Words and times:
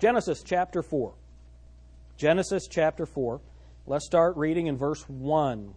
Genesis 0.00 0.42
chapter 0.42 0.82
4. 0.82 1.12
Genesis 2.16 2.66
chapter 2.66 3.04
4. 3.04 3.38
Let's 3.86 4.06
start 4.06 4.34
reading 4.38 4.66
in 4.66 4.78
verse 4.78 5.02
1. 5.06 5.74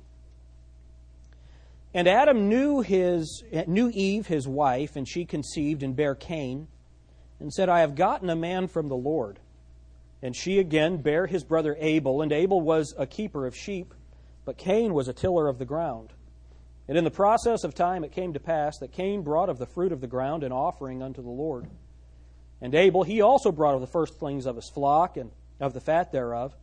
And 1.93 2.07
Adam 2.07 2.47
knew 2.47 2.79
his 2.79 3.43
knew 3.67 3.91
Eve 3.93 4.27
his 4.27 4.47
wife, 4.47 4.95
and 4.95 5.05
she 5.05 5.25
conceived 5.25 5.83
and 5.83 5.93
bare 5.93 6.15
Cain, 6.15 6.69
and 7.41 7.53
said, 7.53 7.67
I 7.67 7.81
have 7.81 7.95
gotten 7.95 8.29
a 8.29 8.35
man 8.35 8.69
from 8.69 8.87
the 8.87 8.95
Lord. 8.95 9.39
And 10.21 10.33
she 10.33 10.57
again 10.57 11.01
bare 11.01 11.27
his 11.27 11.43
brother 11.43 11.75
Abel, 11.77 12.21
and 12.21 12.31
Abel 12.31 12.61
was 12.61 12.95
a 12.97 13.05
keeper 13.05 13.45
of 13.45 13.53
sheep, 13.53 13.93
but 14.45 14.57
Cain 14.57 14.93
was 14.93 15.09
a 15.09 15.13
tiller 15.13 15.49
of 15.49 15.59
the 15.59 15.65
ground. 15.65 16.13
And 16.87 16.97
in 16.97 17.03
the 17.03 17.11
process 17.11 17.65
of 17.65 17.75
time 17.75 18.05
it 18.05 18.13
came 18.13 18.31
to 18.31 18.39
pass 18.39 18.77
that 18.77 18.93
Cain 18.93 19.21
brought 19.21 19.49
of 19.49 19.59
the 19.59 19.65
fruit 19.65 19.91
of 19.91 19.99
the 19.99 20.07
ground 20.07 20.43
an 20.43 20.53
offering 20.53 21.03
unto 21.03 21.21
the 21.21 21.29
Lord. 21.29 21.67
And 22.63 22.73
Abel 22.73 23.03
he 23.03 23.21
also 23.21 23.51
brought 23.51 23.75
of 23.75 23.81
the 23.81 23.87
firstlings 23.87 24.45
of 24.45 24.55
his 24.55 24.69
flock 24.69 25.17
and 25.17 25.31
of 25.59 25.73
the 25.73 25.81
fat 25.81 26.13
thereof. 26.13 26.55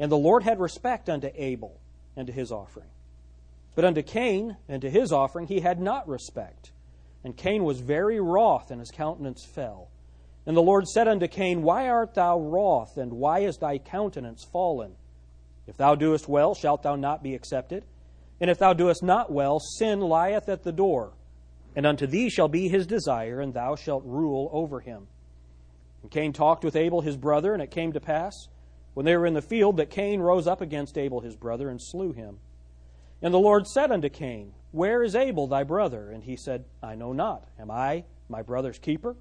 And 0.00 0.10
the 0.10 0.18
Lord 0.18 0.42
had 0.42 0.58
respect 0.58 1.08
unto 1.08 1.30
Abel 1.36 1.80
and 2.16 2.26
to 2.26 2.32
his 2.32 2.50
offering. 2.50 2.88
But 3.76 3.84
unto 3.84 4.02
Cain 4.02 4.56
and 4.68 4.82
to 4.82 4.90
his 4.90 5.12
offering 5.12 5.46
he 5.46 5.60
had 5.60 5.80
not 5.80 6.08
respect. 6.08 6.72
And 7.22 7.36
Cain 7.36 7.62
was 7.62 7.80
very 7.80 8.20
wroth, 8.20 8.70
and 8.70 8.80
his 8.80 8.90
countenance 8.90 9.44
fell. 9.44 9.88
And 10.46 10.56
the 10.56 10.62
Lord 10.62 10.86
said 10.88 11.08
unto 11.08 11.28
Cain, 11.28 11.62
Why 11.62 11.88
art 11.88 12.14
thou 12.14 12.38
wroth, 12.38 12.96
and 12.96 13.12
why 13.12 13.40
is 13.40 13.56
thy 13.56 13.78
countenance 13.78 14.44
fallen? 14.44 14.96
If 15.66 15.76
thou 15.76 15.94
doest 15.94 16.28
well, 16.28 16.54
shalt 16.54 16.82
thou 16.82 16.96
not 16.96 17.22
be 17.22 17.34
accepted? 17.34 17.84
And 18.40 18.50
if 18.50 18.58
thou 18.58 18.72
doest 18.72 19.02
not 19.02 19.32
well, 19.32 19.60
sin 19.60 20.00
lieth 20.00 20.48
at 20.48 20.64
the 20.64 20.72
door. 20.72 21.12
And 21.74 21.86
unto 21.86 22.06
thee 22.06 22.30
shall 22.30 22.48
be 22.48 22.68
his 22.68 22.86
desire, 22.86 23.40
and 23.40 23.54
thou 23.54 23.76
shalt 23.76 24.04
rule 24.04 24.48
over 24.52 24.80
him. 24.80 25.06
And 26.06 26.10
Cain 26.12 26.32
talked 26.32 26.62
with 26.62 26.76
Abel 26.76 27.00
his 27.00 27.16
brother, 27.16 27.52
and 27.52 27.60
it 27.60 27.72
came 27.72 27.92
to 27.92 28.00
pass, 28.00 28.46
when 28.94 29.04
they 29.04 29.16
were 29.16 29.26
in 29.26 29.34
the 29.34 29.42
field, 29.42 29.78
that 29.78 29.90
Cain 29.90 30.20
rose 30.20 30.46
up 30.46 30.60
against 30.60 30.96
Abel 30.96 31.20
his 31.20 31.34
brother, 31.34 31.68
and 31.68 31.82
slew 31.82 32.12
him. 32.12 32.38
And 33.20 33.34
the 33.34 33.40
Lord 33.40 33.66
said 33.66 33.90
unto 33.90 34.08
Cain, 34.08 34.52
Where 34.70 35.02
is 35.02 35.16
Abel 35.16 35.48
thy 35.48 35.64
brother? 35.64 36.08
And 36.12 36.22
he 36.22 36.36
said, 36.36 36.64
I 36.80 36.94
know 36.94 37.12
not. 37.12 37.48
Am 37.58 37.72
I 37.72 38.04
my 38.28 38.42
brother's 38.42 38.78
keeper? 38.78 39.16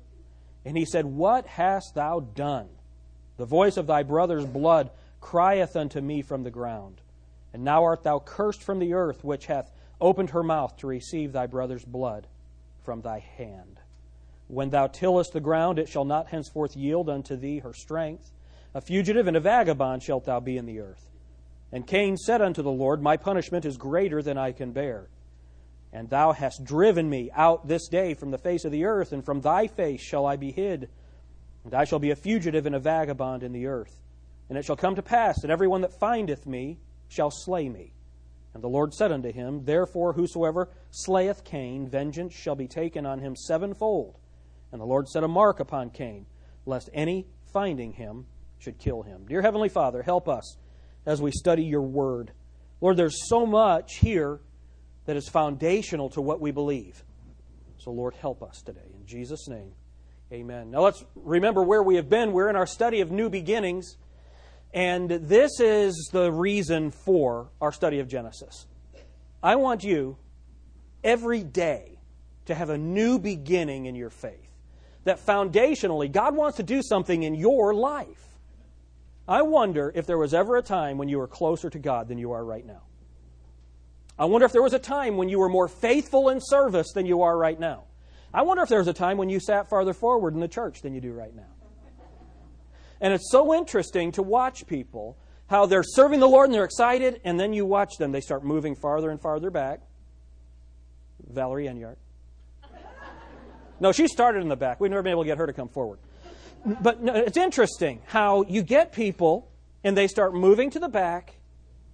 And 0.63 0.77
he 0.77 0.85
said, 0.85 1.05
What 1.05 1.47
hast 1.47 1.95
thou 1.95 2.19
done? 2.19 2.69
The 3.37 3.45
voice 3.45 3.77
of 3.77 3.87
thy 3.87 4.03
brother's 4.03 4.45
blood 4.45 4.91
crieth 5.21 5.75
unto 5.75 6.01
me 6.01 6.21
from 6.21 6.43
the 6.43 6.51
ground. 6.51 7.01
And 7.51 7.63
now 7.63 7.83
art 7.83 8.03
thou 8.03 8.19
cursed 8.19 8.61
from 8.61 8.77
the 8.77 8.93
earth, 8.93 9.23
which 9.23 9.47
hath 9.47 9.71
opened 9.99 10.29
her 10.29 10.43
mouth 10.43 10.77
to 10.77 10.87
receive 10.87 11.31
thy 11.31 11.47
brother's 11.47 11.83
blood 11.83 12.27
from 12.83 13.01
thy 13.01 13.17
hand. 13.17 13.74
When 14.47 14.69
thou 14.69 14.87
tillest 14.87 15.33
the 15.33 15.39
ground, 15.39 15.79
it 15.79 15.89
shall 15.89 16.05
not 16.05 16.27
henceforth 16.27 16.75
yield 16.75 17.09
unto 17.09 17.35
thee 17.35 17.59
her 17.59 17.73
strength. 17.73 18.31
A 18.73 18.81
fugitive 18.81 19.27
and 19.27 19.37
a 19.37 19.39
vagabond 19.39 20.03
shalt 20.03 20.25
thou 20.25 20.39
be 20.39 20.57
in 20.57 20.65
the 20.65 20.79
earth. 20.79 21.09
And 21.71 21.87
Cain 21.87 22.15
said 22.15 22.41
unto 22.41 22.61
the 22.61 22.71
Lord, 22.71 23.01
My 23.01 23.17
punishment 23.17 23.65
is 23.65 23.77
greater 23.77 24.21
than 24.21 24.37
I 24.37 24.51
can 24.51 24.71
bear. 24.71 25.09
And 25.91 26.09
thou 26.09 26.33
hast 26.33 26.63
driven 26.63 27.09
me 27.09 27.31
out 27.33 27.67
this 27.67 27.87
day 27.87 28.13
from 28.13 28.31
the 28.31 28.37
face 28.37 28.65
of 28.65 28.71
the 28.71 28.85
earth, 28.85 29.13
and 29.13 29.25
from 29.25 29.41
thy 29.41 29.67
face 29.67 30.01
shall 30.01 30.25
I 30.25 30.35
be 30.35 30.51
hid. 30.51 30.89
And 31.63 31.73
I 31.73 31.85
shall 31.85 31.99
be 31.99 32.11
a 32.11 32.15
fugitive 32.15 32.65
and 32.65 32.75
a 32.75 32.79
vagabond 32.79 33.43
in 33.43 33.51
the 33.51 33.65
earth. 33.65 33.99
And 34.49 34.57
it 34.57 34.65
shall 34.65 34.75
come 34.75 34.95
to 34.95 35.01
pass 35.01 35.41
that 35.41 35.49
every 35.49 35.67
one 35.67 35.81
that 35.81 35.99
findeth 35.99 36.45
me 36.45 36.77
shall 37.07 37.31
slay 37.31 37.67
me. 37.69 37.93
And 38.53 38.63
the 38.63 38.69
Lord 38.69 38.93
said 38.93 39.11
unto 39.11 39.31
him, 39.31 39.65
Therefore 39.65 40.13
whosoever 40.13 40.69
slayeth 40.91 41.43
Cain, 41.43 41.87
vengeance 41.87 42.33
shall 42.33 42.55
be 42.55 42.67
taken 42.67 43.05
on 43.05 43.19
him 43.19 43.35
sevenfold. 43.35 44.17
And 44.75 44.81
the 44.81 44.85
Lord 44.85 45.07
set 45.07 45.23
a 45.23 45.27
mark 45.29 45.61
upon 45.61 45.89
Cain, 45.89 46.25
lest 46.65 46.89
any 46.93 47.27
finding 47.53 47.93
him 47.93 48.25
should 48.57 48.77
kill 48.77 49.03
him. 49.03 49.25
Dear 49.25 49.41
Heavenly 49.41 49.69
Father, 49.69 50.03
help 50.03 50.27
us 50.27 50.57
as 51.05 51.21
we 51.21 51.31
study 51.31 51.63
your 51.63 51.83
word. 51.83 52.33
Lord, 52.81 52.97
there's 52.97 53.29
so 53.29 53.45
much 53.45 53.99
here 53.99 54.41
that 55.05 55.15
is 55.15 55.29
foundational 55.29 56.09
to 56.09 56.19
what 56.19 56.41
we 56.41 56.51
believe. 56.51 57.05
So, 57.77 57.91
Lord, 57.91 58.15
help 58.15 58.43
us 58.43 58.61
today. 58.65 58.91
In 58.99 59.05
Jesus' 59.05 59.47
name, 59.47 59.71
amen. 60.33 60.71
Now, 60.71 60.81
let's 60.81 61.05
remember 61.15 61.63
where 61.63 61.81
we 61.81 61.95
have 61.95 62.09
been. 62.09 62.33
We're 62.33 62.49
in 62.49 62.57
our 62.57 62.67
study 62.67 62.99
of 62.99 63.11
new 63.11 63.29
beginnings, 63.29 63.95
and 64.73 65.09
this 65.09 65.61
is 65.61 66.09
the 66.11 66.33
reason 66.33 66.91
for 66.91 67.47
our 67.61 67.71
study 67.71 67.99
of 67.99 68.09
Genesis. 68.09 68.65
I 69.41 69.55
want 69.55 69.85
you 69.85 70.17
every 71.01 71.45
day 71.45 72.01
to 72.47 72.53
have 72.53 72.69
a 72.69 72.77
new 72.77 73.19
beginning 73.19 73.85
in 73.85 73.95
your 73.95 74.09
faith. 74.09 74.41
That 75.05 75.25
foundationally, 75.25 76.11
God 76.11 76.35
wants 76.35 76.57
to 76.57 76.63
do 76.63 76.81
something 76.83 77.23
in 77.23 77.33
your 77.33 77.73
life. 77.73 78.37
I 79.27 79.41
wonder 79.41 79.91
if 79.95 80.05
there 80.05 80.17
was 80.17 80.33
ever 80.33 80.57
a 80.57 80.61
time 80.61 80.97
when 80.97 81.09
you 81.09 81.17
were 81.17 81.27
closer 81.27 81.69
to 81.69 81.79
God 81.79 82.07
than 82.07 82.17
you 82.17 82.33
are 82.33 82.43
right 82.43 82.65
now. 82.65 82.81
I 84.17 84.25
wonder 84.25 84.45
if 84.45 84.51
there 84.51 84.61
was 84.61 84.73
a 84.73 84.79
time 84.79 85.17
when 85.17 85.29
you 85.29 85.39
were 85.39 85.49
more 85.49 85.67
faithful 85.67 86.29
in 86.29 86.39
service 86.39 86.91
than 86.93 87.05
you 87.05 87.23
are 87.23 87.37
right 87.37 87.59
now. 87.59 87.85
I 88.33 88.43
wonder 88.43 88.63
if 88.63 88.69
there 88.69 88.79
was 88.79 88.87
a 88.87 88.93
time 88.93 89.17
when 89.17 89.29
you 89.29 89.39
sat 89.39 89.69
farther 89.69 89.93
forward 89.93 90.33
in 90.33 90.39
the 90.39 90.47
church 90.47 90.81
than 90.81 90.93
you 90.93 91.01
do 91.01 91.13
right 91.13 91.35
now. 91.35 91.43
And 93.01 93.13
it's 93.13 93.31
so 93.31 93.53
interesting 93.53 94.11
to 94.13 94.21
watch 94.21 94.67
people 94.67 95.17
how 95.47 95.65
they're 95.65 95.83
serving 95.83 96.19
the 96.19 96.27
Lord 96.27 96.49
and 96.49 96.55
they're 96.55 96.63
excited, 96.63 97.21
and 97.23 97.39
then 97.39 97.53
you 97.53 97.65
watch 97.65 97.97
them, 97.97 98.11
they 98.11 98.21
start 98.21 98.43
moving 98.43 98.75
farther 98.75 99.11
and 99.11 99.21
farther 99.21 99.51
back. 99.51 99.81
Valerie 101.27 101.67
Enyart. 101.67 101.97
No, 103.79 103.91
she 103.91 104.07
started 104.07 104.41
in 104.41 104.49
the 104.49 104.55
back. 104.55 104.79
We've 104.79 104.91
never 104.91 105.03
been 105.03 105.11
able 105.11 105.23
to 105.23 105.27
get 105.27 105.37
her 105.37 105.47
to 105.47 105.53
come 105.53 105.69
forward 105.69 105.99
but 106.65 107.01
no, 107.01 107.13
it's 107.13 107.37
interesting 107.37 108.01
how 108.07 108.43
you 108.43 108.63
get 108.63 108.91
people 108.91 109.51
and 109.83 109.95
they 109.95 110.07
start 110.07 110.33
moving 110.33 110.71
to 110.71 110.79
the 110.79 110.89
back, 110.89 111.35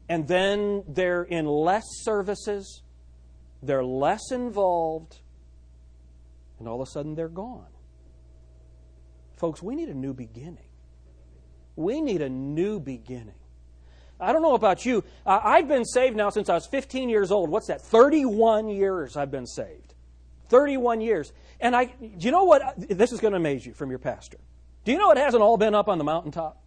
and 0.07 0.25
then 0.25 0.83
they're 0.87 1.23
in 1.23 1.45
less 1.45 1.83
services, 2.03 2.83
they're 3.61 3.83
less 3.83 4.31
involved, 4.31 5.19
and 6.57 6.69
all 6.69 6.81
of 6.81 6.87
a 6.87 6.89
sudden 6.89 7.15
they're 7.15 7.27
gone. 7.27 7.67
Folks, 9.35 9.61
we 9.61 9.75
need 9.75 9.89
a 9.89 9.93
new 9.93 10.13
beginning. 10.13 10.69
We 11.75 11.99
need 11.99 12.21
a 12.21 12.29
new 12.29 12.79
beginning. 12.79 13.35
I 14.21 14.31
don't 14.31 14.41
know 14.41 14.55
about 14.55 14.85
you. 14.85 15.03
I've 15.25 15.67
been 15.67 15.83
saved 15.83 16.15
now 16.15 16.29
since 16.29 16.47
I 16.47 16.53
was 16.53 16.67
15 16.67 17.09
years 17.09 17.29
old. 17.29 17.49
What's 17.49 17.67
that? 17.67 17.81
31 17.81 18.69
years 18.69 19.17
I've 19.17 19.31
been 19.31 19.47
saved. 19.47 19.91
31 20.51 21.00
years. 21.01 21.31
And 21.62 21.75
I, 21.75 21.85
do 21.85 22.25
you 22.25 22.31
know 22.31 22.44
what? 22.44 22.75
This 22.78 23.13
is 23.13 23.22
going 23.22 23.31
to 23.31 23.38
amaze 23.38 23.66
you 23.66 23.73
from 23.73 23.89
your 23.89 24.00
pastor. 24.00 24.38
Do 24.84 24.91
you 24.91 24.97
know 24.97 25.09
it 25.12 25.17
hasn't 25.17 25.41
all 25.41 25.57
been 25.57 25.73
up 25.73 25.88
on 25.88 25.97
the 25.97 26.03
mountaintop? 26.03 26.62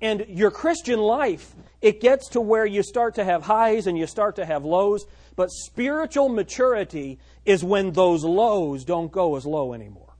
And 0.00 0.26
your 0.28 0.50
Christian 0.50 0.98
life, 0.98 1.54
it 1.80 2.00
gets 2.02 2.30
to 2.30 2.40
where 2.40 2.66
you 2.66 2.82
start 2.82 3.14
to 3.14 3.24
have 3.24 3.44
highs 3.44 3.86
and 3.86 3.96
you 3.96 4.06
start 4.06 4.36
to 4.36 4.44
have 4.44 4.64
lows. 4.64 5.06
But 5.36 5.50
spiritual 5.50 6.28
maturity 6.28 7.18
is 7.46 7.62
when 7.62 7.92
those 7.92 8.24
lows 8.24 8.84
don't 8.84 9.10
go 9.10 9.36
as 9.36 9.46
low 9.46 9.72
anymore. 9.72 10.14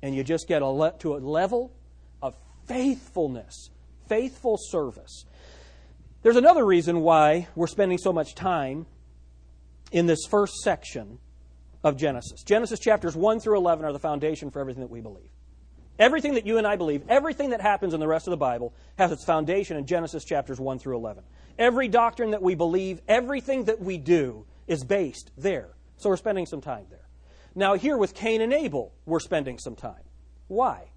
And 0.00 0.14
you 0.14 0.22
just 0.22 0.46
get 0.46 0.62
a 0.62 0.66
le- 0.66 0.96
to 1.00 1.16
a 1.16 1.18
level 1.18 1.72
of 2.22 2.36
faithfulness, 2.66 3.70
faithful 4.08 4.56
service. 4.58 5.26
There's 6.22 6.36
another 6.36 6.64
reason 6.64 7.00
why 7.00 7.48
we're 7.54 7.66
spending 7.66 7.98
so 7.98 8.12
much 8.12 8.34
time 8.34 8.86
in 9.94 10.06
this 10.06 10.26
first 10.28 10.56
section 10.56 11.20
of 11.84 11.96
Genesis. 11.96 12.42
Genesis 12.42 12.80
chapters 12.80 13.14
1 13.14 13.38
through 13.38 13.56
11 13.56 13.84
are 13.84 13.92
the 13.92 13.98
foundation 14.00 14.50
for 14.50 14.58
everything 14.58 14.80
that 14.80 14.90
we 14.90 15.00
believe. 15.00 15.30
Everything 16.00 16.34
that 16.34 16.44
you 16.44 16.58
and 16.58 16.66
I 16.66 16.74
believe, 16.74 17.04
everything 17.08 17.50
that 17.50 17.60
happens 17.60 17.94
in 17.94 18.00
the 18.00 18.08
rest 18.08 18.26
of 18.26 18.32
the 18.32 18.36
Bible 18.36 18.74
has 18.98 19.12
its 19.12 19.24
foundation 19.24 19.76
in 19.76 19.86
Genesis 19.86 20.24
chapters 20.24 20.58
1 20.58 20.80
through 20.80 20.96
11. 20.96 21.22
Every 21.60 21.86
doctrine 21.86 22.32
that 22.32 22.42
we 22.42 22.56
believe, 22.56 23.00
everything 23.06 23.66
that 23.66 23.80
we 23.80 23.96
do 23.96 24.44
is 24.66 24.82
based 24.82 25.30
there. 25.38 25.76
So 25.96 26.08
we're 26.10 26.16
spending 26.16 26.46
some 26.46 26.60
time 26.60 26.86
there. 26.90 27.06
Now, 27.54 27.74
here 27.74 27.96
with 27.96 28.16
Cain 28.16 28.40
and 28.40 28.52
Abel, 28.52 28.92
we're 29.06 29.20
spending 29.20 29.60
some 29.60 29.76
time. 29.76 30.02
Why? 30.48 30.90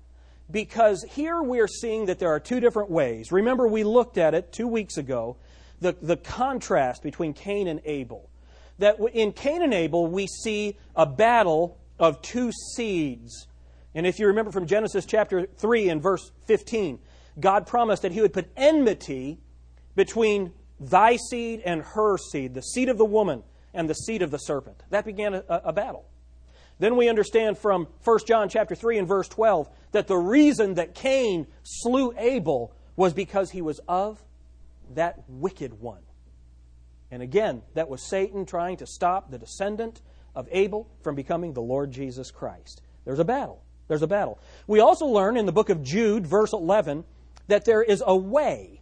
Because 0.50 1.06
here 1.12 1.40
we're 1.44 1.68
seeing 1.68 2.08
that 2.08 2.18
there 2.18 2.32
are 2.32 2.40
two 2.40 2.60
different 2.60 2.90
ways. 2.90 3.32
Remember, 3.32 3.68
we 3.68 3.84
looked 3.84 4.18
at 4.18 4.34
it 4.34 4.52
two 4.52 4.68
weeks 4.68 4.98
ago 4.98 5.38
the, 5.82 5.96
the 6.02 6.18
contrast 6.18 7.04
between 7.04 7.34
Cain 7.34 7.68
and 7.68 7.80
Abel 7.86 8.32
that 8.80 8.98
in 9.14 9.32
Cain 9.32 9.64
and 9.64 9.74
Abel, 9.74 10.08
we 10.08 10.28
see 10.28 10.78
a 10.96 11.06
battle 11.06 11.78
of 12.00 12.22
two 12.22 12.52
seeds. 12.76 13.48
And 13.96 14.06
if 14.06 14.20
you 14.20 14.28
remember 14.28 14.52
from 14.52 14.68
Genesis 14.68 15.06
chapter 15.06 15.46
3 15.46 15.90
and 15.90 16.02
verse 16.02 16.32
15, 16.46 17.00
God 17.40 17.66
promised 17.68 18.04
that 18.04 18.12
He 18.12 18.22
would 18.22 18.34
put 18.34 18.50
enmity 18.56 19.40
between 19.96 20.54
thy 20.80 21.16
seed 21.16 21.62
and 21.66 21.82
her 21.82 22.18
seed, 22.18 22.54
the 22.54 22.62
seed 22.62 22.90
of 22.90 22.98
the 22.98 23.06
woman 23.06 23.44
and 23.74 23.90
the 23.90 23.96
seed 23.96 24.22
of 24.22 24.32
the 24.32 24.38
serpent. 24.38 24.84
That 24.90 25.06
began 25.06 25.34
a, 25.34 25.44
a 25.50 25.74
battle. 25.74 26.06
Then 26.80 26.96
we 26.96 27.10
understand 27.10 27.58
from 27.58 27.88
1 28.04 28.20
John 28.28 28.50
chapter 28.50 28.76
3 28.76 29.00
and 29.00 29.08
verse 29.08 29.28
12 29.28 29.70
that 29.92 30.08
the 30.08 30.18
reason 30.18 30.76
that 30.76 30.94
Cain 30.94 31.48
slew 31.64 32.14
Abel 32.18 32.74
was 32.96 33.14
because 33.14 33.52
he 33.52 33.62
was 33.62 33.80
of 33.88 34.24
that 34.94 35.24
wicked 35.28 35.80
one. 35.82 36.02
And 37.12 37.22
again, 37.22 37.62
that 37.74 37.90
was 37.90 38.02
Satan 38.02 38.46
trying 38.46 38.78
to 38.78 38.86
stop 38.86 39.32
the 39.32 39.38
descendant 39.38 40.02
of 40.36 40.48
Abel 40.52 40.90
from 41.02 41.16
becoming 41.16 41.54
the 41.54 41.62
Lord 41.62 41.92
Jesus 41.92 42.32
Christ. 42.32 42.82
There's 43.06 43.20
a 43.20 43.26
battle. 43.26 43.64
There's 43.88 44.02
a 44.02 44.08
battle. 44.08 44.40
We 44.68 44.80
also 44.80 45.06
learn 45.06 45.38
in 45.38 45.46
the 45.46 45.52
book 45.52 45.70
of 45.70 45.82
Jude, 45.82 46.28
verse 46.28 46.54
11, 46.54 47.06
that 47.48 47.66
there 47.66 47.82
is 47.82 48.04
a 48.06 48.16
way. 48.16 48.82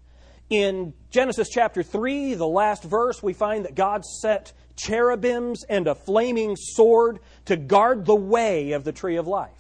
In 0.49 0.93
Genesis 1.09 1.49
chapter 1.49 1.83
3, 1.83 2.35
the 2.35 2.47
last 2.47 2.83
verse, 2.83 3.21
we 3.21 3.33
find 3.33 3.65
that 3.65 3.75
God 3.75 4.05
set 4.05 4.53
cherubims 4.75 5.63
and 5.63 5.87
a 5.87 5.95
flaming 5.95 6.55
sword 6.55 7.19
to 7.45 7.55
guard 7.55 8.05
the 8.05 8.15
way 8.15 8.73
of 8.73 8.83
the 8.83 8.91
tree 8.91 9.15
of 9.15 9.27
life. 9.27 9.51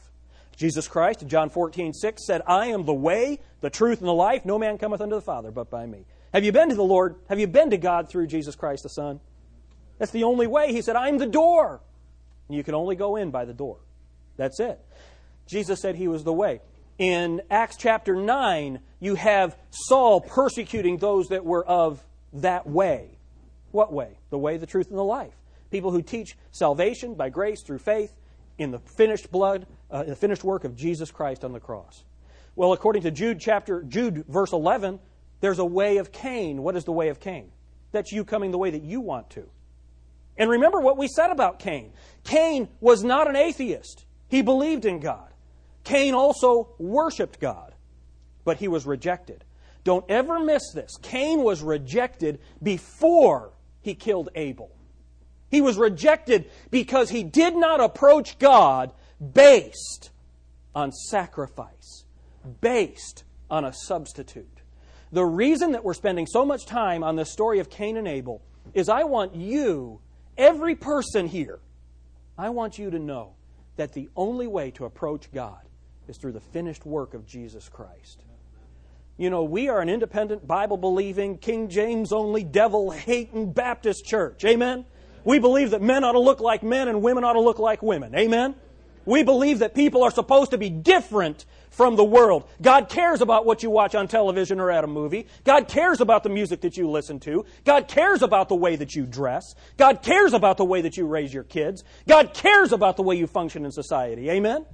Jesus 0.55 0.87
Christ 0.87 1.21
in 1.21 1.29
John 1.29 1.49
14, 1.49 1.93
6 1.93 2.25
said, 2.25 2.41
I 2.47 2.67
am 2.67 2.85
the 2.85 2.93
way, 2.93 3.39
the 3.61 3.69
truth, 3.69 3.99
and 3.99 4.07
the 4.07 4.13
life. 4.13 4.45
No 4.45 4.57
man 4.57 4.77
cometh 4.77 5.01
unto 5.01 5.15
the 5.15 5.21
Father 5.21 5.51
but 5.51 5.69
by 5.69 5.85
me. 5.85 6.05
Have 6.35 6.43
you 6.43 6.51
been 6.51 6.67
to 6.67 6.75
the 6.75 6.83
Lord? 6.83 7.15
Have 7.29 7.39
you 7.39 7.47
been 7.47 7.69
to 7.69 7.77
God 7.77 8.09
through 8.09 8.27
Jesus 8.27 8.57
Christ 8.57 8.83
the 8.83 8.89
Son? 8.89 9.21
That's 9.99 10.11
the 10.11 10.25
only 10.25 10.47
way. 10.47 10.73
He 10.73 10.81
said, 10.81 10.97
I'm 10.97 11.17
the 11.17 11.25
door. 11.25 11.79
And 12.49 12.57
you 12.57 12.61
can 12.61 12.75
only 12.75 12.97
go 12.97 13.15
in 13.15 13.31
by 13.31 13.45
the 13.45 13.53
door. 13.53 13.77
That's 14.35 14.59
it. 14.59 14.77
Jesus 15.47 15.79
said 15.79 15.95
he 15.95 16.09
was 16.09 16.25
the 16.25 16.33
way. 16.33 16.59
In 16.97 17.41
Acts 17.49 17.77
chapter 17.77 18.17
9, 18.17 18.81
you 18.99 19.15
have 19.15 19.55
Saul 19.69 20.19
persecuting 20.19 20.97
those 20.97 21.29
that 21.29 21.45
were 21.45 21.65
of 21.65 22.03
that 22.33 22.67
way. 22.67 23.17
What 23.71 23.93
way? 23.93 24.17
The 24.29 24.37
way, 24.37 24.57
the 24.57 24.65
truth, 24.65 24.89
and 24.89 24.97
the 24.97 25.05
life. 25.05 25.35
People 25.71 25.91
who 25.91 26.01
teach 26.01 26.37
salvation 26.51 27.13
by 27.13 27.29
grace 27.29 27.61
through 27.61 27.79
faith 27.79 28.13
in 28.57 28.71
the 28.71 28.79
finished 28.97 29.31
blood, 29.31 29.67
uh, 29.89 30.03
the 30.03 30.17
finished 30.17 30.43
work 30.43 30.65
of 30.65 30.75
Jesus 30.75 31.11
Christ 31.11 31.45
on 31.45 31.53
the 31.53 31.61
cross. 31.61 32.03
Well, 32.57 32.73
according 32.73 33.03
to 33.03 33.11
Jude 33.11 33.39
chapter 33.39 33.83
Jude 33.83 34.25
verse 34.27 34.51
11, 34.51 34.99
there's 35.41 35.59
a 35.59 35.65
way 35.65 35.97
of 35.97 36.11
Cain. 36.11 36.63
What 36.63 36.75
is 36.75 36.85
the 36.85 36.91
way 36.91 37.09
of 37.09 37.19
Cain? 37.19 37.51
That's 37.91 38.11
you 38.11 38.23
coming 38.25 38.51
the 38.51 38.57
way 38.57 38.71
that 38.71 38.83
you 38.83 39.01
want 39.01 39.29
to. 39.31 39.47
And 40.37 40.49
remember 40.49 40.79
what 40.79 40.97
we 40.97 41.07
said 41.07 41.29
about 41.29 41.59
Cain. 41.59 41.93
Cain 42.23 42.67
was 42.81 43.03
not 43.03 43.29
an 43.29 43.35
atheist. 43.35 44.05
He 44.27 44.41
believed 44.41 44.85
in 44.85 44.99
God. 44.99 45.29
Cain 45.83 46.13
also 46.13 46.69
worshiped 46.77 47.39
God, 47.39 47.73
but 48.43 48.57
he 48.57 48.67
was 48.67 48.85
rejected. 48.85 49.45
Don't 49.83 50.05
ever 50.09 50.39
miss 50.39 50.71
this. 50.73 50.97
Cain 51.01 51.43
was 51.43 51.61
rejected 51.61 52.39
before 52.61 53.53
he 53.81 53.93
killed 53.93 54.29
Abel. 54.35 54.71
He 55.49 55.61
was 55.61 55.77
rejected 55.77 56.49
because 56.71 57.11
he 57.11 57.23
did 57.23 57.55
not 57.55 57.79
approach 57.79 58.39
God 58.39 58.91
based 59.33 60.09
on 60.73 60.91
sacrifice, 60.91 62.03
based 62.61 63.23
on 63.49 63.63
a 63.63 63.71
substitute. 63.71 64.54
The 65.15 65.23
reason 65.25 65.71
that 65.71 65.85
we're 65.85 65.93
spending 65.93 66.27
so 66.27 66.43
much 66.43 66.65
time 66.65 67.01
on 67.01 67.15
the 67.15 67.23
story 67.23 67.59
of 67.59 67.69
Cain 67.69 67.95
and 67.95 68.05
Abel 68.05 68.41
is 68.73 68.89
I 68.89 69.05
want 69.05 69.33
you, 69.33 70.01
every 70.37 70.75
person 70.75 71.25
here, 71.25 71.59
I 72.37 72.49
want 72.49 72.77
you 72.77 72.89
to 72.89 72.99
know 72.99 73.35
that 73.77 73.93
the 73.93 74.09
only 74.17 74.45
way 74.45 74.71
to 74.71 74.83
approach 74.83 75.31
God 75.31 75.61
is 76.09 76.17
through 76.17 76.33
the 76.33 76.41
finished 76.41 76.85
work 76.85 77.13
of 77.13 77.25
Jesus 77.25 77.69
Christ. 77.69 78.25
You 79.15 79.29
know, 79.29 79.45
we 79.45 79.69
are 79.69 79.79
an 79.79 79.87
independent, 79.87 80.45
Bible 80.45 80.75
believing, 80.75 81.37
King 81.37 81.69
James 81.69 82.11
only, 82.11 82.43
devil 82.43 82.91
hating 82.91 83.53
Baptist 83.53 84.03
church. 84.03 84.43
Amen? 84.43 84.83
We 85.23 85.39
believe 85.39 85.69
that 85.69 85.81
men 85.81 86.03
ought 86.03 86.11
to 86.11 86.19
look 86.19 86.41
like 86.41 86.61
men 86.61 86.89
and 86.89 87.01
women 87.01 87.23
ought 87.23 87.33
to 87.33 87.41
look 87.41 87.59
like 87.59 87.81
women. 87.81 88.13
Amen? 88.15 88.53
We 89.05 89.23
believe 89.23 89.59
that 89.59 89.75
people 89.75 90.03
are 90.03 90.11
supposed 90.11 90.51
to 90.51 90.57
be 90.57 90.69
different 90.69 91.45
from 91.75 91.97
the 91.97 92.03
world. 92.05 92.47
God 92.61 92.87
cares 92.87 93.19
about 93.19 93.45
what 93.45 93.61
you 93.61 93.69
watch 93.69 93.95
on 93.95 94.07
television 94.07 94.61
or 94.61 94.71
at 94.71 94.85
a 94.85 94.87
movie. 94.87 95.27
God 95.43 95.67
cares 95.67 95.99
about 95.99 96.23
the 96.23 96.29
music 96.29 96.61
that 96.61 96.77
you 96.77 96.89
listen 96.89 97.19
to. 97.21 97.43
God 97.65 97.89
cares 97.89 98.21
about 98.21 98.47
the 98.47 98.55
way 98.55 98.77
that 98.77 98.95
you 98.95 99.05
dress. 99.05 99.55
God 99.75 100.01
cares 100.01 100.31
about 100.31 100.55
the 100.55 100.63
way 100.63 100.81
that 100.81 100.95
you 100.95 101.05
raise 101.05 101.33
your 101.33 101.43
kids. 101.43 101.83
God 102.07 102.33
cares 102.33 102.71
about 102.71 102.95
the 102.95 103.03
way 103.03 103.15
you 103.15 103.27
function 103.27 103.65
in 103.65 103.73
society. 103.73 104.29
Amen? 104.29 104.65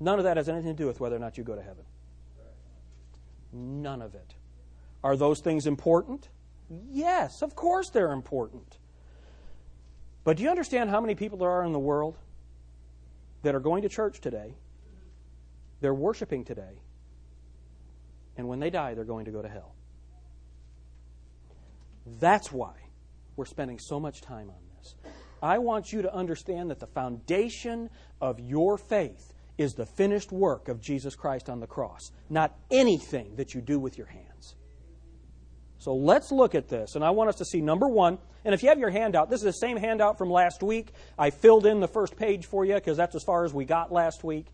None 0.00 0.18
of 0.18 0.24
that 0.24 0.36
has 0.36 0.50
anything 0.50 0.76
to 0.76 0.82
do 0.82 0.86
with 0.86 1.00
whether 1.00 1.16
or 1.16 1.18
not 1.18 1.38
you 1.38 1.44
go 1.44 1.54
to 1.54 1.62
heaven. 1.62 1.84
None 3.50 4.02
of 4.02 4.14
it. 4.14 4.34
Are 5.02 5.16
those 5.16 5.40
things 5.40 5.66
important? 5.66 6.28
Yes, 6.90 7.40
of 7.40 7.56
course 7.56 7.88
they're 7.88 8.12
important. 8.12 8.76
But 10.24 10.36
do 10.36 10.42
you 10.42 10.50
understand 10.50 10.90
how 10.90 11.00
many 11.00 11.14
people 11.14 11.38
there 11.38 11.50
are 11.50 11.64
in 11.64 11.72
the 11.72 11.78
world 11.78 12.18
that 13.42 13.54
are 13.54 13.60
going 13.60 13.82
to 13.82 13.88
church 13.88 14.20
today? 14.20 14.56
They're 15.82 15.92
worshiping 15.92 16.44
today. 16.44 16.80
And 18.36 18.48
when 18.48 18.60
they 18.60 18.70
die, 18.70 18.94
they're 18.94 19.04
going 19.04 19.26
to 19.26 19.30
go 19.30 19.42
to 19.42 19.48
hell. 19.48 19.74
That's 22.20 22.50
why 22.50 22.72
we're 23.36 23.44
spending 23.44 23.78
so 23.78 24.00
much 24.00 24.22
time 24.22 24.48
on 24.48 24.56
this. 24.78 24.94
I 25.42 25.58
want 25.58 25.92
you 25.92 26.02
to 26.02 26.14
understand 26.14 26.70
that 26.70 26.78
the 26.78 26.86
foundation 26.86 27.90
of 28.20 28.38
your 28.38 28.78
faith 28.78 29.32
is 29.58 29.74
the 29.74 29.84
finished 29.84 30.32
work 30.32 30.68
of 30.68 30.80
Jesus 30.80 31.16
Christ 31.16 31.50
on 31.50 31.60
the 31.60 31.66
cross, 31.66 32.12
not 32.30 32.56
anything 32.70 33.34
that 33.36 33.52
you 33.52 33.60
do 33.60 33.78
with 33.78 33.98
your 33.98 34.06
hands. 34.06 34.54
So 35.78 35.96
let's 35.96 36.30
look 36.30 36.54
at 36.54 36.68
this. 36.68 36.94
And 36.94 37.04
I 37.04 37.10
want 37.10 37.28
us 37.28 37.36
to 37.36 37.44
see 37.44 37.60
number 37.60 37.88
one, 37.88 38.18
and 38.44 38.54
if 38.54 38.62
you 38.62 38.68
have 38.68 38.78
your 38.78 38.90
handout, 38.90 39.30
this 39.30 39.40
is 39.40 39.44
the 39.44 39.52
same 39.52 39.76
handout 39.76 40.16
from 40.16 40.30
last 40.30 40.62
week. 40.62 40.92
I 41.18 41.30
filled 41.30 41.66
in 41.66 41.80
the 41.80 41.88
first 41.88 42.16
page 42.16 42.46
for 42.46 42.64
you 42.64 42.74
because 42.74 42.96
that's 42.96 43.16
as 43.16 43.24
far 43.24 43.44
as 43.44 43.52
we 43.52 43.64
got 43.64 43.90
last 43.92 44.22
week. 44.22 44.46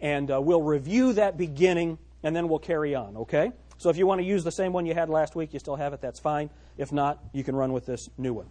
And 0.00 0.30
uh, 0.30 0.40
we'll 0.40 0.62
review 0.62 1.14
that 1.14 1.36
beginning 1.36 1.98
and 2.22 2.34
then 2.34 2.48
we'll 2.48 2.58
carry 2.58 2.94
on, 2.94 3.16
okay? 3.16 3.52
So 3.78 3.90
if 3.90 3.96
you 3.96 4.06
want 4.06 4.20
to 4.20 4.26
use 4.26 4.42
the 4.42 4.52
same 4.52 4.72
one 4.72 4.86
you 4.86 4.94
had 4.94 5.08
last 5.08 5.36
week, 5.36 5.52
you 5.52 5.58
still 5.58 5.76
have 5.76 5.92
it, 5.92 6.00
that's 6.00 6.18
fine. 6.18 6.50
If 6.76 6.92
not, 6.92 7.22
you 7.32 7.44
can 7.44 7.54
run 7.54 7.72
with 7.72 7.86
this 7.86 8.08
new 8.18 8.32
one. 8.32 8.46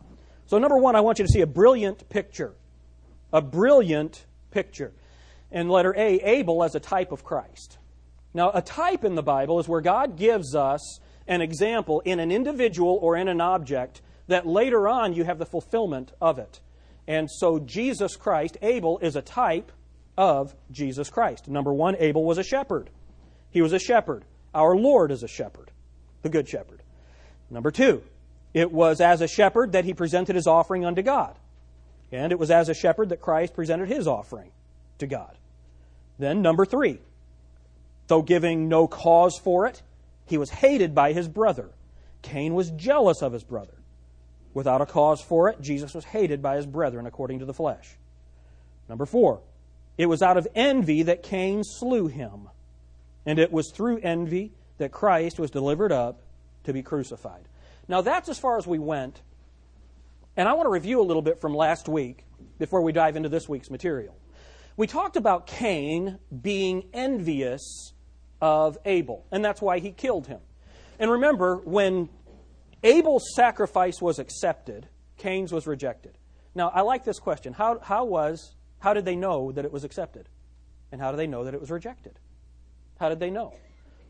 So, 0.47 0.59
number 0.59 0.77
one, 0.77 0.95
I 0.95 1.01
want 1.01 1.17
you 1.17 1.25
to 1.25 1.31
see 1.31 1.41
a 1.41 1.47
brilliant 1.47 2.07
picture. 2.09 2.53
A 3.33 3.41
brilliant 3.41 4.25
picture 4.51 4.93
and 5.51 5.69
letter 5.69 5.93
A, 5.97 6.19
Abel 6.19 6.63
as 6.63 6.75
a 6.75 6.79
type 6.79 7.11
of 7.11 7.23
Christ. 7.23 7.77
Now, 8.33 8.51
a 8.53 8.61
type 8.61 9.03
in 9.03 9.15
the 9.15 9.23
Bible 9.23 9.59
is 9.59 9.67
where 9.67 9.81
God 9.81 10.17
gives 10.17 10.55
us 10.55 10.99
an 11.27 11.41
example 11.41 12.01
in 12.01 12.19
an 12.19 12.31
individual 12.31 12.99
or 13.01 13.15
in 13.15 13.27
an 13.27 13.41
object 13.41 14.01
that 14.27 14.45
later 14.45 14.87
on 14.87 15.13
you 15.13 15.23
have 15.23 15.39
the 15.39 15.45
fulfillment 15.45 16.11
of 16.21 16.37
it. 16.37 16.59
And 17.07 17.29
so, 17.29 17.59
Jesus 17.59 18.15
Christ, 18.15 18.57
Abel, 18.61 18.99
is 18.99 19.15
a 19.15 19.21
type 19.21 19.71
of 20.17 20.55
Jesus 20.71 21.09
Christ. 21.09 21.47
Number 21.47 21.73
one, 21.73 21.95
Abel 21.99 22.23
was 22.23 22.37
a 22.37 22.43
shepherd. 22.43 22.89
He 23.49 23.61
was 23.61 23.73
a 23.73 23.79
shepherd. 23.79 24.23
Our 24.53 24.75
Lord 24.75 25.11
is 25.11 25.23
a 25.23 25.27
shepherd, 25.27 25.71
the 26.21 26.29
good 26.29 26.47
shepherd. 26.47 26.81
Number 27.49 27.71
two, 27.71 28.03
it 28.53 28.71
was 28.71 29.01
as 29.01 29.21
a 29.21 29.27
shepherd 29.27 29.73
that 29.73 29.85
he 29.85 29.93
presented 29.93 30.35
his 30.35 30.47
offering 30.47 30.85
unto 30.85 31.01
God. 31.01 31.35
And 32.11 32.31
it 32.31 32.39
was 32.39 32.51
as 32.51 32.69
a 32.69 32.73
shepherd 32.73 33.09
that 33.09 33.21
Christ 33.21 33.53
presented 33.53 33.89
his 33.89 34.07
offering 34.07 34.51
to 34.99 35.07
God. 35.07 35.37
Then, 36.17 36.41
number 36.41 36.65
three, 36.65 36.99
though 38.07 38.21
giving 38.21 38.69
no 38.69 38.87
cause 38.87 39.37
for 39.37 39.67
it, 39.67 39.81
he 40.25 40.37
was 40.37 40.49
hated 40.49 40.95
by 40.95 41.11
his 41.13 41.27
brother. 41.27 41.69
Cain 42.21 42.53
was 42.53 42.71
jealous 42.71 43.21
of 43.21 43.33
his 43.33 43.43
brother. 43.43 43.73
Without 44.53 44.81
a 44.81 44.85
cause 44.85 45.21
for 45.21 45.49
it, 45.49 45.59
Jesus 45.59 45.93
was 45.93 46.05
hated 46.05 46.41
by 46.41 46.55
his 46.55 46.65
brethren 46.65 47.05
according 47.05 47.39
to 47.39 47.45
the 47.45 47.53
flesh. 47.53 47.97
Number 48.87 49.05
four, 49.05 49.41
it 49.97 50.07
was 50.07 50.21
out 50.21 50.37
of 50.37 50.47
envy 50.55 51.03
that 51.03 51.23
Cain 51.23 51.63
slew 51.63 52.07
him. 52.07 52.49
And 53.25 53.39
it 53.39 53.51
was 53.51 53.71
through 53.71 53.99
envy 53.99 54.53
that 54.77 54.91
Christ 54.91 55.39
was 55.39 55.49
delivered 55.49 55.91
up 55.91 56.21
to 56.65 56.73
be 56.73 56.83
crucified. 56.83 57.47
Now, 57.87 58.01
that's 58.01 58.29
as 58.29 58.37
far 58.37 58.57
as 58.57 58.67
we 58.67 58.79
went. 58.79 59.21
And 60.37 60.49
I 60.49 60.53
want 60.53 60.65
to 60.65 60.71
review 60.71 61.01
a 61.01 61.03
little 61.03 61.21
bit 61.21 61.39
from 61.39 61.53
last 61.53 61.87
week 61.87 62.25
before 62.59 62.81
we 62.81 62.91
dive 62.91 63.15
into 63.15 63.29
this 63.29 63.47
week's 63.47 63.69
material. 63.69 64.15
We 64.77 64.87
talked 64.87 65.15
about 65.15 65.47
Cain 65.47 66.19
being 66.41 66.89
envious 66.93 67.93
of 68.41 68.77
Abel, 68.83 69.25
and 69.31 69.43
that's 69.43 69.61
why 69.61 69.79
he 69.79 69.91
killed 69.91 70.27
him. 70.27 70.41
And 70.99 71.09
remember, 71.09 71.57
when 71.57 72.09
Abel's 72.83 73.33
sacrifice 73.33 74.01
was 74.01 74.19
accepted, 74.19 74.87
Cain's 75.17 75.53
was 75.53 75.65
rejected. 75.65 76.17
Now, 76.53 76.69
I 76.69 76.81
like 76.81 77.05
this 77.05 77.19
question. 77.19 77.53
How, 77.53 77.79
how 77.79 78.05
was, 78.05 78.55
how 78.85 78.93
did 78.93 79.03
they 79.03 79.15
know 79.15 79.51
that 79.51 79.65
it 79.65 79.71
was 79.71 79.83
accepted? 79.83 80.29
And 80.91 81.01
how 81.01 81.09
do 81.09 81.17
they 81.17 81.25
know 81.25 81.45
that 81.45 81.55
it 81.55 81.59
was 81.59 81.71
rejected? 81.71 82.19
How 82.99 83.09
did 83.09 83.19
they 83.19 83.31
know? 83.31 83.51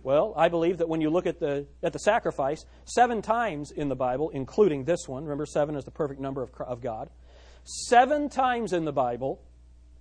Well, 0.03 0.33
I 0.35 0.49
believe 0.49 0.79
that 0.79 0.89
when 0.89 0.99
you 0.99 1.09
look 1.09 1.25
at 1.25 1.39
the, 1.39 1.65
at 1.81 1.93
the 1.93 1.99
sacrifice, 1.99 2.65
seven 2.83 3.21
times 3.21 3.71
in 3.71 3.87
the 3.87 3.95
Bible, 3.95 4.31
including 4.31 4.83
this 4.83 5.07
one, 5.07 5.23
remember 5.23 5.45
seven 5.45 5.77
is 5.77 5.85
the 5.85 5.91
perfect 5.91 6.19
number 6.19 6.41
of, 6.41 6.51
of 6.59 6.81
God, 6.81 7.09
seven 7.63 8.27
times 8.27 8.73
in 8.73 8.83
the 8.83 8.91
Bible, 8.91 9.41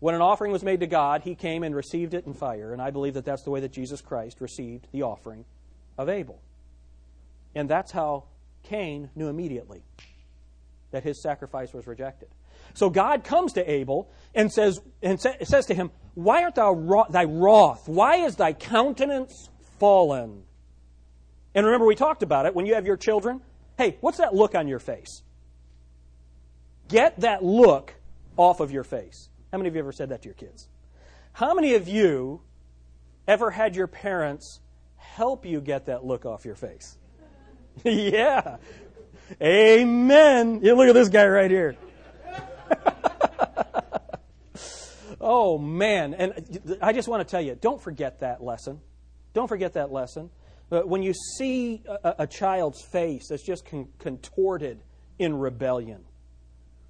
when 0.01 0.17
an 0.17 0.21
offering 0.21 0.51
was 0.51 0.65
made 0.65 0.81
to 0.81 0.89
God, 0.89 1.23
he 1.23 1.37
came 1.37 1.63
and 1.63 1.73
received 1.73 2.13
it 2.13 2.27
in 2.27 2.35
fire. 2.35 2.73
And 2.73 2.83
I 2.83 2.91
believe 2.91 3.15
that 3.15 3.25
that's 3.25 3.45
the 3.45 3.51
way 3.51 3.61
that 3.61 3.71
Jesus 3.71 4.01
Christ 4.01 4.41
received 4.41 4.89
the 4.91 5.03
offering 5.03 5.45
of 5.97 6.09
Abel. 6.09 6.43
And 7.55 7.71
that's 7.71 7.93
how 7.93 8.25
Cain 8.65 9.09
knew 9.15 9.29
immediately 9.29 9.85
that 10.91 11.05
his 11.05 11.23
sacrifice 11.23 11.73
was 11.73 11.87
rejected. 11.87 12.29
So 12.75 12.91
God 12.91 13.25
comes 13.25 13.55
to 13.55 13.71
Abel 13.71 14.11
and 14.35 14.53
says, 14.53 14.81
and 15.03 15.21
says 15.21 15.67
to 15.67 15.75
him, 15.75 15.91
Why 16.15 16.43
art 16.43 16.57
thou 16.57 17.07
thy 17.09 17.25
wroth? 17.25 17.89
Why 17.89 18.17
is 18.17 18.37
thy 18.37 18.53
countenance 18.53 19.49
fallen? 19.79 20.43
And 21.55 21.65
remember, 21.65 21.87
we 21.87 21.95
talked 21.95 22.23
about 22.23 22.47
it 22.47 22.55
when 22.55 22.67
you 22.67 22.75
have 22.75 22.85
your 22.85 22.97
children. 22.97 23.41
Hey, 23.79 23.97
what's 24.01 24.19
that 24.19 24.35
look 24.35 24.55
on 24.55 24.67
your 24.67 24.81
face? 24.81 25.23
Get 26.89 27.21
that 27.21 27.45
look 27.45 27.95
off 28.37 28.61
of 28.61 28.73
your 28.73 28.85
face. 28.85 29.29
How 29.53 29.59
many 29.59 29.69
of 29.69 29.75
you 29.75 29.81
ever 29.81 29.93
said 29.93 30.09
that 30.09 30.23
to 30.23 30.29
your 30.29 30.35
kids? 30.35 30.69
How 31.33 31.55
many 31.55 31.75
of 31.75 31.89
you 31.89 32.43
ever 33.27 33.51
had 33.51 33.77
your 33.77 33.87
parents 33.87 34.61
help 34.97 35.47
you 35.47 35.61
get 35.61 35.87
that 35.87 36.05
look 36.05 36.27
off 36.27 36.45
your 36.45 36.57
face? 36.57 36.99
yeah. 37.85 38.57
Amen. 39.41 40.61
You 40.63 40.75
look 40.75 40.89
at 40.89 40.95
this 40.95 41.09
guy 41.09 41.27
right 41.27 41.51
here. 41.51 41.77
Oh, 45.25 45.59
man. 45.59 46.15
And 46.15 46.79
I 46.81 46.93
just 46.93 47.09
want 47.09 47.27
to 47.27 47.31
tell 47.31 47.41
you 47.41 47.57
don't 47.61 47.81
forget 47.81 48.21
that 48.21 48.43
lesson. 48.43 48.81
Don't 49.33 49.49
forget 49.49 49.73
that 49.73 49.91
lesson. 49.91 50.31
But 50.71 50.89
when 50.89 51.03
you 51.03 51.13
see 51.15 51.83
a, 51.87 52.15
a 52.21 52.27
child's 52.27 52.83
face 52.83 53.29
that's 53.29 53.43
just 53.43 53.67
con- 53.67 53.89
contorted 53.99 54.83
in 55.19 55.37
rebellion, 55.37 56.05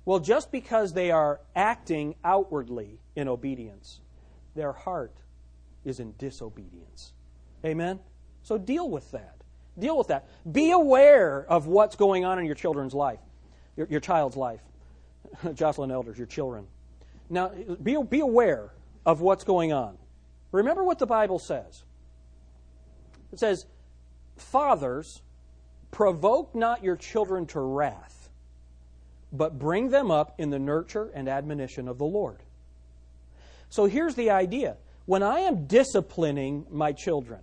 well, 0.05 0.19
just 0.19 0.53
because 0.53 0.93
they 0.93 1.11
are 1.11 1.41
acting 1.57 2.15
outwardly 2.25 2.99
in 3.17 3.29
obedience, 3.29 4.01
their 4.55 4.73
heart 4.73 5.15
is 5.85 6.01
in 6.01 6.15
disobedience. 6.19 7.13
Amen? 7.65 8.01
So 8.43 8.59
deal 8.59 8.91
with 8.91 9.11
that. 9.13 9.37
Deal 9.79 9.97
with 9.97 10.09
that. 10.09 10.29
Be 10.51 10.71
aware 10.71 11.45
of 11.49 11.67
what's 11.67 11.97
going 11.97 12.25
on 12.25 12.39
in 12.39 12.45
your 12.45 12.55
children's 12.55 12.95
life, 12.95 13.21
your, 13.77 13.87
your 13.89 14.01
child's 14.01 14.37
life. 14.37 14.61
Jocelyn 15.55 15.91
Elders, 15.91 16.19
your 16.19 16.27
children. 16.27 16.67
Now, 17.31 17.53
be, 17.83 17.97
be 18.03 18.21
aware 18.21 18.71
of 19.07 19.21
what's 19.21 19.45
going 19.45 19.73
on. 19.73 19.97
Remember 20.53 20.85
what 20.85 20.99
the 20.99 21.07
Bible 21.07 21.39
says. 21.39 21.83
It 23.33 23.41
says, 23.41 23.67
Fathers, 24.37 25.23
provoke 25.91 26.55
not 26.55 26.83
your 26.83 26.97
children 26.97 27.47
to 27.47 27.61
wrath, 27.61 28.29
but 29.33 29.59
bring 29.59 29.91
them 29.91 30.11
up 30.11 30.35
in 30.39 30.51
the 30.51 30.59
nurture 30.59 31.11
and 31.15 31.29
admonition 31.29 31.89
of 31.89 31.99
the 31.99 32.05
Lord. 32.05 32.41
So 33.69 33.87
here's 33.87 34.15
the 34.15 34.31
idea. 34.31 34.77
When 35.07 35.23
I 35.23 35.41
am 35.41 35.67
disciplining 35.67 36.67
my 36.71 36.93
children, 36.93 37.41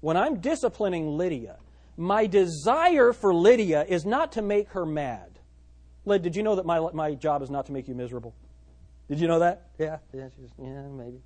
when 0.00 0.16
I'm 0.16 0.40
disciplining 0.40 1.18
Lydia, 1.18 1.56
my 1.96 2.26
desire 2.26 3.12
for 3.12 3.34
Lydia 3.34 3.84
is 3.88 4.06
not 4.06 4.32
to 4.32 4.42
make 4.42 4.70
her 4.70 4.86
mad. 4.86 5.38
Lyd, 6.06 6.22
did 6.22 6.36
you 6.36 6.42
know 6.42 6.56
that 6.56 6.64
my, 6.64 6.80
my 6.92 7.14
job 7.14 7.42
is 7.42 7.50
not 7.50 7.66
to 7.66 7.72
make 7.72 7.88
you 7.88 7.94
miserable? 7.94 8.34
Did 9.10 9.18
you 9.18 9.26
know 9.26 9.40
that? 9.40 9.66
Yeah, 9.76 9.98
yeah, 10.14 10.28
yeah 10.62 10.82
maybe. 10.82 11.20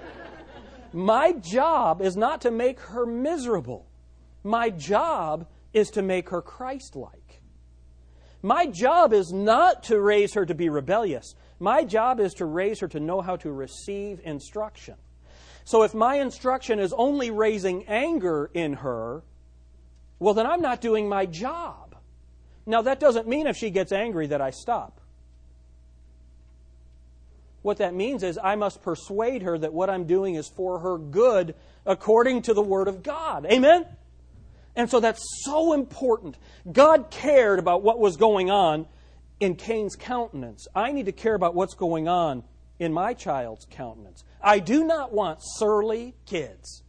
my 0.94 1.32
job 1.32 2.00
is 2.00 2.16
not 2.16 2.40
to 2.40 2.50
make 2.50 2.80
her 2.80 3.04
miserable. 3.04 3.86
My 4.42 4.70
job 4.70 5.46
is 5.74 5.90
to 5.90 6.02
make 6.02 6.30
her 6.30 6.40
Christ 6.40 6.96
like. 6.96 7.42
My 8.40 8.64
job 8.64 9.12
is 9.12 9.30
not 9.30 9.82
to 9.84 10.00
raise 10.00 10.32
her 10.32 10.46
to 10.46 10.54
be 10.54 10.70
rebellious. 10.70 11.34
My 11.60 11.84
job 11.84 12.20
is 12.20 12.32
to 12.34 12.46
raise 12.46 12.80
her 12.80 12.88
to 12.88 13.00
know 13.00 13.20
how 13.20 13.36
to 13.36 13.52
receive 13.52 14.22
instruction. 14.24 14.94
So 15.64 15.82
if 15.82 15.92
my 15.92 16.14
instruction 16.14 16.78
is 16.78 16.94
only 16.96 17.30
raising 17.30 17.86
anger 17.86 18.50
in 18.54 18.72
her, 18.74 19.22
well, 20.18 20.32
then 20.32 20.46
I'm 20.46 20.62
not 20.62 20.80
doing 20.80 21.06
my 21.06 21.26
job. 21.26 21.96
Now, 22.64 22.80
that 22.80 22.98
doesn't 22.98 23.28
mean 23.28 23.46
if 23.46 23.58
she 23.58 23.68
gets 23.68 23.92
angry 23.92 24.28
that 24.28 24.40
I 24.40 24.50
stop. 24.50 24.97
What 27.62 27.78
that 27.78 27.94
means 27.94 28.22
is 28.22 28.38
I 28.42 28.54
must 28.54 28.82
persuade 28.82 29.42
her 29.42 29.58
that 29.58 29.72
what 29.72 29.90
I'm 29.90 30.04
doing 30.04 30.36
is 30.36 30.48
for 30.48 30.78
her 30.78 30.96
good 30.96 31.54
according 31.84 32.42
to 32.42 32.54
the 32.54 32.62
Word 32.62 32.88
of 32.88 33.02
God. 33.02 33.46
Amen? 33.46 33.86
And 34.76 34.88
so 34.88 35.00
that's 35.00 35.22
so 35.44 35.72
important. 35.72 36.36
God 36.70 37.10
cared 37.10 37.58
about 37.58 37.82
what 37.82 37.98
was 37.98 38.16
going 38.16 38.50
on 38.50 38.86
in 39.40 39.56
Cain's 39.56 39.96
countenance. 39.96 40.68
I 40.74 40.92
need 40.92 41.06
to 41.06 41.12
care 41.12 41.34
about 41.34 41.54
what's 41.54 41.74
going 41.74 42.08
on 42.08 42.44
in 42.78 42.92
my 42.92 43.14
child's 43.14 43.66
countenance. 43.68 44.22
I 44.40 44.60
do 44.60 44.84
not 44.84 45.12
want 45.12 45.40
surly 45.42 46.14
kids. 46.26 46.82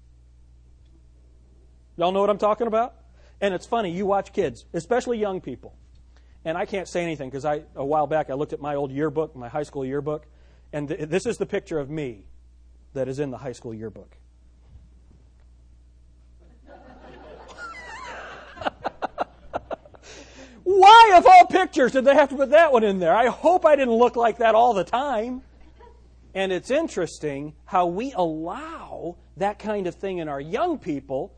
Y'all 1.98 2.12
know 2.12 2.22
what 2.22 2.30
I'm 2.30 2.38
talking 2.38 2.68
about? 2.68 2.96
And 3.42 3.54
it's 3.54 3.66
funny, 3.66 3.92
you 3.92 4.06
watch 4.06 4.34
kids, 4.34 4.66
especially 4.74 5.18
young 5.18 5.42
people. 5.42 5.76
And 6.46 6.58
I 6.58 6.66
can't 6.66 6.88
say 6.88 7.04
anything 7.04 7.30
because 7.30 7.46
I 7.46 7.64
a 7.76 7.86
while 7.86 8.08
back 8.08 8.30
I 8.30 8.34
looked 8.34 8.54
at 8.54 8.62
my 8.62 8.76
old 8.76 8.92
yearbook, 8.92 9.36
my 9.36 9.50
high 9.50 9.64
school 9.64 9.86
yearbook, 9.86 10.26
and 10.72 10.88
th- 10.88 11.10
this 11.10 11.26
is 11.26 11.38
the 11.38 11.46
picture 11.46 11.80
of 11.80 11.90
me 11.90 12.26
that 12.94 13.08
is 13.08 13.20
in 13.20 13.32
the 13.32 13.38
high 13.38 13.54
school 13.54 13.74
yearbook. 13.74 14.18
Why, 20.64 21.14
of 21.18 21.26
all 21.26 21.48
pictures, 21.48 21.94
did 21.94 22.06
they 22.06 22.14
have 22.14 22.30
to 22.30 22.36
put 22.36 22.52
that 22.52 22.72
one 22.72 22.84
in 22.84 23.00
there? 23.00 23.16
I 23.16 23.28
hope 23.28 23.66
I 23.66 23.76
didn't 23.76 23.96
look 23.96 24.16
like 24.16 24.38
that 24.38 24.56
all 24.56 24.74
the 24.74 24.84
time. 24.84 25.42
And 26.36 26.52
it's 26.52 26.70
interesting 26.70 27.54
how 27.66 27.88
we 27.88 28.14
allow 28.14 29.18
that 29.38 29.58
kind 29.58 29.88
of 29.88 29.96
thing 29.96 30.20
in 30.20 30.30
our 30.30 30.40
young 30.40 30.78
people, 30.78 31.34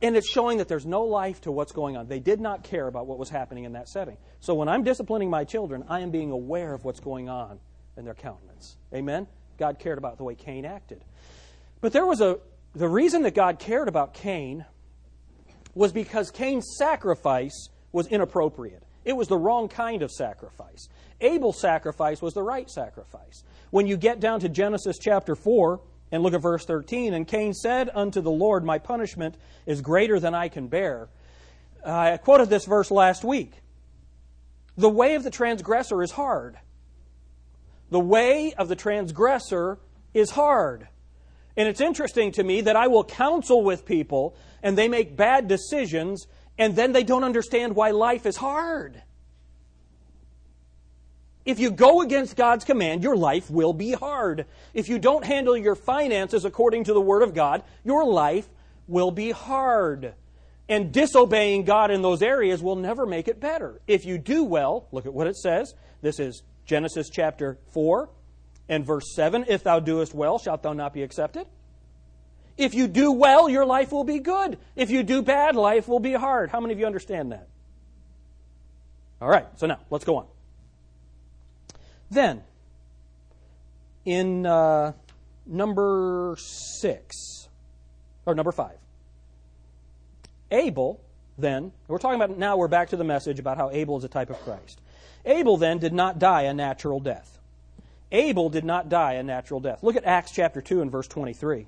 and 0.00 0.16
it's 0.16 0.28
showing 0.28 0.58
that 0.58 0.68
there's 0.68 0.86
no 0.86 1.02
life 1.02 1.42
to 1.42 1.52
what's 1.52 1.72
going 1.72 1.98
on. 1.98 2.08
They 2.08 2.20
did 2.20 2.40
not 2.40 2.62
care 2.62 2.86
about 2.86 3.06
what 3.06 3.18
was 3.18 3.28
happening 3.28 3.64
in 3.64 3.72
that 3.72 3.86
setting. 3.88 4.16
So 4.40 4.54
when 4.54 4.68
I'm 4.68 4.82
disciplining 4.82 5.28
my 5.28 5.44
children, 5.44 5.84
I 5.88 6.00
am 6.00 6.10
being 6.10 6.30
aware 6.30 6.72
of 6.72 6.84
what's 6.84 7.00
going 7.00 7.28
on 7.28 7.60
in 7.98 8.04
their 8.04 8.14
countenance. 8.14 8.76
Amen? 8.94 9.26
God 9.58 9.78
cared 9.78 9.98
about 9.98 10.16
the 10.16 10.24
way 10.24 10.34
Cain 10.34 10.64
acted. 10.64 11.04
But 11.80 11.92
there 11.92 12.06
was 12.06 12.20
a 12.20 12.38
the 12.74 12.88
reason 12.88 13.22
that 13.22 13.34
God 13.34 13.58
cared 13.58 13.88
about 13.88 14.14
Cain 14.14 14.64
was 15.74 15.92
because 15.92 16.30
Cain's 16.30 16.76
sacrifice 16.78 17.68
was 17.92 18.06
inappropriate. 18.06 18.82
It 19.04 19.16
was 19.16 19.28
the 19.28 19.38
wrong 19.38 19.68
kind 19.68 20.02
of 20.02 20.10
sacrifice. 20.10 20.88
Abel's 21.20 21.60
sacrifice 21.60 22.20
was 22.20 22.34
the 22.34 22.42
right 22.42 22.70
sacrifice. 22.70 23.42
When 23.70 23.86
you 23.86 23.96
get 23.96 24.20
down 24.20 24.40
to 24.40 24.48
Genesis 24.48 24.98
chapter 25.00 25.34
4 25.34 25.80
and 26.12 26.22
look 26.22 26.34
at 26.34 26.42
verse 26.42 26.64
13, 26.64 27.14
and 27.14 27.26
Cain 27.26 27.54
said 27.54 27.90
unto 27.94 28.20
the 28.20 28.30
Lord, 28.30 28.64
My 28.64 28.78
punishment 28.78 29.36
is 29.66 29.80
greater 29.80 30.20
than 30.20 30.34
I 30.34 30.48
can 30.48 30.68
bear. 30.68 31.08
I 31.84 32.16
quoted 32.18 32.50
this 32.50 32.64
verse 32.66 32.90
last 32.90 33.24
week. 33.24 33.52
The 34.76 34.90
way 34.90 35.14
of 35.14 35.24
the 35.24 35.30
transgressor 35.30 36.02
is 36.02 36.12
hard. 36.12 36.58
The 37.90 38.00
way 38.00 38.52
of 38.54 38.68
the 38.68 38.76
transgressor 38.76 39.78
is 40.14 40.30
hard. 40.30 40.88
And 41.56 41.66
it's 41.66 41.80
interesting 41.80 42.32
to 42.32 42.44
me 42.44 42.60
that 42.62 42.76
I 42.76 42.86
will 42.86 43.04
counsel 43.04 43.64
with 43.64 43.84
people 43.84 44.36
and 44.62 44.76
they 44.76 44.88
make 44.88 45.16
bad 45.16 45.48
decisions 45.48 46.26
and 46.58 46.74
then 46.76 46.92
they 46.92 47.04
don't 47.04 47.24
understand 47.24 47.74
why 47.74 47.90
life 47.90 48.26
is 48.26 48.36
hard. 48.36 49.02
If 51.44 51.58
you 51.58 51.70
go 51.70 52.02
against 52.02 52.36
God's 52.36 52.64
command, 52.64 53.02
your 53.02 53.16
life 53.16 53.50
will 53.50 53.72
be 53.72 53.92
hard. 53.92 54.44
If 54.74 54.88
you 54.88 54.98
don't 54.98 55.24
handle 55.24 55.56
your 55.56 55.74
finances 55.74 56.44
according 56.44 56.84
to 56.84 56.92
the 56.92 57.00
Word 57.00 57.22
of 57.22 57.32
God, 57.32 57.62
your 57.84 58.04
life 58.04 58.46
will 58.86 59.10
be 59.10 59.30
hard. 59.30 60.14
And 60.68 60.92
disobeying 60.92 61.64
God 61.64 61.90
in 61.90 62.02
those 62.02 62.20
areas 62.20 62.62
will 62.62 62.76
never 62.76 63.06
make 63.06 63.28
it 63.28 63.40
better. 63.40 63.80
If 63.86 64.04
you 64.04 64.18
do 64.18 64.44
well, 64.44 64.88
look 64.92 65.06
at 65.06 65.14
what 65.14 65.26
it 65.26 65.36
says. 65.36 65.74
This 66.02 66.20
is 66.20 66.42
Genesis 66.68 67.08
chapter 67.10 67.58
4 67.72 68.08
and 68.68 68.86
verse 68.86 69.14
7. 69.14 69.46
If 69.48 69.64
thou 69.64 69.80
doest 69.80 70.14
well, 70.14 70.38
shalt 70.38 70.62
thou 70.62 70.74
not 70.74 70.92
be 70.92 71.02
accepted? 71.02 71.46
If 72.58 72.74
you 72.74 72.86
do 72.86 73.10
well, 73.10 73.48
your 73.48 73.64
life 73.64 73.90
will 73.90 74.04
be 74.04 74.18
good. 74.18 74.58
If 74.76 74.90
you 74.90 75.02
do 75.02 75.22
bad, 75.22 75.56
life 75.56 75.88
will 75.88 76.00
be 76.00 76.12
hard. 76.12 76.50
How 76.50 76.60
many 76.60 76.74
of 76.74 76.78
you 76.78 76.86
understand 76.86 77.32
that? 77.32 77.48
All 79.20 79.28
right, 79.28 79.46
so 79.56 79.66
now 79.66 79.78
let's 79.90 80.04
go 80.04 80.16
on. 80.16 80.26
Then, 82.10 82.42
in 84.04 84.44
uh, 84.44 84.92
number 85.46 86.36
six, 86.38 87.48
or 88.26 88.34
number 88.34 88.52
five, 88.52 88.76
Abel, 90.50 91.00
then, 91.38 91.72
we're 91.86 91.98
talking 91.98 92.20
about 92.20 92.36
now, 92.36 92.56
we're 92.56 92.68
back 92.68 92.90
to 92.90 92.96
the 92.96 93.04
message 93.04 93.38
about 93.38 93.56
how 93.56 93.70
Abel 93.70 93.96
is 93.96 94.04
a 94.04 94.08
type 94.08 94.30
of 94.30 94.36
Christ. 94.40 94.80
Abel, 95.28 95.58
then, 95.58 95.78
did 95.78 95.92
not 95.92 96.18
die 96.18 96.42
a 96.42 96.54
natural 96.54 97.00
death. 97.00 97.38
Abel 98.10 98.48
did 98.48 98.64
not 98.64 98.88
die 98.88 99.12
a 99.12 99.22
natural 99.22 99.60
death. 99.60 99.82
Look 99.82 99.94
at 99.94 100.04
Acts 100.04 100.32
chapter 100.32 100.62
2 100.62 100.80
and 100.80 100.90
verse 100.90 101.06
23. 101.06 101.66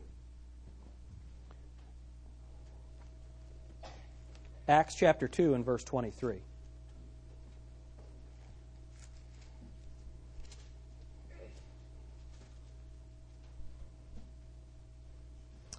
Acts 4.67 4.95
chapter 4.95 5.29
2 5.29 5.53
and 5.53 5.65
verse 5.65 5.85
23. 5.85 6.41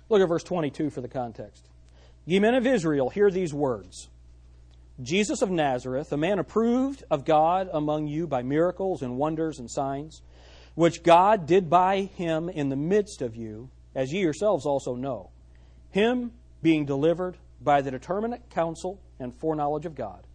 Look 0.10 0.22
at 0.22 0.28
verse 0.28 0.44
22 0.44 0.90
for 0.92 1.02
the 1.02 1.08
context. 1.08 1.66
Ye 2.26 2.38
men 2.38 2.54
of 2.54 2.68
Israel, 2.68 3.10
hear 3.10 3.32
these 3.32 3.54
words 3.54 4.10
Jesus 5.02 5.42
of 5.42 5.50
Nazareth, 5.50 6.12
a 6.12 6.18
man 6.18 6.40
approved 6.40 7.04
of 7.10 7.26
God 7.26 7.70
among 7.72 8.08
you 8.08 8.28
by 8.28 8.42
miracles 8.44 9.02
and 9.02 9.18
wonders 9.18 9.60
and 9.60 9.70
signs, 9.70 10.22
which 10.76 11.04
God 11.04 11.46
did 11.46 11.70
by 11.70 12.02
him 12.02 12.50
in 12.50 12.70
the 12.70 12.76
midst 12.76 13.22
of 13.22 13.36
you, 13.36 13.70
as 13.96 14.14
ye 14.14 14.22
yourselves 14.22 14.66
also 14.66 14.96
know. 14.96 15.32
Him 15.90 16.32
being 16.62 16.86
delivered 16.86 17.38
by 17.62 17.82
the 17.82 17.92
determinate 17.92 18.50
counsel 18.50 19.02
and 19.20 19.34
foreknowledge 19.34 19.86
of 19.86 19.96
God, 19.96 20.26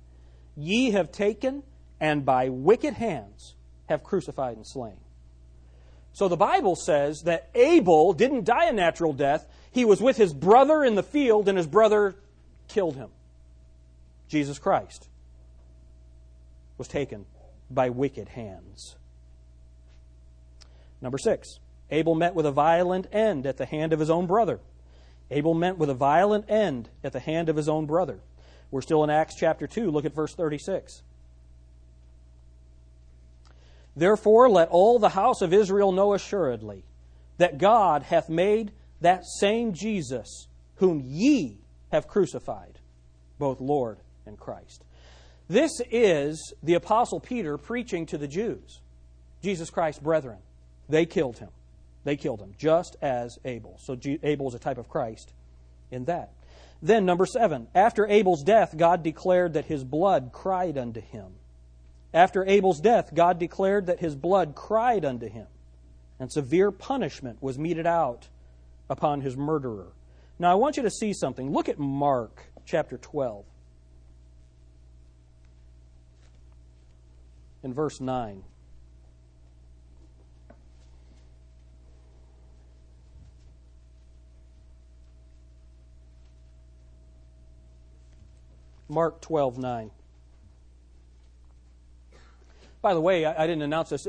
ye 0.57 0.91
have 0.91 1.13
taken 1.13 1.63
and 2.01 2.25
by 2.25 2.49
wicked 2.49 2.95
hands 2.95 3.55
have 3.89 4.03
crucified 4.03 4.57
and 4.57 4.67
slain 4.67 4.97
So 6.13 6.29
the 6.29 6.37
Bible 6.37 6.77
says 6.77 7.23
that 7.23 7.51
Abel 7.55 8.13
didn't 8.13 8.45
die 8.45 8.67
a 8.67 8.73
natural 8.73 9.13
death. 9.13 9.47
He 9.71 9.85
was 9.85 10.01
with 10.01 10.17
his 10.17 10.33
brother 10.33 10.83
in 10.83 10.95
the 10.95 11.03
field, 11.03 11.49
and 11.49 11.57
his 11.57 11.67
brother 11.67 12.15
killed 12.69 12.97
him. 12.97 13.11
Jesus 14.29 14.59
Christ 14.59 15.09
was 16.79 16.89
taken 16.89 17.27
by 17.71 17.89
wicked 17.89 18.29
hands. 18.31 18.97
Number 21.01 21.19
six, 21.19 21.59
Abel 21.91 22.15
met 22.15 22.35
with 22.35 22.47
a 22.47 22.53
violent 22.53 23.07
end 23.13 23.47
at 23.47 23.57
the 23.57 23.67
hand 23.67 23.93
of 23.93 24.01
his 24.01 24.11
own 24.11 24.27
brother. 24.27 24.61
Abel 25.31 25.55
met 25.55 25.79
with 25.79 25.91
a 25.91 25.95
violent 25.95 26.51
end 26.51 26.89
at 27.05 27.13
the 27.13 27.21
hand 27.21 27.49
of 27.49 27.57
his 27.57 27.69
own 27.69 27.87
brother. 27.87 28.21
We're 28.71 28.83
still 28.83 29.05
in 29.05 29.11
Acts 29.11 29.37
chapter 29.37 29.67
2. 29.67 29.91
Look 29.91 30.05
at 30.05 30.15
verse 30.15 30.35
36. 30.35 31.03
Therefore, 33.95 34.51
let 34.51 34.69
all 34.69 34.99
the 34.99 35.11
house 35.11 35.41
of 35.41 35.55
Israel 35.55 35.93
know 35.93 36.13
assuredly 36.13 36.85
that 37.39 37.59
God 37.59 38.03
hath 38.03 38.29
made 38.29 38.73
that 39.01 39.25
same 39.25 39.73
Jesus, 39.73 40.49
whom 40.77 41.01
ye 41.05 41.59
have 41.93 42.09
crucified, 42.09 42.79
both 43.39 43.61
Lord 43.61 43.99
and 44.27 44.39
Christ. 44.39 44.85
This 45.49 45.81
is 45.91 46.53
the 46.63 46.75
Apostle 46.75 47.21
Peter 47.21 47.57
preaching 47.57 48.07
to 48.07 48.19
the 48.19 48.29
Jews, 48.29 48.81
Jesus 49.43 49.71
Christ's 49.71 50.03
brethren. 50.03 50.39
They 50.89 51.07
killed 51.07 51.39
him. 51.39 51.51
They 52.05 52.17
killed 52.17 52.41
him, 52.41 52.55
just 52.59 52.97
as 53.03 53.39
Abel. 53.45 53.79
So 53.83 53.97
Abel 54.23 54.49
is 54.49 54.55
a 54.55 54.61
type 54.61 54.79
of 54.79 54.89
Christ 54.89 55.33
in 55.91 56.05
that. 56.05 56.33
Then, 56.83 57.05
number 57.05 57.27
seven, 57.27 57.69
after 57.75 58.07
Abel's 58.07 58.43
death, 58.43 58.77
God 58.77 59.03
declared 59.03 59.55
that 59.55 59.65
his 59.65 59.83
blood 59.83 60.31
cried 60.33 60.77
unto 60.79 61.01
him. 61.01 61.33
After 62.13 62.45
Abel's 62.47 62.81
death, 62.81 63.15
God 63.15 63.39
declared 63.39 63.87
that 63.87 64.01
his 64.01 64.15
blood 64.15 64.55
cried 64.55 65.05
unto 65.05 65.29
him, 65.29 65.47
and 66.21 66.31
severe 66.31 66.71
punishment 66.71 67.43
was 67.43 67.59
meted 67.59 67.87
out 67.87 68.29
upon 68.89 69.23
his 69.23 69.37
murderer. 69.37 69.93
Now, 70.39 70.53
I 70.53 70.55
want 70.55 70.77
you 70.77 70.83
to 70.83 70.91
see 70.91 71.13
something. 71.13 71.51
Look 71.51 71.69
at 71.69 71.79
Mark 71.79 72.47
chapter 72.65 72.99
12. 72.99 73.45
In 77.67 77.75
verse 77.75 78.01
9. 78.01 78.45
Mark 88.89 89.21
12, 89.21 89.59
9. 89.59 89.91
By 92.81 92.95
the 92.95 93.01
way, 93.01 93.25
I, 93.25 93.43
I 93.43 93.47
didn't 93.49 93.63
announce 93.63 93.89
this. 93.89 94.07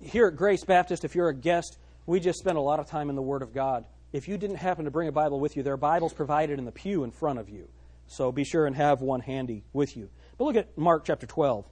Here 0.00 0.28
at 0.28 0.36
Grace 0.36 0.64
Baptist, 0.64 1.04
if 1.04 1.14
you're 1.14 1.28
a 1.28 1.34
guest, 1.34 1.76
we 2.06 2.20
just 2.20 2.38
spend 2.38 2.56
a 2.56 2.62
lot 2.62 2.80
of 2.80 2.86
time 2.86 3.10
in 3.10 3.16
the 3.16 3.22
Word 3.22 3.42
of 3.42 3.52
God. 3.52 3.84
If 4.14 4.28
you 4.28 4.38
didn't 4.38 4.56
happen 4.56 4.86
to 4.86 4.90
bring 4.90 5.08
a 5.08 5.12
Bible 5.12 5.40
with 5.40 5.58
you, 5.58 5.62
there 5.62 5.74
are 5.74 5.76
Bibles 5.76 6.14
provided 6.14 6.58
in 6.58 6.64
the 6.64 6.72
pew 6.72 7.04
in 7.04 7.10
front 7.10 7.38
of 7.38 7.50
you. 7.50 7.68
So 8.06 8.32
be 8.32 8.44
sure 8.44 8.64
and 8.64 8.74
have 8.74 9.02
one 9.02 9.20
handy 9.20 9.62
with 9.74 9.94
you. 9.94 10.08
But 10.38 10.46
look 10.46 10.56
at 10.56 10.78
Mark 10.78 11.04
chapter 11.04 11.26
12 11.26 11.66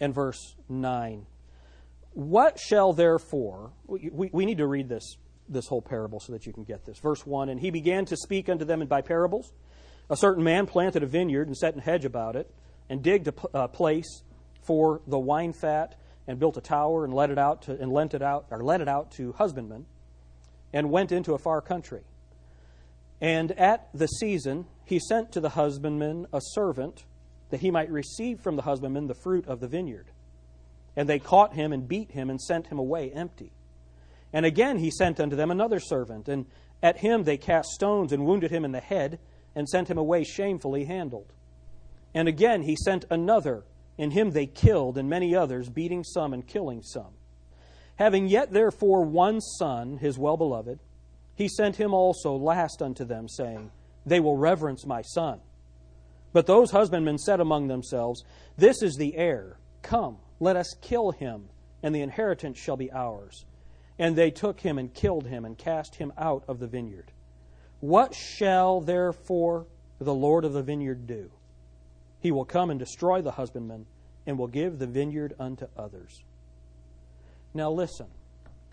and 0.00 0.14
verse 0.14 0.56
9. 0.68 1.26
What 2.12 2.58
shall 2.58 2.92
therefore, 2.92 3.72
we, 3.86 4.30
we 4.32 4.46
need 4.46 4.58
to 4.58 4.66
read 4.66 4.88
this, 4.88 5.16
this 5.48 5.66
whole 5.68 5.82
parable 5.82 6.18
so 6.18 6.32
that 6.32 6.46
you 6.46 6.52
can 6.52 6.64
get 6.64 6.84
this. 6.84 6.98
Verse 6.98 7.24
1 7.24 7.48
And 7.48 7.60
he 7.60 7.70
began 7.70 8.04
to 8.06 8.16
speak 8.16 8.48
unto 8.48 8.64
them 8.64 8.84
by 8.86 9.00
parables. 9.00 9.52
A 10.08 10.16
certain 10.16 10.42
man 10.42 10.66
planted 10.66 11.04
a 11.04 11.06
vineyard 11.06 11.46
and 11.46 11.56
set 11.56 11.74
an 11.74 11.80
hedge 11.80 12.04
about 12.04 12.34
it, 12.34 12.52
and 12.88 13.02
digged 13.02 13.28
a 13.54 13.68
place 13.68 14.22
for 14.62 15.00
the 15.06 15.18
wine 15.18 15.52
fat 15.52 15.94
and 16.26 16.38
built 16.38 16.56
a 16.56 16.60
tower 16.60 17.04
and 17.04 17.14
let 17.14 17.30
it 17.30 17.38
out 17.38 17.62
to, 17.62 17.80
and 17.80 17.92
lent 17.92 18.14
it 18.14 18.22
out 18.22 18.46
or 18.50 18.62
let 18.62 18.80
it 18.80 18.88
out 18.88 19.12
to 19.12 19.32
husbandmen 19.32 19.86
and 20.72 20.90
went 20.90 21.12
into 21.12 21.34
a 21.34 21.38
far 21.38 21.60
country. 21.60 22.02
And 23.20 23.52
at 23.52 23.88
the 23.94 24.06
season 24.06 24.66
he 24.84 24.98
sent 24.98 25.32
to 25.32 25.40
the 25.40 25.50
husbandman 25.50 26.26
a 26.32 26.40
servant 26.40 27.04
that 27.50 27.60
he 27.60 27.70
might 27.70 27.90
receive 27.90 28.40
from 28.40 28.56
the 28.56 28.62
husbandman 28.62 29.06
the 29.06 29.14
fruit 29.14 29.46
of 29.46 29.60
the 29.60 29.68
vineyard. 29.68 30.06
And 30.96 31.08
they 31.08 31.18
caught 31.18 31.54
him 31.54 31.72
and 31.72 31.86
beat 31.86 32.12
him 32.12 32.30
and 32.30 32.40
sent 32.40 32.68
him 32.68 32.78
away 32.78 33.10
empty. 33.12 33.52
And 34.32 34.46
again 34.46 34.78
he 34.78 34.90
sent 34.90 35.20
unto 35.20 35.36
them 35.36 35.50
another 35.50 35.80
servant, 35.80 36.28
and 36.28 36.46
at 36.82 36.98
him 36.98 37.24
they 37.24 37.36
cast 37.36 37.70
stones 37.70 38.12
and 38.12 38.24
wounded 38.24 38.50
him 38.50 38.64
in 38.64 38.72
the 38.72 38.80
head 38.80 39.18
and 39.54 39.68
sent 39.68 39.88
him 39.88 39.98
away 39.98 40.24
shamefully 40.24 40.84
handled. 40.84 41.32
And 42.14 42.28
again 42.28 42.62
he 42.62 42.76
sent 42.76 43.04
another 43.10 43.64
in 44.00 44.12
him 44.12 44.30
they 44.30 44.46
killed, 44.46 44.96
and 44.96 45.10
many 45.10 45.36
others, 45.36 45.68
beating 45.68 46.04
some 46.04 46.32
and 46.32 46.46
killing 46.46 46.82
some. 46.82 47.12
Having 47.96 48.28
yet 48.28 48.50
therefore 48.50 49.02
one 49.02 49.42
son, 49.42 49.98
his 49.98 50.18
well 50.18 50.38
beloved, 50.38 50.78
he 51.34 51.48
sent 51.48 51.76
him 51.76 51.92
also 51.92 52.34
last 52.34 52.80
unto 52.80 53.04
them, 53.04 53.28
saying, 53.28 53.70
They 54.06 54.18
will 54.18 54.38
reverence 54.38 54.86
my 54.86 55.02
son. 55.02 55.40
But 56.32 56.46
those 56.46 56.70
husbandmen 56.70 57.18
said 57.18 57.40
among 57.40 57.68
themselves, 57.68 58.24
This 58.56 58.82
is 58.82 58.94
the 58.96 59.16
heir. 59.16 59.58
Come, 59.82 60.18
let 60.38 60.56
us 60.56 60.74
kill 60.80 61.10
him, 61.10 61.48
and 61.82 61.94
the 61.94 62.02
inheritance 62.02 62.58
shall 62.58 62.76
be 62.76 62.92
ours. 62.92 63.44
And 63.98 64.16
they 64.16 64.30
took 64.30 64.60
him 64.60 64.78
and 64.78 64.94
killed 64.94 65.26
him 65.26 65.44
and 65.44 65.58
cast 65.58 65.96
him 65.96 66.12
out 66.16 66.44
of 66.48 66.58
the 66.58 66.66
vineyard. 66.66 67.12
What 67.80 68.14
shall 68.14 68.80
therefore 68.80 69.66
the 69.98 70.14
Lord 70.14 70.44
of 70.44 70.52
the 70.52 70.62
vineyard 70.62 71.06
do? 71.06 71.30
He 72.20 72.30
will 72.30 72.44
come 72.44 72.70
and 72.70 72.78
destroy 72.78 73.22
the 73.22 73.32
husbandman 73.32 73.86
and 74.26 74.38
will 74.38 74.46
give 74.46 74.78
the 74.78 74.86
vineyard 74.86 75.34
unto 75.38 75.66
others. 75.76 76.22
Now 77.54 77.70
listen. 77.70 78.06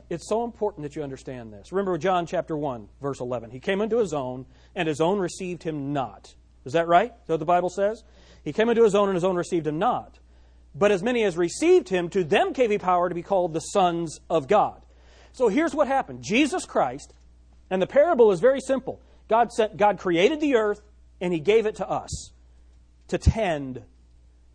It's 0.09 0.29
so 0.29 0.45
important 0.45 0.83
that 0.83 0.95
you 0.95 1.03
understand 1.03 1.51
this. 1.51 1.71
Remember 1.71 1.97
John 1.97 2.25
chapter 2.25 2.55
1, 2.55 2.87
verse 3.01 3.19
11. 3.19 3.51
He 3.51 3.59
came 3.59 3.81
unto 3.81 3.97
his 3.97 4.13
own, 4.13 4.45
and 4.73 4.87
his 4.87 5.01
own 5.01 5.19
received 5.19 5.63
him 5.63 5.91
not. 5.91 6.33
Is 6.67 6.73
that 6.73 6.87
right? 6.87 7.11
Is 7.11 7.27
that 7.27 7.33
what 7.33 7.39
the 7.39 7.45
Bible 7.45 7.69
says? 7.69 8.03
He 8.43 8.53
came 8.53 8.69
into 8.69 8.83
his 8.83 8.93
own, 8.93 9.09
and 9.09 9.15
his 9.15 9.23
own 9.23 9.35
received 9.35 9.65
him 9.65 9.79
not. 9.79 10.19
But 10.75 10.91
as 10.91 11.01
many 11.01 11.23
as 11.23 11.35
received 11.37 11.89
him, 11.89 12.09
to 12.09 12.23
them 12.23 12.53
gave 12.53 12.69
he 12.69 12.77
power 12.77 13.09
to 13.09 13.15
be 13.15 13.23
called 13.23 13.53
the 13.53 13.59
sons 13.59 14.19
of 14.29 14.47
God. 14.47 14.81
So 15.31 15.47
here's 15.47 15.73
what 15.73 15.87
happened 15.87 16.23
Jesus 16.23 16.65
Christ, 16.65 17.13
and 17.69 17.81
the 17.81 17.87
parable 17.87 18.31
is 18.31 18.39
very 18.39 18.59
simple. 18.59 19.01
God, 19.27 19.51
sent, 19.51 19.77
God 19.77 19.97
created 19.97 20.39
the 20.39 20.55
earth, 20.55 20.81
and 21.19 21.33
he 21.33 21.39
gave 21.39 21.65
it 21.65 21.75
to 21.75 21.89
us 21.89 22.31
to 23.07 23.17
tend. 23.17 23.83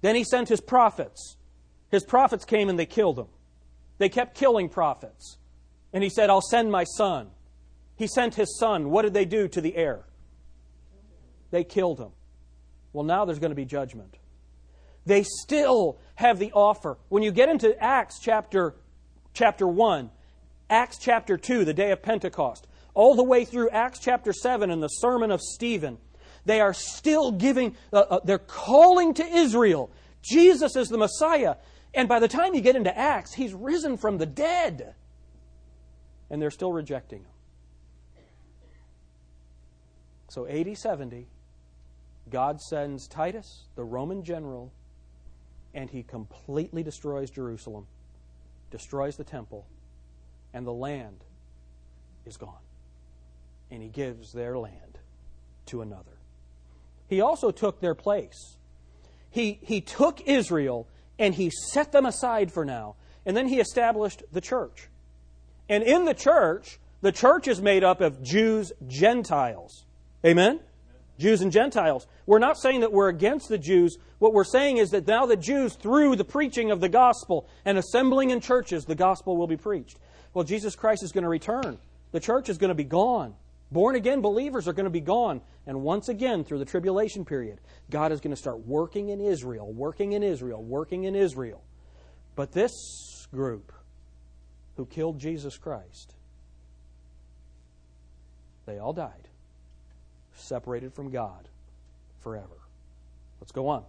Then 0.01 0.15
he 0.15 0.25
sent 0.25 0.49
his 0.49 0.61
prophets. 0.61 1.37
His 1.91 2.05
prophets 2.05 2.45
came 2.45 2.69
and 2.69 2.79
they 2.79 2.87
killed 2.87 3.17
them. 3.17 3.29
They 3.99 4.09
kept 4.09 4.37
killing 4.37 4.69
prophets. 4.69 5.39
And 5.93 6.03
he 6.03 6.11
said, 6.11 6.31
I'll 6.31 6.41
send 6.41 6.71
my 6.71 6.85
son. 6.85 7.29
He 7.97 8.07
sent 8.07 8.35
his 8.35 8.59
son. 8.59 8.91
What 8.91 9.03
did 9.03 9.15
they 9.15 9.25
do 9.25 9.47
to 9.49 9.61
the 9.61 9.77
heir? 9.77 10.05
They 11.53 11.63
killed 11.63 12.01
him. 12.01 12.11
Well, 12.93 13.05
now 13.05 13.25
there's 13.25 13.39
going 13.39 13.53
to 13.53 13.57
be 13.57 13.65
judgment. 13.65 14.19
They 15.07 15.23
still 15.23 15.99
have 16.17 16.39
the 16.39 16.51
offer. 16.53 16.99
When 17.09 17.23
you 17.23 17.31
get 17.31 17.49
into 17.49 17.79
Acts 17.81 18.19
chapter, 18.21 18.75
chapter 19.35 19.69
1, 19.69 20.11
Acts 20.71 20.99
chapter 20.99 21.37
2, 21.37 21.65
the 21.65 21.75
day 21.75 21.93
of 21.93 22.03
Pentecost, 22.03 22.67
all 22.95 23.15
the 23.15 23.23
way 23.23 23.45
through 23.45 23.69
Acts 23.71 23.99
chapter 24.01 24.33
7 24.33 24.71
and 24.71 24.83
the 24.83 24.89
sermon 24.89 25.31
of 25.31 25.41
Stephen, 25.41 25.99
they 26.45 26.61
are 26.61 26.75
still 26.75 27.33
giving, 27.33 27.77
uh, 27.93 27.99
uh, 27.99 28.21
they're 28.25 28.39
calling 28.39 29.15
to 29.15 29.25
Israel. 29.25 29.91
Jesus 30.23 30.75
is 30.75 30.89
the 30.89 30.99
Messiah. 30.99 31.57
And 31.95 32.09
by 32.09 32.19
the 32.19 32.29
time 32.29 32.55
you 32.55 32.63
get 32.63 32.77
into 32.77 32.97
Acts, 32.97 33.35
he's 33.35 33.53
risen 33.53 33.99
from 33.99 34.17
the 34.17 34.27
dead. 34.27 34.95
And 36.31 36.41
they're 36.41 36.51
still 36.51 36.73
rejecting 36.73 37.21
him. 37.21 37.27
So, 40.31 40.47
80 40.49 40.75
70, 40.77 41.27
God 42.31 42.61
sends 42.61 43.09
Titus, 43.09 43.65
the 43.75 43.85
Roman 43.85 44.25
general, 44.25 44.73
and 45.75 45.91
he 45.91 46.03
completely 46.03 46.83
destroys 46.83 47.31
Jerusalem, 47.31 47.87
destroys 48.71 49.17
the 49.17 49.25
temple, 49.25 49.67
and 50.53 50.67
the 50.67 50.73
land 50.73 51.25
is 52.27 52.37
gone. 52.37 52.55
And 53.71 53.83
he 53.83 53.89
gives 53.89 54.33
their 54.33 54.59
land 54.59 54.99
to 55.67 55.81
another. 55.81 56.19
He 57.09 57.21
also 57.21 57.51
took 57.51 57.81
their 57.81 57.95
place. 57.95 58.57
He, 59.31 59.59
he 59.63 59.81
took 59.81 60.21
Israel 60.27 60.87
and 61.19 61.35
he 61.35 61.51
set 61.51 61.93
them 61.93 62.07
aside 62.07 62.53
for 62.53 62.65
now. 62.65 62.97
And 63.25 63.37
then 63.37 63.49
he 63.49 63.61
established 63.61 64.23
the 64.33 64.41
church. 64.41 64.89
And 65.69 65.83
in 65.83 66.05
the 66.05 66.15
church, 66.15 66.79
the 67.01 67.13
church 67.13 67.49
is 67.49 67.61
made 67.63 67.85
up 67.85 68.01
of 68.01 68.23
Jews, 68.23 68.73
Gentiles. 68.87 69.85
Amen? 70.25 70.61
Jews 71.23 71.41
and 71.41 71.53
Gentiles. 71.53 72.07
We're 72.27 72.41
not 72.41 72.59
saying 72.59 72.81
that 72.81 72.93
we're 72.93 73.09
against 73.09 73.49
the 73.49 73.57
Jews. 73.57 73.97
What 74.19 74.35
we're 74.35 74.43
saying 74.43 74.79
is 74.79 74.91
that 74.91 75.07
now 75.07 75.25
the 75.25 75.37
Jews, 75.37 75.75
through 75.75 76.17
the 76.17 76.25
preaching 76.25 76.73
of 76.73 76.81
the 76.81 76.89
gospel 76.89 77.49
and 77.65 77.79
assembling 77.79 78.31
in 78.31 78.41
churches, 78.41 78.85
the 78.85 78.97
gospel 78.97 79.37
will 79.37 79.47
be 79.47 79.57
preached. 79.57 79.99
Well, 80.35 80.45
Jesus 80.45 80.75
Christ 80.75 81.05
is 81.05 81.13
going 81.13 81.23
to 81.23 81.31
return. 81.31 81.79
The 82.11 82.19
church 82.19 82.49
is 82.49 82.59
going 82.59 82.71
to 82.71 82.75
be 82.75 82.85
gone. 82.85 83.35
Born 83.71 83.95
again 83.95 84.21
believers 84.21 84.67
are 84.67 84.73
going 84.73 84.85
to 84.85 84.91
be 84.91 85.01
gone. 85.01 85.41
And 85.65 85.83
once 85.83 86.09
again, 86.09 86.43
through 86.43 86.59
the 86.59 86.65
tribulation 86.65 87.25
period, 87.25 87.61
God 87.89 88.11
is 88.11 88.21
going 88.21 88.35
to 88.35 88.41
start 88.41 88.67
working 88.67 89.11
in 89.11 89.21
Israel, 89.21 89.73
working 89.73 90.13
in 90.13 90.25
Israel, 90.25 90.63
working 90.63 91.05
in 91.05 91.15
Israel. 91.15 91.63
But 92.35 92.53
this 92.53 93.29
group, 93.33 93.73
who 94.77 94.87
killed 94.87 95.21
Jesus 95.21 95.57
Christ, 95.57 96.15
they 98.67 98.79
all 98.79 98.93
died, 98.93 99.29
separated 100.37 100.95
from 100.95 101.11
God 101.11 101.49
forever. 102.21 102.47
Let's 103.41 103.53
go 103.53 103.69
on. 103.69 103.85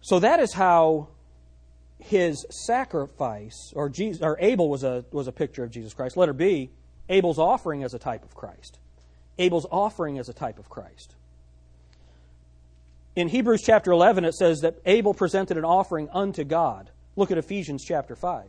So 0.00 0.18
that 0.18 0.40
is 0.40 0.52
how 0.52 1.08
his 1.98 2.44
sacrifice, 2.50 3.72
or, 3.74 3.88
Jesus, 3.88 4.22
or 4.22 4.36
Abel 4.40 4.68
was 4.68 4.84
a, 4.84 5.04
was 5.10 5.26
a 5.26 5.32
picture 5.32 5.64
of 5.64 5.70
Jesus 5.70 5.94
Christ. 5.94 6.16
Letter 6.16 6.32
B, 6.32 6.70
Abel's 7.08 7.38
offering 7.38 7.82
as 7.82 7.94
a 7.94 7.98
type 7.98 8.24
of 8.24 8.34
Christ. 8.34 8.78
Abel's 9.38 9.66
offering 9.70 10.18
as 10.18 10.28
a 10.28 10.34
type 10.34 10.58
of 10.58 10.68
Christ. 10.68 11.14
In 13.16 13.28
Hebrews 13.28 13.62
chapter 13.62 13.92
11, 13.92 14.24
it 14.24 14.34
says 14.34 14.60
that 14.60 14.76
Abel 14.84 15.14
presented 15.14 15.56
an 15.56 15.64
offering 15.64 16.08
unto 16.12 16.44
God. 16.44 16.90
Look 17.16 17.30
at 17.30 17.38
Ephesians 17.38 17.84
chapter 17.84 18.16
5. 18.16 18.44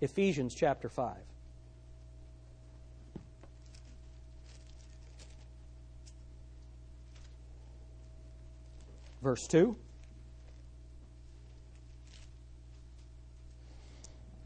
Ephesians 0.00 0.54
chapter 0.54 0.88
5. 0.88 1.14
Verse 9.22 9.46
2. 9.46 9.76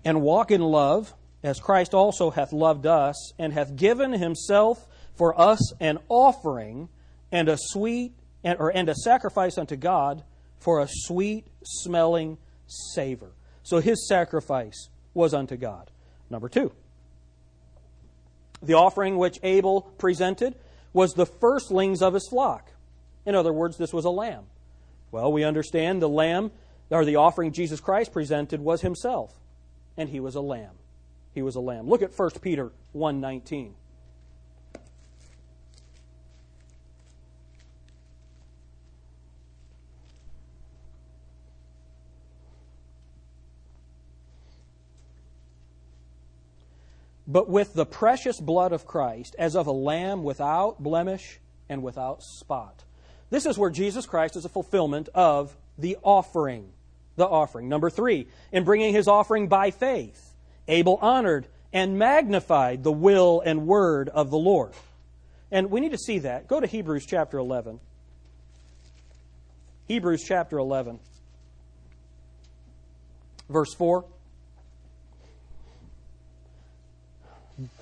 And 0.05 0.21
walk 0.21 0.51
in 0.51 0.61
love, 0.61 1.15
as 1.43 1.59
Christ 1.61 1.95
also 1.95 2.31
hath 2.31 2.53
loved 2.53 2.87
us, 2.87 3.33
and 3.39 3.53
hath 3.53 3.77
given 3.77 4.13
himself 4.13 4.87
for 5.15 5.39
us 5.41 5.73
an 5.81 5.99
offering 6.09 6.89
and 7.33 7.49
a 7.49 7.57
sweet 7.59 8.13
and, 8.43 8.59
or, 8.61 8.69
and 8.69 8.89
a 8.89 8.95
sacrifice 8.95 9.57
unto 9.57 9.77
God 9.77 10.23
for 10.59 10.81
a 10.81 10.89
sweet 10.89 11.47
smelling 11.63 12.37
savor. 12.67 13.33
So 13.63 13.79
his 13.79 14.07
sacrifice 14.07 14.89
was 15.15 15.33
unto 15.33 15.57
God. 15.57 15.91
Number 16.29 16.49
two, 16.49 16.73
the 18.63 18.75
offering 18.75 19.17
which 19.17 19.39
Abel 19.43 19.83
presented 19.99 20.55
was 20.93 21.13
the 21.13 21.27
firstlings 21.27 22.03
of 22.03 22.15
his 22.15 22.29
flock. 22.29 22.71
In 23.27 23.35
other 23.35 23.53
words, 23.53 23.77
this 23.79 23.93
was 23.93 24.05
a 24.05 24.11
lamb. 24.11 24.45
Well, 25.15 25.33
we 25.33 25.45
understand 25.45 26.03
the 26.03 26.09
lamb, 26.09 26.51
or 26.91 27.05
the 27.05 27.15
offering 27.15 27.53
Jesus 27.53 27.79
Christ 27.79 28.13
presented, 28.13 28.61
was 28.61 28.81
himself, 28.81 29.39
and 29.97 30.09
he 30.09 30.19
was 30.19 30.35
a 30.35 30.41
lamb. 30.41 30.73
He 31.33 31.41
was 31.41 31.55
a 31.55 31.61
lamb. 31.61 31.89
Look 31.89 32.03
at 32.03 32.13
1 32.13 32.41
Peter 32.41 32.73
1:19. 32.93 33.75
but 47.27 47.49
with 47.49 47.73
the 47.75 47.87
precious 47.87 48.41
blood 48.41 48.73
of 48.73 48.85
Christ, 48.85 49.37
as 49.39 49.55
of 49.55 49.69
a 49.69 49.73
lamb 49.73 50.25
without 50.25 50.83
blemish 50.83 51.41
and 51.69 51.83
without 51.85 52.23
spot. 52.23 52.85
This 53.35 53.47
is 53.47 53.59
where 53.59 53.71
Jesus 53.71 54.07
Christ 54.07 54.37
is 54.37 54.45
a 54.45 54.49
fulfillment 54.49 55.09
of 55.13 55.57
the 55.77 55.97
offering. 56.05 56.71
The 57.17 57.27
offering. 57.27 57.69
Number 57.69 57.91
three, 57.91 58.29
in 58.53 58.63
bringing 58.63 58.95
his 58.95 59.09
offering 59.09 59.49
by 59.49 59.73
faith, 59.73 60.33
Abel 60.69 61.01
honored 61.03 61.49
and 61.73 61.99
magnified 61.99 62.85
the 62.85 62.93
will 62.93 63.43
and 63.45 63.67
word 63.67 64.09
of 64.09 64.31
the 64.31 64.39
Lord. 64.39 64.71
And 65.51 65.73
we 65.73 65.81
need 65.81 65.91
to 65.91 65.99
see 65.99 66.21
that. 66.21 66.47
Go 66.47 66.61
to 66.61 66.67
Hebrews 66.69 67.07
chapter 67.07 67.39
11. 67.39 67.81
Hebrews 69.89 70.23
chapter 70.23 70.57
11, 70.57 71.01
verse 73.49 73.75
4. 73.75 74.05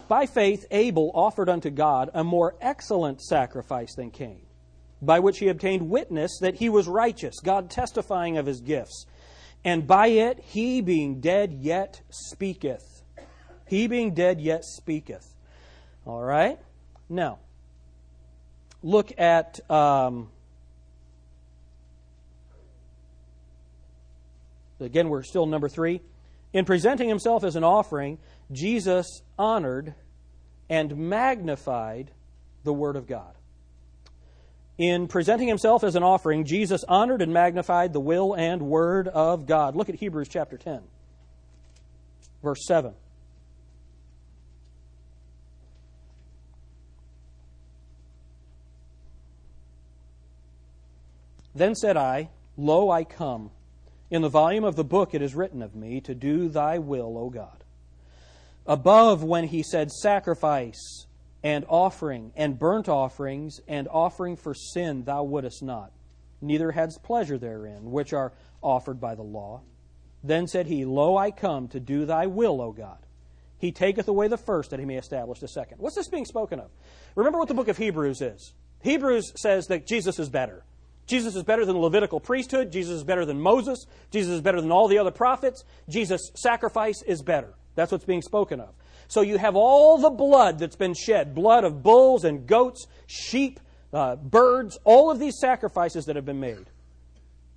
By 0.09 0.25
faith, 0.25 0.65
Abel 0.71 1.11
offered 1.15 1.51
unto 1.51 1.69
God 1.69 2.09
a 2.15 2.25
more 2.25 2.55
excellent 2.62 3.21
sacrifice 3.21 3.95
than 3.95 4.11
Cain 4.11 4.47
by 5.03 5.19
which 5.19 5.41
he 5.41 5.49
obtained 5.49 5.91
witness 5.91 6.38
that 6.41 6.55
he 6.55 6.69
was 6.69 6.87
righteous, 6.87 7.41
God 7.41 7.69
testifying 7.69 8.38
of 8.38 8.47
his 8.47 8.61
gifts. 8.61 9.05
And 9.65 9.87
by 9.87 10.07
it 10.09 10.38
he 10.41 10.81
being 10.81 11.21
dead 11.21 11.53
yet 11.53 12.01
speaketh. 12.09 13.03
He 13.67 13.88
being 13.88 14.15
dead 14.15 14.41
yet 14.41 14.65
speaketh. 14.65 15.35
All 16.07 16.23
right? 16.23 16.59
Now, 17.09 17.38
look 18.83 19.12
at. 19.19 19.59
Um, 19.71 20.29
again, 24.81 25.09
we're 25.09 25.23
still 25.23 25.47
number 25.47 25.69
three. 25.69 26.01
In 26.53 26.65
presenting 26.65 27.09
himself 27.09 27.45
as 27.45 27.57
an 27.57 27.65
offering, 27.65 28.19
Jesus 28.51 29.23
honored 29.38 29.95
and 30.69 30.97
magnified 30.97 32.11
the 32.65 32.73
Word 32.73 32.97
of 32.97 33.07
God. 33.07 33.35
In 34.83 35.07
presenting 35.07 35.47
himself 35.47 35.85
as 35.85 35.95
an 35.95 36.03
offering, 36.03 36.45
Jesus 36.45 36.83
honored 36.88 37.23
and 37.23 37.33
magnified 37.33 37.92
the 37.92 38.01
will 38.01 38.35
and 38.35 38.62
word 38.62 39.07
of 39.07 39.47
God. 39.47 39.77
Look 39.77 39.88
at 39.88 39.95
Hebrews 39.95 40.27
chapter 40.29 40.59
10, 40.59 40.81
verse 42.42 42.66
7. 42.66 42.92
Then 51.55 51.77
said 51.77 51.97
I, 51.97 52.31
Lo, 52.57 52.90
I 52.90 53.05
come. 53.05 53.53
In 54.11 54.21
the 54.23 54.29
volume 54.29 54.64
of 54.64 54.75
the 54.75 54.83
book 54.83 55.14
it 55.14 55.23
is 55.23 55.37
written 55.37 55.62
of 55.62 55.77
me, 55.77 56.01
to 56.01 56.12
do 56.12 56.49
thy 56.49 56.79
will, 56.79 57.16
O 57.16 57.31
God. 57.31 57.62
Above 58.66 59.23
when 59.23 59.45
he 59.45 59.62
said, 59.62 59.92
Sacrifice 59.92 61.07
and 61.42 61.64
offering 61.68 62.33
and 62.37 62.59
burnt 62.59 62.88
offerings 62.88 63.61
and 63.66 63.88
offering 63.88 64.37
for 64.37 64.55
sin 64.55 65.05
thou 65.05 65.24
wouldest 65.24 65.62
not, 65.62 65.92
neither 66.40 66.72
hadst 66.72 67.02
pleasure 67.02 67.38
therein, 67.38 67.90
which 67.90 68.12
are 68.12 68.33
offered 68.62 69.00
by 69.00 69.14
the 69.14 69.22
law. 69.22 69.62
Then 70.24 70.46
said 70.46 70.66
he, 70.66 70.85
Lo, 70.85 71.16
I 71.16 71.31
come 71.31 71.68
to 71.68 71.81
do 71.81 72.07
thy 72.07 72.26
will, 72.26 72.61
O 72.61 72.72
God. 72.72 72.98
He 73.59 73.72
taketh 73.72 74.09
away 74.09 74.28
the 74.28 74.37
first 74.37 74.70
that 74.70 74.81
he 74.81 74.87
may 74.87 74.96
establish 74.96 75.38
the 75.38 75.48
second. 75.48 75.78
What's 75.78 75.96
this 75.96 76.09
being 76.09 76.24
spoken 76.24 76.59
of? 76.59 76.70
Remember 77.14 77.38
what 77.38 77.48
the 77.48 77.55
book 77.55 77.68
of 77.68 77.78
Hebrews 77.78 78.20
is. 78.20 78.55
Hebrews 78.83 79.33
says 79.37 79.68
that 79.68 79.87
Jesus 79.87 80.18
is 80.18 80.28
better. 80.28 80.64
Jesus 81.07 81.37
is 81.37 81.42
better 81.42 81.64
than 81.64 81.74
the 81.74 81.81
Levitical 81.81 82.20
priesthood. 82.20 82.72
Jesus 82.72 82.96
is 82.96 83.05
better 83.05 83.24
than 83.24 83.40
Moses. 83.40 83.87
Jesus 84.11 84.33
is 84.33 84.40
better 84.40 84.61
than 84.61 84.72
all 84.72 84.88
the 84.88 84.98
other 84.98 85.11
prophets. 85.11 85.64
Jesus' 85.88 86.31
sacrifice 86.35 87.02
is 87.02 87.22
better. 87.22 87.55
That's 87.74 87.92
what's 87.92 88.05
being 88.05 88.22
spoken 88.22 88.61
of. 88.61 88.74
So 89.12 89.20
you 89.20 89.37
have 89.37 89.57
all 89.57 89.98
the 89.98 90.09
blood 90.09 90.59
that's 90.59 90.75
been 90.75 90.94
shed 90.94 91.35
blood 91.35 91.64
of 91.64 91.83
bulls 91.83 92.25
and 92.25 92.46
goats, 92.46 92.87
sheep, 93.07 93.61
uh, 93.92 94.16
birds, 94.16 94.79
all 94.85 95.11
of 95.11 95.18
these 95.18 95.38
sacrifices 95.38 96.07
that 96.07 96.16
have 96.16 96.25
been 96.25 96.40
made. 96.40 96.64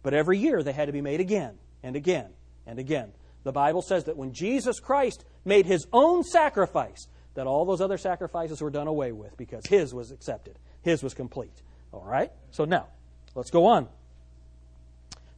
But 0.03 0.13
every 0.13 0.37
year 0.37 0.63
they 0.63 0.73
had 0.73 0.87
to 0.87 0.91
be 0.91 0.99
made 0.99 1.21
again 1.21 1.57
and 1.81 1.95
again 1.95 2.31
and 2.67 2.77
again. 2.77 3.13
The 3.45 3.53
Bible 3.53 3.81
says 3.81 4.03
that 4.03 4.17
when 4.17 4.33
Jesus 4.33 4.81
Christ 4.81 5.23
made 5.45 5.65
his 5.65 5.87
own 5.93 6.23
sacrifice, 6.23 7.07
that 7.35 7.47
all 7.47 7.63
those 7.63 7.79
other 7.79 7.97
sacrifices 7.97 8.59
were 8.59 8.69
done 8.69 8.87
away 8.87 9.13
with 9.13 9.37
because 9.37 9.65
his 9.65 9.93
was 9.93 10.11
accepted. 10.11 10.59
His 10.81 11.01
was 11.01 11.13
complete. 11.13 11.61
All 11.93 12.03
right? 12.05 12.33
So 12.51 12.65
now, 12.65 12.87
let's 13.33 13.49
go 13.49 13.67
on. 13.67 13.87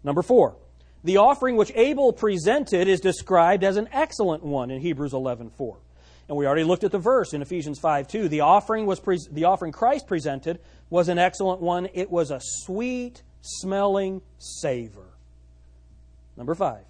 Number 0.03 0.23
four. 0.23 0.56
The 1.03 1.17
offering 1.17 1.58
which 1.58 1.71
Abel 1.75 2.12
presented 2.12 2.88
is 2.88 3.01
described 3.01 3.63
as 3.63 3.77
an 3.77 3.88
excellent 3.91 4.41
one 4.41 4.71
in 4.71 4.82
Hebrews 4.82 5.13
11:4. 5.13 5.77
And 6.27 6.37
we 6.37 6.45
already 6.45 6.63
looked 6.63 6.83
at 6.83 6.91
the 6.91 6.99
verse 6.99 7.33
in 7.33 7.41
Ephesians 7.41 7.79
5 7.79 8.07
2. 8.07 8.27
The 8.27 8.41
offering, 8.41 8.85
was 8.85 8.99
pre- 8.99 9.19
the 9.31 9.45
offering 9.45 9.71
Christ 9.71 10.07
presented 10.07 10.59
was 10.89 11.09
an 11.09 11.17
excellent 11.17 11.61
one. 11.61 11.87
It 11.93 12.09
was 12.09 12.31
a 12.31 12.39
sweet 12.41 13.23
smelling 13.41 14.21
savor. 14.37 15.05
Number 16.35 16.53
five, 16.53 16.83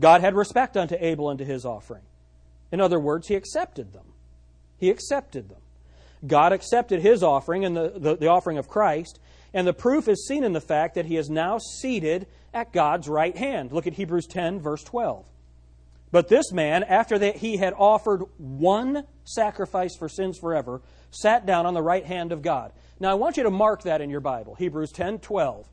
God 0.00 0.20
had 0.20 0.34
respect 0.34 0.76
unto 0.76 0.96
Abel 0.98 1.30
and 1.30 1.38
to 1.38 1.44
his 1.44 1.64
offering. 1.64 2.02
In 2.70 2.80
other 2.80 2.98
words, 2.98 3.28
he 3.28 3.34
accepted 3.34 3.92
them. 3.92 4.06
He 4.78 4.90
accepted 4.90 5.48
them. 5.48 5.60
God 6.26 6.52
accepted 6.52 7.02
his 7.02 7.22
offering 7.22 7.64
and 7.64 7.76
the, 7.76 7.92
the, 7.96 8.16
the 8.16 8.28
offering 8.28 8.56
of 8.56 8.68
Christ, 8.68 9.20
and 9.52 9.66
the 9.66 9.72
proof 9.72 10.08
is 10.08 10.26
seen 10.26 10.44
in 10.44 10.52
the 10.52 10.60
fact 10.60 10.94
that 10.94 11.06
he 11.06 11.16
is 11.16 11.28
now 11.28 11.58
seated 11.58 12.26
at 12.54 12.72
God's 12.72 13.08
right 13.08 13.36
hand. 13.36 13.72
Look 13.72 13.86
at 13.86 13.94
Hebrews 13.94 14.26
10, 14.26 14.60
verse 14.60 14.82
12. 14.84 15.26
But 16.12 16.28
this 16.28 16.52
man, 16.52 16.84
after 16.84 17.18
that 17.18 17.36
he 17.36 17.56
had 17.56 17.72
offered 17.76 18.22
one 18.36 19.04
sacrifice 19.24 19.96
for 19.96 20.08
sins 20.08 20.38
forever, 20.38 20.82
sat 21.10 21.46
down 21.46 21.66
on 21.66 21.74
the 21.74 21.82
right 21.82 22.04
hand 22.04 22.30
of 22.30 22.42
God. 22.42 22.72
Now 23.00 23.10
I 23.10 23.14
want 23.14 23.36
you 23.36 23.42
to 23.42 23.50
mark 23.50 23.82
that 23.82 24.00
in 24.00 24.10
your 24.10 24.20
Bible, 24.20 24.54
Hebrews 24.54 24.92
10 24.92 25.18
12. 25.18 25.66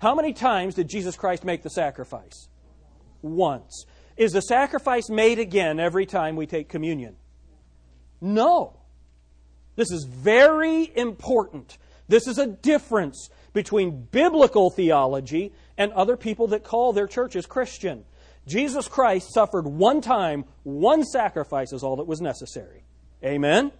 How 0.00 0.14
many 0.14 0.32
times 0.32 0.74
did 0.76 0.88
Jesus 0.88 1.16
Christ 1.16 1.42
make 1.42 1.62
the 1.62 1.70
sacrifice? 1.70 2.48
Once. 3.22 3.84
Is 4.16 4.32
the 4.32 4.42
sacrifice 4.42 5.08
made 5.08 5.40
again 5.40 5.80
every 5.80 6.06
time 6.06 6.36
we 6.36 6.46
take 6.46 6.68
communion? 6.68 7.16
No. 8.20 8.74
This 9.74 9.90
is 9.90 10.04
very 10.04 10.92
important 10.96 11.78
This 12.08 12.26
is 12.26 12.38
a 12.38 12.46
difference 12.46 13.28
between 13.52 14.08
biblical 14.10 14.70
theology 14.70 15.52
and 15.76 15.92
other 15.92 16.16
people 16.16 16.48
that 16.48 16.64
call 16.64 16.92
their 16.92 17.06
churches 17.06 17.46
Christian. 17.46 18.04
Jesus 18.48 18.88
Christ 18.88 19.32
suffered 19.32 19.66
one 19.66 20.00
time, 20.00 20.46
one 20.62 21.04
sacrifice 21.04 21.72
is 21.72 21.82
all 21.82 21.96
that 21.96 22.06
was 22.06 22.20
necessary. 22.20 22.82
Amen? 23.22 23.72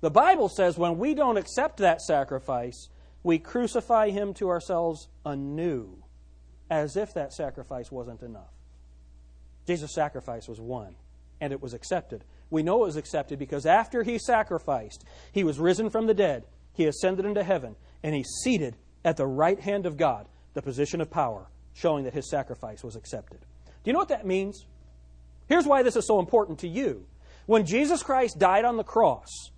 The 0.00 0.10
Bible 0.10 0.48
says 0.48 0.78
when 0.78 0.96
we 0.96 1.14
don't 1.14 1.36
accept 1.36 1.78
that 1.78 2.00
sacrifice, 2.00 2.88
we 3.22 3.38
crucify 3.38 4.10
him 4.10 4.32
to 4.34 4.48
ourselves 4.48 5.08
anew, 5.26 6.04
as 6.70 6.96
if 6.96 7.12
that 7.14 7.32
sacrifice 7.32 7.90
wasn't 7.90 8.22
enough. 8.22 8.52
Jesus' 9.66 9.94
sacrifice 9.94 10.48
was 10.48 10.60
one, 10.60 10.94
and 11.40 11.52
it 11.52 11.60
was 11.60 11.74
accepted. 11.74 12.24
We 12.48 12.62
know 12.62 12.84
it 12.84 12.86
was 12.86 12.96
accepted 12.96 13.38
because 13.38 13.66
after 13.66 14.04
he 14.04 14.18
sacrificed, 14.18 15.04
he 15.32 15.44
was 15.44 15.58
risen 15.58 15.90
from 15.90 16.06
the 16.06 16.14
dead, 16.14 16.44
he 16.72 16.86
ascended 16.86 17.26
into 17.26 17.42
heaven, 17.42 17.76
and 18.02 18.14
he's 18.14 18.40
seated 18.42 18.76
at 19.04 19.16
the 19.16 19.26
right 19.26 19.60
hand 19.60 19.84
of 19.84 19.96
God, 19.96 20.28
the 20.54 20.62
position 20.62 21.00
of 21.00 21.10
power, 21.10 21.50
showing 21.74 22.04
that 22.04 22.14
his 22.14 22.30
sacrifice 22.30 22.82
was 22.82 22.96
accepted. 22.96 23.44
Do 23.82 23.88
you 23.88 23.92
know 23.92 23.98
what 23.98 24.08
that 24.08 24.26
means? 24.26 24.66
Here's 25.46 25.66
why 25.66 25.82
this 25.82 25.96
is 25.96 26.06
so 26.06 26.18
important 26.20 26.60
to 26.60 26.68
you. 26.68 27.06
When 27.46 27.66
Jesus 27.66 28.02
Christ 28.02 28.38
died 28.38 28.64
on 28.64 28.76
the 28.76 28.84
cross, 28.84 29.50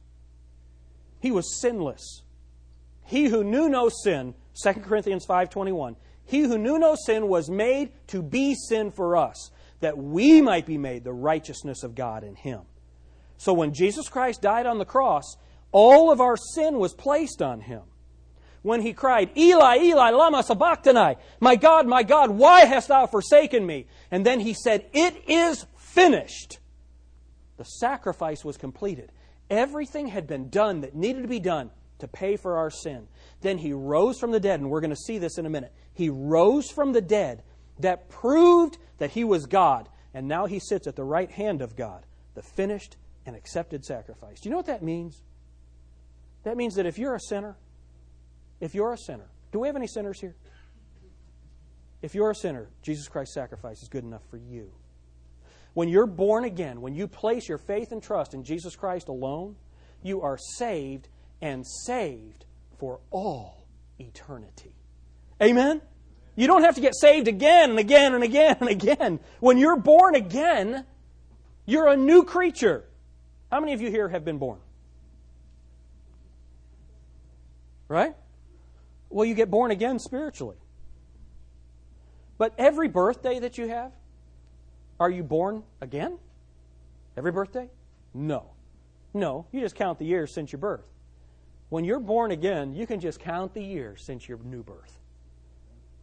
he 1.20 1.30
was 1.30 1.60
sinless. 1.60 2.22
He 3.04 3.26
who 3.26 3.44
knew 3.44 3.68
no 3.68 3.88
sin, 3.88 4.34
2 4.54 4.72
Corinthians 4.82 5.26
5:21, 5.26 5.96
he 6.24 6.40
who 6.40 6.56
knew 6.56 6.78
no 6.78 6.94
sin 6.94 7.28
was 7.28 7.50
made 7.50 7.92
to 8.08 8.22
be 8.22 8.54
sin 8.54 8.90
for 8.90 9.16
us, 9.16 9.50
that 9.80 9.98
we 9.98 10.40
might 10.40 10.66
be 10.66 10.78
made 10.78 11.04
the 11.04 11.12
righteousness 11.12 11.82
of 11.82 11.94
God 11.94 12.24
in 12.24 12.36
him. 12.36 12.62
So 13.36 13.52
when 13.52 13.74
Jesus 13.74 14.08
Christ 14.08 14.40
died 14.40 14.66
on 14.66 14.78
the 14.78 14.84
cross, 14.84 15.36
all 15.72 16.10
of 16.10 16.20
our 16.20 16.36
sin 16.36 16.78
was 16.78 16.94
placed 16.94 17.42
on 17.42 17.60
him. 17.60 17.82
When 18.62 18.80
he 18.80 18.92
cried, 18.92 19.36
Eli, 19.36 19.78
Eli, 19.78 20.10
lama 20.10 20.42
sabachthani, 20.42 21.16
my 21.40 21.56
God, 21.56 21.86
my 21.86 22.04
God, 22.04 22.30
why 22.30 22.64
hast 22.64 22.88
thou 22.88 23.06
forsaken 23.06 23.66
me? 23.66 23.86
And 24.10 24.24
then 24.24 24.40
he 24.40 24.54
said, 24.54 24.86
It 24.92 25.28
is 25.28 25.66
finished. 25.76 26.58
The 27.56 27.64
sacrifice 27.64 28.44
was 28.44 28.56
completed. 28.56 29.10
Everything 29.50 30.08
had 30.08 30.26
been 30.26 30.48
done 30.48 30.80
that 30.80 30.94
needed 30.94 31.22
to 31.22 31.28
be 31.28 31.40
done 31.40 31.70
to 31.98 32.08
pay 32.08 32.36
for 32.36 32.56
our 32.56 32.70
sin. 32.70 33.06
Then 33.42 33.58
he 33.58 33.72
rose 33.72 34.18
from 34.18 34.30
the 34.30 34.40
dead, 34.40 34.60
and 34.60 34.70
we're 34.70 34.80
going 34.80 34.90
to 34.90 34.96
see 34.96 35.18
this 35.18 35.38
in 35.38 35.46
a 35.46 35.50
minute. 35.50 35.72
He 35.92 36.08
rose 36.08 36.70
from 36.70 36.92
the 36.92 37.00
dead 37.00 37.42
that 37.78 38.08
proved 38.08 38.78
that 38.98 39.10
he 39.10 39.24
was 39.24 39.46
God, 39.46 39.88
and 40.14 40.26
now 40.28 40.46
he 40.46 40.58
sits 40.58 40.86
at 40.86 40.96
the 40.96 41.04
right 41.04 41.30
hand 41.30 41.62
of 41.62 41.76
God, 41.76 42.06
the 42.34 42.42
finished 42.42 42.96
and 43.26 43.36
accepted 43.36 43.84
sacrifice. 43.84 44.40
Do 44.40 44.48
you 44.48 44.50
know 44.50 44.56
what 44.56 44.66
that 44.66 44.82
means? 44.82 45.22
That 46.44 46.56
means 46.56 46.74
that 46.74 46.86
if 46.86 46.98
you're 46.98 47.14
a 47.14 47.20
sinner, 47.20 47.56
if 48.62 48.76
you're 48.76 48.92
a 48.92 48.96
sinner, 48.96 49.28
do 49.50 49.58
we 49.58 49.66
have 49.66 49.76
any 49.76 49.88
sinners 49.88 50.20
here? 50.20 50.36
If 52.00 52.14
you're 52.14 52.30
a 52.30 52.34
sinner, 52.34 52.68
Jesus 52.80 53.08
Christ's 53.08 53.34
sacrifice 53.34 53.82
is 53.82 53.88
good 53.88 54.04
enough 54.04 54.22
for 54.30 54.36
you. 54.36 54.70
When 55.74 55.88
you're 55.88 56.06
born 56.06 56.44
again, 56.44 56.80
when 56.80 56.94
you 56.94 57.08
place 57.08 57.48
your 57.48 57.58
faith 57.58 57.90
and 57.90 58.00
trust 58.00 58.34
in 58.34 58.44
Jesus 58.44 58.76
Christ 58.76 59.08
alone, 59.08 59.56
you 60.02 60.22
are 60.22 60.38
saved 60.38 61.08
and 61.40 61.66
saved 61.66 62.44
for 62.78 63.00
all 63.10 63.66
eternity. 63.98 64.76
Amen? 65.42 65.82
You 66.36 66.46
don't 66.46 66.62
have 66.62 66.76
to 66.76 66.80
get 66.80 66.94
saved 66.94 67.26
again 67.26 67.70
and 67.70 67.78
again 67.80 68.14
and 68.14 68.22
again 68.22 68.56
and 68.60 68.68
again. 68.68 69.20
When 69.40 69.58
you're 69.58 69.76
born 69.76 70.14
again, 70.14 70.86
you're 71.66 71.88
a 71.88 71.96
new 71.96 72.22
creature. 72.22 72.84
How 73.50 73.58
many 73.58 73.72
of 73.72 73.80
you 73.80 73.90
here 73.90 74.08
have 74.08 74.24
been 74.24 74.38
born? 74.38 74.60
Right? 77.88 78.14
Well, 79.12 79.26
you 79.26 79.34
get 79.34 79.50
born 79.50 79.70
again 79.70 79.98
spiritually. 79.98 80.56
But 82.38 82.54
every 82.58 82.88
birthday 82.88 83.38
that 83.38 83.58
you 83.58 83.68
have, 83.68 83.92
are 84.98 85.10
you 85.10 85.22
born 85.22 85.62
again? 85.80 86.18
Every 87.16 87.30
birthday? 87.30 87.68
No. 88.14 88.50
No, 89.14 89.46
you 89.52 89.60
just 89.60 89.74
count 89.74 89.98
the 89.98 90.06
years 90.06 90.32
since 90.34 90.52
your 90.52 90.58
birth. 90.58 90.86
When 91.68 91.84
you're 91.84 92.00
born 92.00 92.30
again, 92.30 92.74
you 92.74 92.86
can 92.86 93.00
just 93.00 93.20
count 93.20 93.54
the 93.54 93.62
years 93.62 94.04
since 94.04 94.28
your 94.28 94.38
new 94.38 94.62
birth 94.62 94.98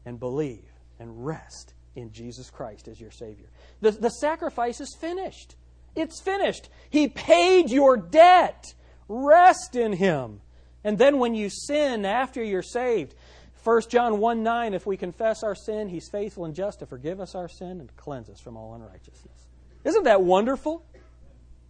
and 0.06 0.20
believe 0.20 0.72
and 1.00 1.26
rest 1.26 1.74
in 1.96 2.12
Jesus 2.12 2.50
Christ 2.50 2.88
as 2.88 3.00
your 3.00 3.12
Savior. 3.12 3.50
The, 3.82 3.92
the 3.92 4.10
sacrifice 4.10 4.80
is 4.80 4.96
finished. 5.00 5.56
It's 5.96 6.22
finished. 6.22 6.70
He 6.90 7.08
paid 7.08 7.70
your 7.70 7.98
debt. 7.98 8.74
Rest 9.08 9.76
in 9.76 9.94
Him. 9.94 10.42
And 10.84 10.98
then 10.98 11.20
when 11.20 11.36
you 11.36 11.50
sin 11.50 12.06
after 12.06 12.44
you're 12.44 12.62
saved, 12.62 13.16
1 13.64 13.82
John 13.90 14.20
1 14.20 14.44
9, 14.44 14.74
if 14.74 14.86
we 14.86 14.98
confess 14.98 15.44
our 15.44 15.56
sin, 15.56 15.90
He's 15.90 16.10
faithful 16.10 16.46
and 16.46 16.56
just 16.56 16.80
to 16.80 16.86
forgive 16.86 17.20
us 17.20 17.36
our 17.36 17.50
sin 17.50 17.80
and 17.80 17.96
cleanse 17.98 18.30
us 18.30 18.40
from 18.40 18.56
all 18.56 18.74
unrighteousness. 18.74 19.48
Isn't 19.84 20.04
that 20.04 20.22
wonderful? 20.22 20.86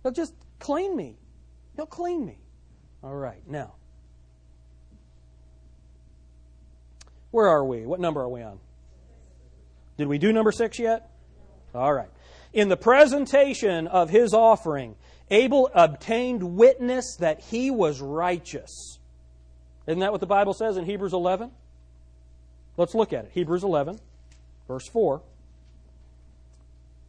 He'll 0.03 0.11
just 0.11 0.33
clean 0.59 0.95
me. 0.95 1.17
He'll 1.75 1.85
clean 1.85 2.25
me. 2.25 2.39
All 3.03 3.15
right, 3.15 3.41
now. 3.47 3.73
Where 7.31 7.47
are 7.47 7.63
we? 7.63 7.85
What 7.85 7.99
number 7.99 8.21
are 8.21 8.29
we 8.29 8.41
on? 8.41 8.59
Did 9.97 10.07
we 10.07 10.17
do 10.17 10.31
number 10.33 10.51
six 10.51 10.79
yet? 10.79 11.11
All 11.75 11.93
right. 11.93 12.09
In 12.53 12.69
the 12.69 12.77
presentation 12.77 13.87
of 13.87 14.09
his 14.09 14.33
offering, 14.33 14.95
Abel 15.29 15.69
obtained 15.73 16.41
witness 16.55 17.17
that 17.19 17.41
he 17.41 17.69
was 17.69 18.01
righteous. 18.01 18.98
Isn't 19.89 20.01
that 20.01 20.11
what 20.11 20.21
the 20.21 20.27
Bible 20.27 20.53
says 20.53 20.77
in 20.77 20.85
Hebrews 20.85 21.13
11? 21.13 21.49
Let's 22.77 22.93
look 22.93 23.11
at 23.11 23.25
it. 23.25 23.31
Hebrews 23.33 23.63
11, 23.63 23.99
verse 24.67 24.87
4. 24.87 25.23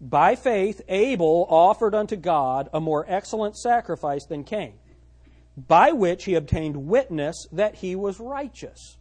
By 0.01 0.35
faith, 0.35 0.81
Abel 0.89 1.47
offered 1.51 1.95
unto 1.95 2.17
God 2.17 2.71
a 2.73 2.81
more 2.81 3.05
excellent 3.07 3.59
sacrifice 3.59 4.25
than 4.25 4.45
Cain, 4.45 4.73
by 5.59 5.93
which 5.93 6.25
he 6.25 6.35
obtained 6.35 6.87
witness 6.87 7.47
that 7.53 7.75
he 7.75 7.95
was 7.95 8.19
righteous. 8.19 8.97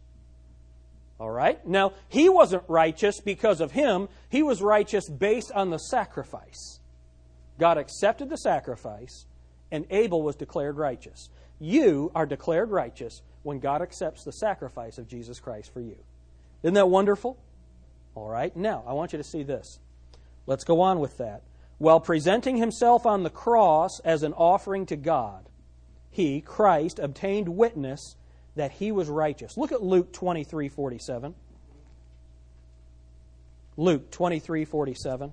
All 1.18 1.30
right? 1.30 1.66
Now, 1.66 1.94
he 2.06 2.28
wasn't 2.28 2.64
righteous 2.68 3.18
because 3.22 3.62
of 3.62 3.72
him, 3.72 4.10
he 4.28 4.42
was 4.42 4.60
righteous 4.60 5.08
based 5.08 5.52
on 5.52 5.70
the 5.70 5.78
sacrifice. 5.78 6.80
God 7.58 7.78
accepted 7.78 8.28
the 8.28 8.36
sacrifice, 8.36 9.24
and 9.72 9.86
Abel 9.88 10.20
was 10.20 10.36
declared 10.36 10.76
righteous. 10.76 11.30
You 11.58 12.12
are 12.14 12.26
declared 12.26 12.70
righteous 12.70 13.22
when 13.42 13.58
God 13.58 13.82
accepts 13.82 14.24
the 14.24 14.32
sacrifice 14.32 14.98
of 14.98 15.08
Jesus 15.08 15.40
Christ 15.40 15.72
for 15.72 15.80
you. 15.80 15.96
Isn't 16.62 16.74
that 16.74 16.88
wonderful? 16.88 17.38
All 18.14 18.28
right, 18.28 18.54
now 18.56 18.84
I 18.86 18.92
want 18.92 19.12
you 19.12 19.18
to 19.18 19.24
see 19.24 19.42
this. 19.42 19.78
Let's 20.46 20.64
go 20.64 20.80
on 20.80 21.00
with 21.00 21.18
that. 21.18 21.42
While 21.78 22.00
presenting 22.00 22.56
himself 22.56 23.06
on 23.06 23.22
the 23.22 23.30
cross 23.30 24.00
as 24.00 24.22
an 24.22 24.34
offering 24.34 24.84
to 24.86 24.96
God, 24.96 25.48
he, 26.10 26.40
Christ, 26.40 26.98
obtained 26.98 27.48
witness 27.48 28.16
that 28.56 28.72
he 28.72 28.92
was 28.92 29.08
righteous. 29.08 29.56
Look 29.56 29.72
at 29.72 29.82
Luke 29.82 30.12
23 30.12 30.68
47. 30.68 31.34
Luke 33.76 34.10
23 34.10 34.64
47. 34.64 35.32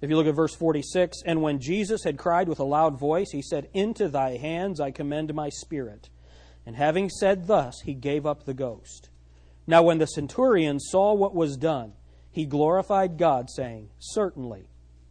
If 0.00 0.08
you 0.08 0.16
look 0.16 0.26
at 0.26 0.34
verse 0.34 0.54
46, 0.54 1.18
and 1.26 1.42
when 1.42 1.60
Jesus 1.60 2.04
had 2.04 2.16
cried 2.16 2.48
with 2.48 2.58
a 2.58 2.64
loud 2.64 2.98
voice, 2.98 3.30
he 3.32 3.42
said, 3.42 3.68
Into 3.74 4.08
thy 4.08 4.38
hands 4.38 4.80
I 4.80 4.90
commend 4.90 5.34
my 5.34 5.50
spirit. 5.50 6.08
And 6.64 6.76
having 6.76 7.10
said 7.10 7.46
thus, 7.46 7.80
he 7.82 7.94
gave 7.94 8.24
up 8.24 8.44
the 8.44 8.54
ghost. 8.54 9.10
Now, 9.66 9.82
when 9.82 9.98
the 9.98 10.06
centurion 10.06 10.80
saw 10.80 11.14
what 11.14 11.34
was 11.34 11.56
done, 11.56 11.92
he 12.32 12.46
glorified 12.46 13.18
God, 13.18 13.50
saying, 13.50 13.90
Certainly, 13.98 14.68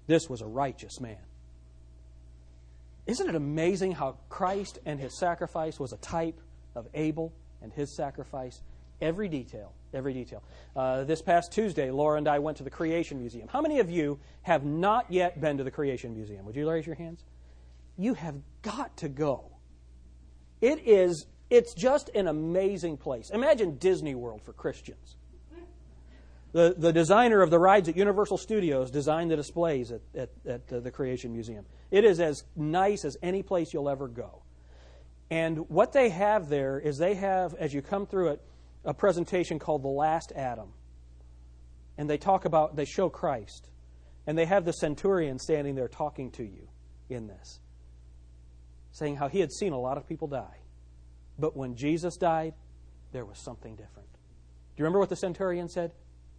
this 0.07 0.27
was 0.27 0.41
a 0.41 0.47
righteous 0.47 0.99
man. 0.99 1.17
Isn't 3.05 3.29
it 3.29 3.35
amazing 3.35 3.93
how 3.93 4.17
Christ 4.29 4.79
and 4.85 4.99
his 4.99 5.17
sacrifice 5.17 5.79
was 5.79 5.93
a 5.93 5.97
type 5.97 6.39
of 6.75 6.87
Abel 6.93 7.33
and 7.61 7.73
his 7.73 7.95
sacrifice? 7.95 8.61
Every 9.01 9.29
detail, 9.29 9.73
every 9.93 10.13
detail. 10.13 10.43
Uh, 10.75 11.03
this 11.05 11.21
past 11.21 11.51
Tuesday, 11.51 11.89
Laura 11.89 12.17
and 12.17 12.27
I 12.27 12.39
went 12.39 12.57
to 12.57 12.63
the 12.63 12.69
Creation 12.69 13.19
Museum. 13.19 13.47
How 13.47 13.61
many 13.61 13.79
of 13.79 13.89
you 13.89 14.19
have 14.41 14.65
not 14.65 15.09
yet 15.09 15.39
been 15.39 15.57
to 15.57 15.63
the 15.63 15.71
Creation 15.71 16.13
Museum? 16.13 16.45
Would 16.45 16.55
you 16.55 16.69
raise 16.69 16.85
your 16.85 16.95
hands? 16.95 17.23
You 17.97 18.13
have 18.13 18.35
got 18.61 18.97
to 18.97 19.09
go. 19.09 19.51
It 20.61 20.79
is, 20.85 21.27
it's 21.49 21.73
just 21.73 22.09
an 22.09 22.27
amazing 22.27 22.97
place. 22.97 23.29
Imagine 23.29 23.77
Disney 23.77 24.15
World 24.15 24.41
for 24.41 24.53
Christians. 24.53 25.15
The, 26.51 26.73
the 26.75 26.91
designer 26.91 27.41
of 27.41 27.51
the 27.51 27.59
rides 27.59 27.87
at 27.89 27.95
Universal 27.95 28.39
Studios 28.39 28.89
designed 28.89 29.29
the 29.29 29.35
displays 29.35 29.91
at, 29.91 30.01
at, 30.15 30.29
at 30.47 30.83
the 30.83 30.91
Creation 30.91 31.31
Museum. 31.31 31.65
It 31.91 32.03
is 32.03 32.19
as 32.19 32.43
nice 32.55 33.05
as 33.05 33.17
any 33.21 33.43
place 33.43 33.71
you'll 33.71 33.89
ever 33.89 34.07
go. 34.07 34.41
And 35.29 35.69
what 35.69 35.93
they 35.93 36.09
have 36.09 36.49
there 36.49 36.79
is 36.79 36.97
they 36.97 37.13
have, 37.13 37.53
as 37.53 37.71
you 37.71 37.83
come 37.83 38.07
through 38.07 38.29
it, 38.29 38.41
a 38.85 38.93
presentation 38.93 39.59
called 39.59 39.83
The 39.83 39.89
Last 39.89 40.31
Adam. 40.35 40.73
and 41.99 42.09
they 42.09 42.17
talk 42.17 42.45
about, 42.45 42.77
they 42.77 42.85
show 42.85 43.09
Christ, 43.09 43.69
and 44.25 44.37
they 44.37 44.45
have 44.45 44.63
the 44.63 44.71
centurion 44.71 45.37
standing 45.37 45.75
there 45.75 45.89
talking 45.89 46.31
to 46.31 46.43
you 46.43 46.69
in 47.09 47.27
this, 47.27 47.59
saying 48.93 49.17
how 49.17 49.27
he 49.27 49.41
had 49.41 49.51
seen 49.51 49.73
a 49.73 49.77
lot 49.77 49.97
of 49.97 50.07
people 50.07 50.29
die. 50.29 50.59
But 51.37 51.57
when 51.57 51.75
Jesus 51.75 52.15
died, 52.15 52.53
there 53.11 53.25
was 53.25 53.37
something 53.37 53.75
different. 53.75 54.07
Do 54.13 54.77
you 54.77 54.85
remember 54.85 54.99
what 54.99 55.09
the 55.09 55.17
centurion 55.17 55.67
said? 55.67 55.91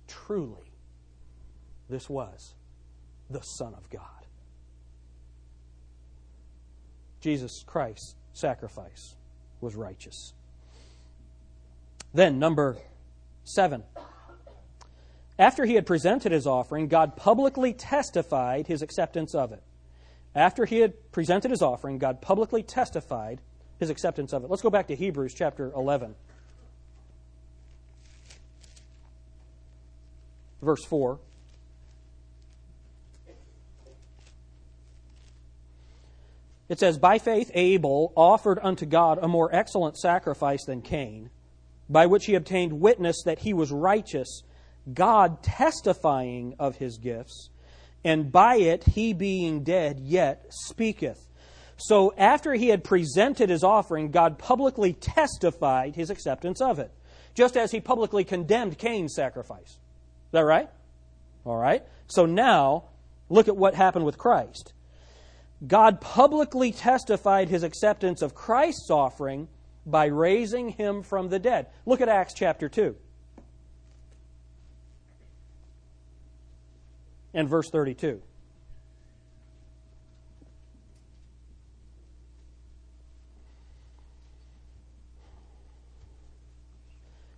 Truly, 0.08 0.72
this 1.90 2.08
was 2.08 2.54
the 3.28 3.42
Son 3.42 3.74
of 3.74 3.90
God. 3.90 4.00
Jesus 7.20 7.62
Christ's 7.66 8.14
sacrifice 8.32 9.14
was 9.60 9.76
righteous. 9.76 10.32
Then, 12.12 12.38
number 12.38 12.76
seven. 13.44 13.84
After 15.38 15.64
he 15.64 15.74
had 15.74 15.86
presented 15.86 16.32
his 16.32 16.46
offering, 16.46 16.88
God 16.88 17.16
publicly 17.16 17.72
testified 17.72 18.66
his 18.66 18.82
acceptance 18.82 19.34
of 19.34 19.52
it. 19.52 19.62
After 20.34 20.64
he 20.64 20.80
had 20.80 21.12
presented 21.12 21.50
his 21.50 21.62
offering, 21.62 21.98
God 21.98 22.20
publicly 22.20 22.62
testified 22.62 23.40
his 23.78 23.90
acceptance 23.90 24.32
of 24.32 24.44
it. 24.44 24.50
Let's 24.50 24.62
go 24.62 24.70
back 24.70 24.88
to 24.88 24.96
Hebrews 24.96 25.34
chapter 25.34 25.72
11. 25.72 26.14
Verse 30.60 30.84
4. 30.84 31.18
It 36.68 36.78
says, 36.78 36.98
By 36.98 37.18
faith 37.18 37.50
Abel 37.54 38.12
offered 38.14 38.60
unto 38.62 38.86
God 38.86 39.18
a 39.20 39.26
more 39.26 39.52
excellent 39.52 39.98
sacrifice 39.98 40.64
than 40.66 40.82
Cain, 40.82 41.30
by 41.90 42.06
which 42.06 42.26
he 42.26 42.34
obtained 42.34 42.80
witness 42.80 43.22
that 43.24 43.40
he 43.40 43.52
was 43.52 43.72
righteous 43.72 44.42
God 44.94 45.42
testifying 45.42 46.54
of 46.58 46.76
his 46.76 46.96
gifts, 46.98 47.50
and 48.02 48.32
by 48.32 48.56
it 48.56 48.84
he 48.84 49.12
being 49.12 49.62
dead 49.62 50.00
yet 50.00 50.46
speaketh. 50.48 51.28
So 51.76 52.14
after 52.16 52.54
he 52.54 52.68
had 52.68 52.84
presented 52.84 53.50
his 53.50 53.64
offering, 53.64 54.10
God 54.10 54.38
publicly 54.38 54.92
testified 54.92 55.96
his 55.96 56.10
acceptance 56.10 56.60
of 56.60 56.78
it, 56.78 56.90
just 57.34 57.56
as 57.56 57.70
he 57.70 57.80
publicly 57.80 58.24
condemned 58.24 58.78
Cain's 58.78 59.14
sacrifice. 59.14 59.68
Is 59.68 60.32
that 60.32 60.44
right? 60.44 60.70
All 61.44 61.56
right. 61.56 61.82
So 62.06 62.26
now, 62.26 62.84
look 63.28 63.48
at 63.48 63.56
what 63.56 63.74
happened 63.74 64.04
with 64.04 64.18
Christ. 64.18 64.72
God 65.66 66.00
publicly 66.00 66.72
testified 66.72 67.48
his 67.48 67.62
acceptance 67.62 68.22
of 68.22 68.34
Christ's 68.34 68.90
offering 68.90 69.48
by 69.86 70.06
raising 70.06 70.70
him 70.70 71.02
from 71.02 71.28
the 71.28 71.38
dead. 71.38 71.66
Look 71.86 72.00
at 72.00 72.08
Acts 72.08 72.34
chapter 72.34 72.68
2. 72.68 72.96
and 77.34 77.48
verse 77.48 77.70
32. 77.70 78.22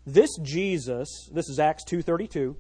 This 0.05 0.31
Jesus, 0.42 1.31
this 1.33 1.48
is 1.48 1.61
Acts 1.61 1.85
2:32, 1.85 2.57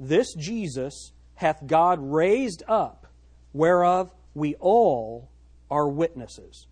this 0.00 0.32
Jesus 0.34 1.12
hath 1.34 1.66
God 1.66 2.00
raised 2.00 2.62
up, 2.66 3.06
whereof 3.52 4.14
we 4.34 4.54
all 4.56 5.30
are 5.70 5.88
witnesses. 5.88 6.66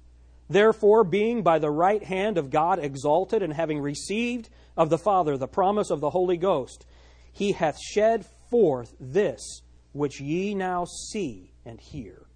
Therefore, 0.55 1.03
being 1.03 1.43
by 1.43 1.59
the 1.59 1.69
right 1.69 2.05
hand 2.05 2.39
of 2.39 2.49
God 2.49 2.79
exalted, 2.79 3.43
and 3.43 3.53
having 3.53 3.81
received 3.81 4.51
of 4.77 4.89
the 4.89 4.99
Father 4.99 5.37
the 5.37 5.49
promise 5.49 5.91
of 5.91 5.99
the 5.99 6.11
Holy 6.11 6.37
Ghost, 6.37 6.87
he 7.33 7.51
hath 7.51 7.77
shed 7.77 8.25
forth 8.53 8.95
this 9.01 9.63
which 9.91 10.21
ye 10.21 10.55
now 10.55 10.85
see 10.85 11.51
and 11.65 11.81
hear. 11.81 12.29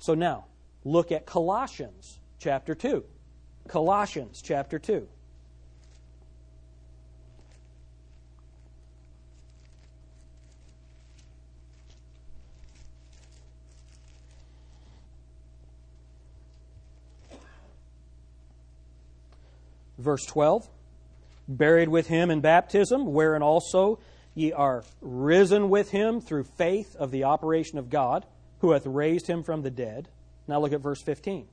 So 0.00 0.14
now, 0.14 0.46
look 0.82 1.12
at 1.12 1.26
Colossians 1.26 2.18
chapter 2.40 2.74
2. 2.74 3.04
Colossians 3.68 4.42
chapter 4.42 4.80
2. 4.80 5.06
Verse 20.08 20.24
12 20.24 20.66
Buried 21.48 21.90
with 21.90 22.06
him 22.06 22.30
in 22.30 22.40
baptism, 22.40 23.12
wherein 23.12 23.42
also 23.42 23.98
Ye 24.34 24.54
are 24.54 24.82
risen 25.02 25.68
with 25.68 25.90
him 25.90 26.22
through 26.22 26.44
faith 26.44 26.96
of 26.96 27.10
the 27.10 27.24
operation 27.24 27.78
of 27.78 27.90
God, 27.90 28.24
who 28.60 28.70
hath 28.70 28.86
raised 28.86 29.26
him 29.26 29.42
from 29.42 29.60
the 29.60 29.70
dead. 29.70 30.08
Now 30.46 30.60
look 30.60 30.72
at 30.72 30.80
verse 30.80 31.02
15. 31.02 31.46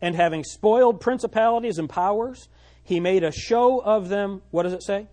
And 0.00 0.14
having 0.14 0.44
spoiled 0.44 1.00
principalities 1.00 1.78
and 1.78 1.90
powers, 1.90 2.48
he 2.84 3.00
made 3.00 3.24
a 3.24 3.32
show 3.32 3.80
of 3.80 4.08
them, 4.08 4.42
what 4.52 4.62
does 4.62 4.72
it 4.72 4.84
say? 4.84 5.08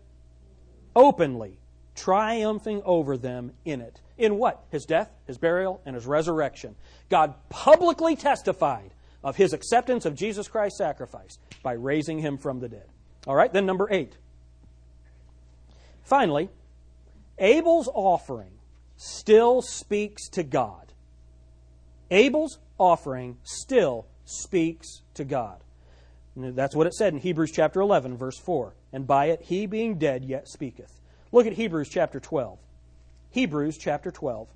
Openly, 0.96 1.58
triumphing 1.96 2.84
over 2.86 3.18
them 3.18 3.54
in 3.66 3.82
it. 3.82 4.02
In 4.20 4.38
what? 4.38 4.64
His 4.70 4.86
death, 4.86 5.10
his 5.26 5.40
burial, 5.40 5.82
and 5.84 5.96
his 5.96 6.06
resurrection. 6.06 6.76
God 7.10 7.34
publicly 7.50 8.16
testified 8.16 8.92
of 9.28 9.36
his 9.36 9.52
acceptance 9.52 10.06
of 10.06 10.16
Jesus 10.16 10.48
Christ's 10.48 10.78
sacrifice 10.78 11.38
by 11.62 11.74
raising 11.74 12.20
him 12.20 12.38
from 12.38 12.62
the 12.62 12.70
dead. 12.70 12.86
All 13.28 13.36
right, 13.36 13.52
then 13.52 13.66
number 13.66 13.90
eight. 13.92 14.16
Finally, 16.02 16.48
Abel's 17.38 17.90
offering 17.94 18.54
still 18.96 19.62
speaks 19.62 20.30
to 20.30 20.44
God. 20.44 20.94
Abel's 22.10 22.58
offering 22.78 23.36
still 23.44 24.08
speaks 24.24 25.02
to 25.16 25.26
God. 25.26 25.62
That's 26.38 26.74
what 26.74 26.88
it 26.88 26.94
said 26.94 27.12
in 27.12 27.20
Hebrews 27.20 27.52
chapter 27.52 27.82
11, 27.82 28.16
verse 28.16 28.40
4. 28.40 28.76
And 28.94 29.06
by 29.06 29.26
it 29.26 29.42
he 29.42 29.66
being 29.66 29.98
dead 29.98 30.24
yet 30.24 30.48
speaketh. 30.48 31.02
Look 31.34 31.46
at 31.46 31.54
Hebrews 31.54 31.90
chapter 31.90 32.22
12. 32.22 32.60
Hebrews 33.32 33.78
chapter 33.78 34.10
12. 34.10 34.48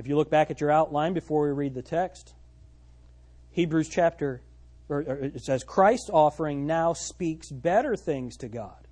If 0.00 0.06
you 0.06 0.16
look 0.16 0.30
back 0.30 0.50
at 0.50 0.62
your 0.62 0.70
outline 0.70 1.12
before 1.12 1.44
we 1.44 1.52
read 1.52 1.74
the 1.74 1.82
text, 1.82 2.32
Hebrews 3.50 3.90
chapter, 3.90 4.40
or, 4.88 5.00
or 5.00 5.16
it 5.16 5.44
says, 5.44 5.62
Christ's 5.62 6.08
offering 6.10 6.66
now 6.66 6.94
speaks 6.94 7.50
better 7.50 7.96
things 7.96 8.38
to 8.38 8.48
God. 8.48 8.88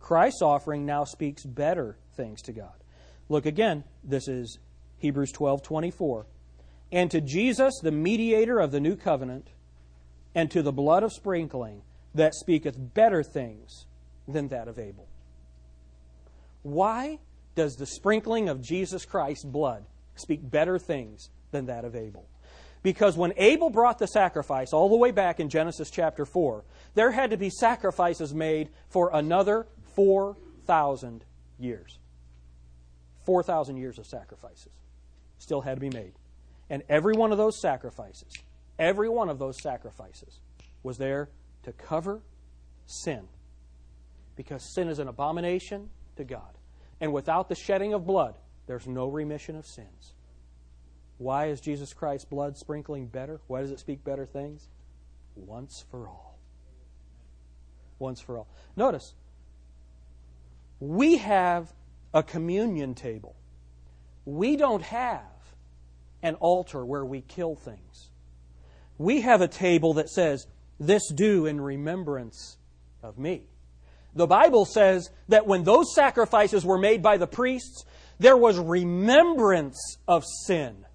Christ's 0.00 0.42
offering 0.42 0.84
now 0.84 1.04
speaks 1.04 1.44
better 1.44 1.96
things 2.16 2.42
to 2.42 2.52
God. 2.52 2.72
Look 3.28 3.46
again. 3.46 3.84
This 4.02 4.26
is 4.26 4.58
Hebrews 4.98 5.30
12 5.30 5.62
24. 5.62 6.26
And 6.90 7.08
to 7.12 7.20
Jesus, 7.20 7.78
the 7.80 7.92
mediator 7.92 8.58
of 8.58 8.72
the 8.72 8.80
new 8.80 8.96
covenant, 8.96 9.50
and 10.34 10.50
to 10.50 10.60
the 10.60 10.72
blood 10.72 11.04
of 11.04 11.12
sprinkling 11.12 11.82
that 12.16 12.34
speaketh 12.34 12.76
better 12.94 13.22
things 13.22 13.86
than 14.26 14.48
that 14.48 14.66
of 14.66 14.80
Abel. 14.80 15.06
Why 16.62 17.20
does 17.54 17.76
the 17.76 17.86
sprinkling 17.86 18.48
of 18.48 18.60
Jesus 18.60 19.04
Christ's 19.04 19.44
blood 19.44 19.84
speak 20.14 20.48
better 20.48 20.78
things 20.78 21.30
than 21.50 21.66
that 21.66 21.84
of 21.84 21.94
Abel. 21.96 22.26
Because 22.82 23.16
when 23.16 23.32
Abel 23.36 23.70
brought 23.70 23.98
the 23.98 24.06
sacrifice 24.06 24.72
all 24.72 24.88
the 24.88 24.96
way 24.96 25.12
back 25.12 25.38
in 25.38 25.48
Genesis 25.48 25.90
chapter 25.90 26.24
4, 26.24 26.64
there 26.94 27.12
had 27.12 27.30
to 27.30 27.36
be 27.36 27.48
sacrifices 27.48 28.34
made 28.34 28.70
for 28.88 29.10
another 29.14 29.66
4,000 29.94 31.24
years. 31.58 31.98
4,000 33.24 33.76
years 33.76 33.98
of 33.98 34.06
sacrifices 34.06 34.72
still 35.38 35.60
had 35.60 35.76
to 35.76 35.80
be 35.80 35.90
made. 35.90 36.14
And 36.68 36.82
every 36.88 37.14
one 37.14 37.30
of 37.30 37.38
those 37.38 37.60
sacrifices, 37.60 38.32
every 38.78 39.08
one 39.08 39.28
of 39.28 39.38
those 39.38 39.62
sacrifices 39.62 40.40
was 40.82 40.98
there 40.98 41.28
to 41.62 41.72
cover 41.72 42.22
sin. 42.86 43.28
Because 44.34 44.74
sin 44.74 44.88
is 44.88 44.98
an 44.98 45.06
abomination 45.06 45.90
to 46.16 46.24
God. 46.24 46.58
And 47.00 47.12
without 47.12 47.48
the 47.48 47.54
shedding 47.54 47.94
of 47.94 48.06
blood, 48.06 48.34
there's 48.66 48.86
no 48.86 49.08
remission 49.08 49.56
of 49.56 49.66
sins. 49.66 50.14
Why 51.18 51.46
is 51.46 51.60
Jesus 51.60 51.92
Christ's 51.92 52.24
blood 52.24 52.56
sprinkling 52.56 53.06
better? 53.06 53.40
Why 53.46 53.60
does 53.60 53.70
it 53.70 53.78
speak 53.78 54.04
better 54.04 54.26
things? 54.26 54.68
Once 55.36 55.84
for 55.90 56.08
all. 56.08 56.38
Once 57.98 58.20
for 58.20 58.38
all. 58.38 58.48
Notice, 58.76 59.14
we 60.80 61.18
have 61.18 61.72
a 62.12 62.22
communion 62.22 62.94
table. 62.94 63.36
We 64.24 64.56
don't 64.56 64.82
have 64.82 65.20
an 66.22 66.34
altar 66.36 66.84
where 66.84 67.04
we 67.04 67.20
kill 67.20 67.54
things. 67.54 68.10
We 68.98 69.22
have 69.22 69.40
a 69.40 69.48
table 69.48 69.94
that 69.94 70.08
says, 70.08 70.46
This 70.78 71.02
do 71.12 71.46
in 71.46 71.60
remembrance 71.60 72.56
of 73.02 73.18
me. 73.18 73.44
The 74.14 74.26
Bible 74.26 74.64
says 74.64 75.10
that 75.28 75.46
when 75.46 75.64
those 75.64 75.94
sacrifices 75.94 76.64
were 76.64 76.78
made 76.78 77.02
by 77.02 77.16
the 77.16 77.26
priests, 77.26 77.84
there 78.22 78.36
was 78.36 78.58
remembrance 78.58 79.98
of 80.06 80.24
sin. 80.46 80.86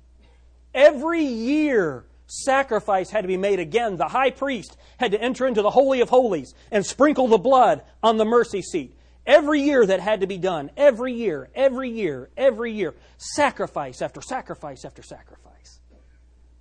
Every 0.74 1.24
year, 1.24 2.06
sacrifice 2.28 3.10
had 3.10 3.22
to 3.22 3.28
be 3.28 3.38
made 3.38 3.60
again. 3.60 3.98
The 3.98 4.08
high 4.08 4.32
priest 4.32 4.78
had 4.98 5.12
to 5.12 5.22
enter 5.22 5.46
into 5.46 5.62
the 5.62 5.70
Holy 5.70 6.02
of 6.02 6.10
Holies 6.10 6.54
and 6.72 6.86
sprinkle 6.86 7.28
the 7.28 7.38
blood 7.38 7.84
on 8.02 8.18
the 8.18 8.26
mercy 8.26 8.62
seat. 8.62 8.96
Every 9.26 9.62
year 9.62 9.86
that 9.86 10.00
had 10.00 10.22
to 10.22 10.28
be 10.28 10.38
done. 10.38 10.72
Every 10.78 11.14
year, 11.14 11.50
every 11.54 11.90
year, 11.90 12.30
every 12.38 12.72
year. 12.72 12.96
Sacrifice 13.18 14.02
after 14.02 14.22
sacrifice 14.22 14.86
after 14.86 15.04
sacrifice. 15.04 15.82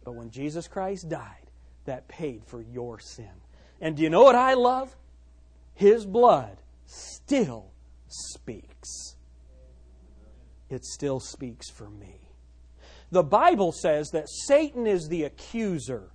But 0.04 0.16
when 0.16 0.30
Jesus 0.30 0.66
Christ 0.66 1.08
died, 1.08 1.50
that 1.84 2.08
paid 2.08 2.44
for 2.44 2.60
your 2.60 2.98
sin. 2.98 3.30
And 3.80 3.96
do 3.96 4.02
you 4.02 4.10
know 4.10 4.22
what 4.22 4.34
I 4.34 4.54
love? 4.54 4.96
His 5.74 6.04
blood 6.04 6.58
still 6.86 7.70
speaks. 8.08 9.15
It 10.68 10.84
still 10.84 11.20
speaks 11.20 11.70
for 11.70 11.88
me. 11.88 12.26
The 13.10 13.22
Bible 13.22 13.72
says 13.72 14.10
that 14.10 14.28
Satan 14.28 14.86
is 14.86 15.08
the 15.08 15.24
accuser. 15.24 16.10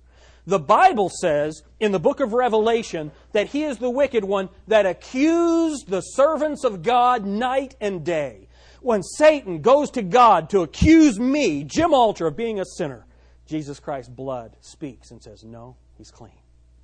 The 0.46 0.58
Bible 0.58 1.08
says 1.08 1.62
in 1.80 1.92
the 1.92 2.00
book 2.00 2.20
of 2.20 2.32
Revelation 2.32 3.12
that 3.32 3.48
he 3.48 3.64
is 3.64 3.78
the 3.78 3.90
wicked 3.90 4.24
one 4.24 4.48
that 4.66 4.86
accused 4.86 5.88
the 5.88 6.00
servants 6.00 6.64
of 6.64 6.82
God 6.82 7.24
night 7.24 7.76
and 7.80 8.04
day. 8.04 8.48
When 8.80 9.02
Satan 9.02 9.62
goes 9.62 9.90
to 9.92 10.02
God 10.02 10.50
to 10.50 10.62
accuse 10.62 11.18
me, 11.18 11.62
Jim 11.62 11.94
Alter, 11.94 12.26
of 12.26 12.36
being 12.36 12.58
a 12.58 12.64
sinner, 12.64 13.06
Jesus 13.46 13.78
Christ's 13.78 14.10
blood 14.10 14.56
speaks 14.60 15.12
and 15.12 15.22
says, 15.22 15.44
No, 15.44 15.76
he's 15.96 16.10
clean. 16.10 16.32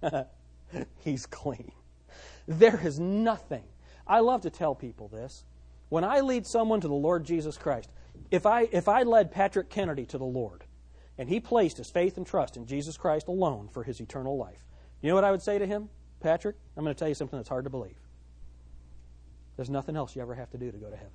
he's 0.99 1.27
clean. 1.27 1.73
There 2.47 2.81
is 2.83 3.01
nothing. 3.01 3.64
I 4.07 4.21
love 4.21 4.43
to 4.43 4.51
tell 4.51 4.75
people 4.75 5.09
this. 5.09 5.45
When 5.89 6.05
I 6.05 6.20
lead 6.20 6.47
someone 6.47 6.80
to 6.80 6.89
the 6.89 6.95
Lord 6.95 7.24
Jesus 7.24 7.57
Christ, 7.57 7.91
if 8.30 8.47
I, 8.47 8.68
if 8.72 8.89
I 8.89 9.05
led 9.05 9.32
Patrick 9.32 9.70
Kennedy 9.70 10.05
to 10.07 10.18
the 10.18 10.24
Lord 10.24 10.64
and 11.16 11.28
he 11.28 11.41
placed 11.41 11.78
his 11.78 11.91
faith 11.91 12.16
and 12.16 12.26
trust 12.26 12.57
in 12.57 12.66
Jesus 12.66 12.97
Christ 12.97 13.28
alone 13.28 13.68
for 13.68 13.82
his 13.82 14.01
eternal 14.01 14.36
life, 14.36 14.64
you 15.01 15.09
know 15.09 15.14
what 15.14 15.24
I 15.24 15.30
would 15.30 15.43
say 15.43 15.59
to 15.59 15.66
him? 15.66 15.89
Patrick, 16.20 16.57
I'm 16.76 16.84
going 16.84 16.95
to 16.95 16.99
tell 16.99 17.09
you 17.09 17.14
something 17.14 17.39
that's 17.39 17.49
hard 17.49 17.64
to 17.64 17.70
believe. 17.70 17.97
There's 19.57 19.70
nothing 19.70 19.97
else 19.97 20.14
you 20.14 20.22
ever 20.22 20.34
have 20.34 20.51
to 20.51 20.59
do 20.59 20.70
to 20.70 20.78
go 20.78 20.91
to 20.91 20.97
heaven. 20.97 21.12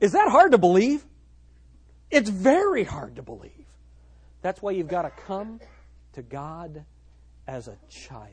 Is 0.00 0.12
that 0.12 0.28
hard 0.30 0.52
to 0.52 0.58
believe? 0.58 1.04
It's 2.10 2.28
very 2.28 2.84
hard 2.84 3.16
to 3.16 3.22
believe. 3.22 3.66
That's 4.42 4.60
why 4.60 4.72
you've 4.72 4.88
got 4.88 5.02
to 5.02 5.10
come 5.10 5.60
to 6.14 6.22
God 6.22 6.84
as 7.46 7.68
a 7.68 7.78
child. 7.88 8.28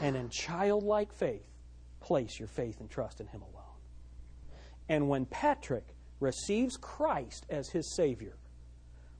And 0.00 0.14
in 0.14 0.28
childlike 0.28 1.12
faith, 1.12 1.46
place 2.02 2.38
your 2.38 2.48
faith 2.48 2.80
and 2.80 2.90
trust 2.90 3.20
in 3.20 3.26
Him 3.28 3.42
alone. 3.42 3.62
And 4.88 5.08
when 5.08 5.24
Patrick 5.24 5.94
receives 6.20 6.76
Christ 6.76 7.46
as 7.48 7.70
his 7.70 7.94
Savior, 7.94 8.36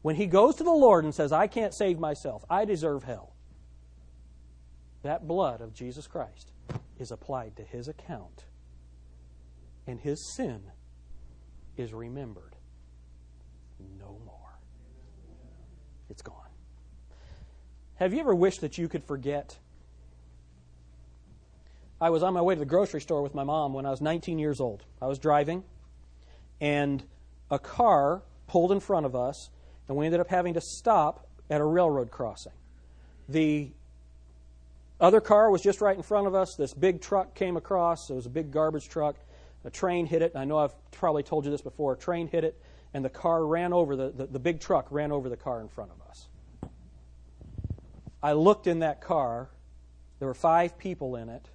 when 0.03 0.17
he 0.17 0.27
goes 0.27 0.57
to 0.57 0.65
the 0.65 0.71
Lord 0.71 1.05
and 1.05 1.15
says, 1.15 1.33
I 1.33 1.47
can't 1.47 1.75
save 1.75 1.99
myself, 1.99 2.45
I 2.51 2.65
deserve 2.65 3.05
hell, 3.05 3.35
that 5.03 5.27
blood 5.27 5.61
of 5.61 5.73
Jesus 5.73 6.07
Christ 6.07 6.53
is 6.99 7.11
applied 7.11 7.57
to 7.57 7.63
his 7.63 7.89
account, 7.89 8.45
and 9.87 10.01
his 10.01 10.35
sin 10.37 10.63
is 11.77 11.93
remembered 11.93 12.57
no 13.99 14.21
more. 14.25 14.59
It's 16.11 16.23
gone. 16.23 16.37
Have 17.95 18.13
you 18.13 18.21
ever 18.21 18.35
wished 18.35 18.61
that 18.61 18.79
you 18.79 18.89
could 18.89 19.05
forget? 19.05 19.59
I 22.03 22.11
was 22.11 22.25
on 22.25 22.35
my 22.35 22.43
way 22.43 22.57
to 22.57 22.59
the 22.59 22.67
grocery 22.67 23.01
store 23.01 23.23
with 23.23 23.33
my 23.33 23.45
mom 23.45 23.75
when 23.75 23.87
I 23.87 23.91
was 23.91 24.01
19 24.01 24.41
years 24.41 24.59
old. 24.59 24.83
I 25.01 25.07
was 25.07 25.21
driving, 25.21 25.63
and 26.61 27.01
a 27.49 27.61
car 27.61 28.23
pulled 28.49 28.73
in 28.73 28.81
front 28.81 29.07
of 29.07 29.15
us, 29.15 29.51
and 29.87 29.97
we 29.97 30.07
ended 30.07 30.19
up 30.19 30.27
having 30.27 30.55
to 30.55 30.61
stop 30.61 31.29
at 31.49 31.61
a 31.61 31.65
railroad 31.65 32.11
crossing. 32.11 32.55
The 33.29 33.71
other 35.01 35.21
car 35.21 35.49
was 35.49 35.63
just 35.63 35.81
right 35.81 35.97
in 35.97 36.03
front 36.03 36.27
of 36.27 36.35
us. 36.35 36.57
This 36.57 36.75
big 36.75 37.01
truck 37.01 37.37
came 37.37 37.57
across. 37.57 38.11
It 38.11 38.15
was 38.15 38.27
a 38.27 38.31
big 38.31 38.51
garbage 38.51 38.89
truck. 38.89 39.15
A 39.65 39.71
train 39.71 40.07
hit 40.07 40.23
it. 40.23 40.33
I 40.35 40.45
know 40.45 40.59
I've 40.59 40.75
probably 40.91 41.23
told 41.23 41.45
you 41.45 41.53
this 41.53 41.63
before. 41.63 41.93
A 41.93 41.97
train 41.97 42.27
hit 42.27 42.43
it, 42.43 42.61
and 42.93 43.05
the 43.05 43.11
car 43.11 43.47
ran 43.47 43.73
over, 43.73 43.95
the, 43.95 44.11
the, 44.11 44.27
the 44.27 44.41
big 44.41 44.59
truck 44.59 44.89
ran 44.91 45.13
over 45.13 45.29
the 45.29 45.37
car 45.37 45.61
in 45.61 45.69
front 45.69 45.93
of 45.93 46.05
us. 46.11 46.27
I 48.21 48.33
looked 48.33 48.67
in 48.67 48.81
that 48.81 49.01
car. 49.01 49.51
There 50.19 50.27
were 50.27 50.35
five 50.35 50.77
people 50.79 51.15
in 51.15 51.29
it 51.29 51.49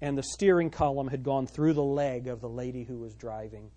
and 0.00 0.16
the 0.16 0.22
steering 0.22 0.70
column 0.70 1.08
had 1.08 1.22
gone 1.22 1.46
through 1.46 1.74
the 1.74 1.82
leg 1.82 2.26
of 2.26 2.40
the 2.40 2.48
lady 2.48 2.84
who 2.84 2.98
was 2.98 3.14
driving. 3.14 3.70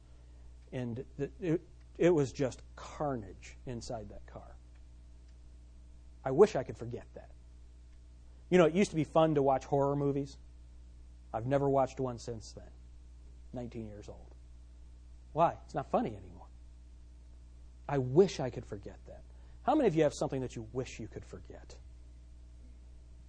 And 0.72 1.04
it, 1.40 1.62
it 1.98 2.10
was 2.10 2.32
just 2.32 2.62
carnage 2.76 3.58
inside 3.66 4.10
that 4.10 4.26
car. 4.26 4.56
I 6.26 6.32
wish 6.32 6.56
I 6.56 6.64
could 6.64 6.78
forget 6.78 7.06
that. 7.16 7.30
You 8.50 8.58
know, 8.58 8.66
it 8.66 8.74
used 8.74 8.92
to 8.92 8.96
be 8.96 9.04
fun 9.04 9.36
to 9.36 9.42
watch 9.42 9.66
horror 9.66 9.96
movies. 9.96 10.38
I've 11.34 11.46
never 11.46 11.70
watched 11.70 12.00
one 12.00 12.20
since 12.20 12.54
then. 12.54 12.70
19 13.54 13.88
years 13.88 14.08
old. 14.08 14.36
Why? 15.34 15.54
It's 15.66 15.76
not 15.76 15.90
funny 15.92 16.16
anymore. 16.16 16.48
I 17.90 17.98
wish 17.98 18.40
I 18.40 18.50
could 18.50 18.66
forget 18.66 18.98
that. 19.08 19.22
How 19.64 19.76
many 19.76 19.88
of 19.88 19.96
you 19.96 20.04
have 20.04 20.14
something 20.14 20.42
that 20.42 20.56
you 20.56 20.68
wish 20.74 21.00
you 21.00 21.08
could 21.08 21.26
forget? 21.26 21.76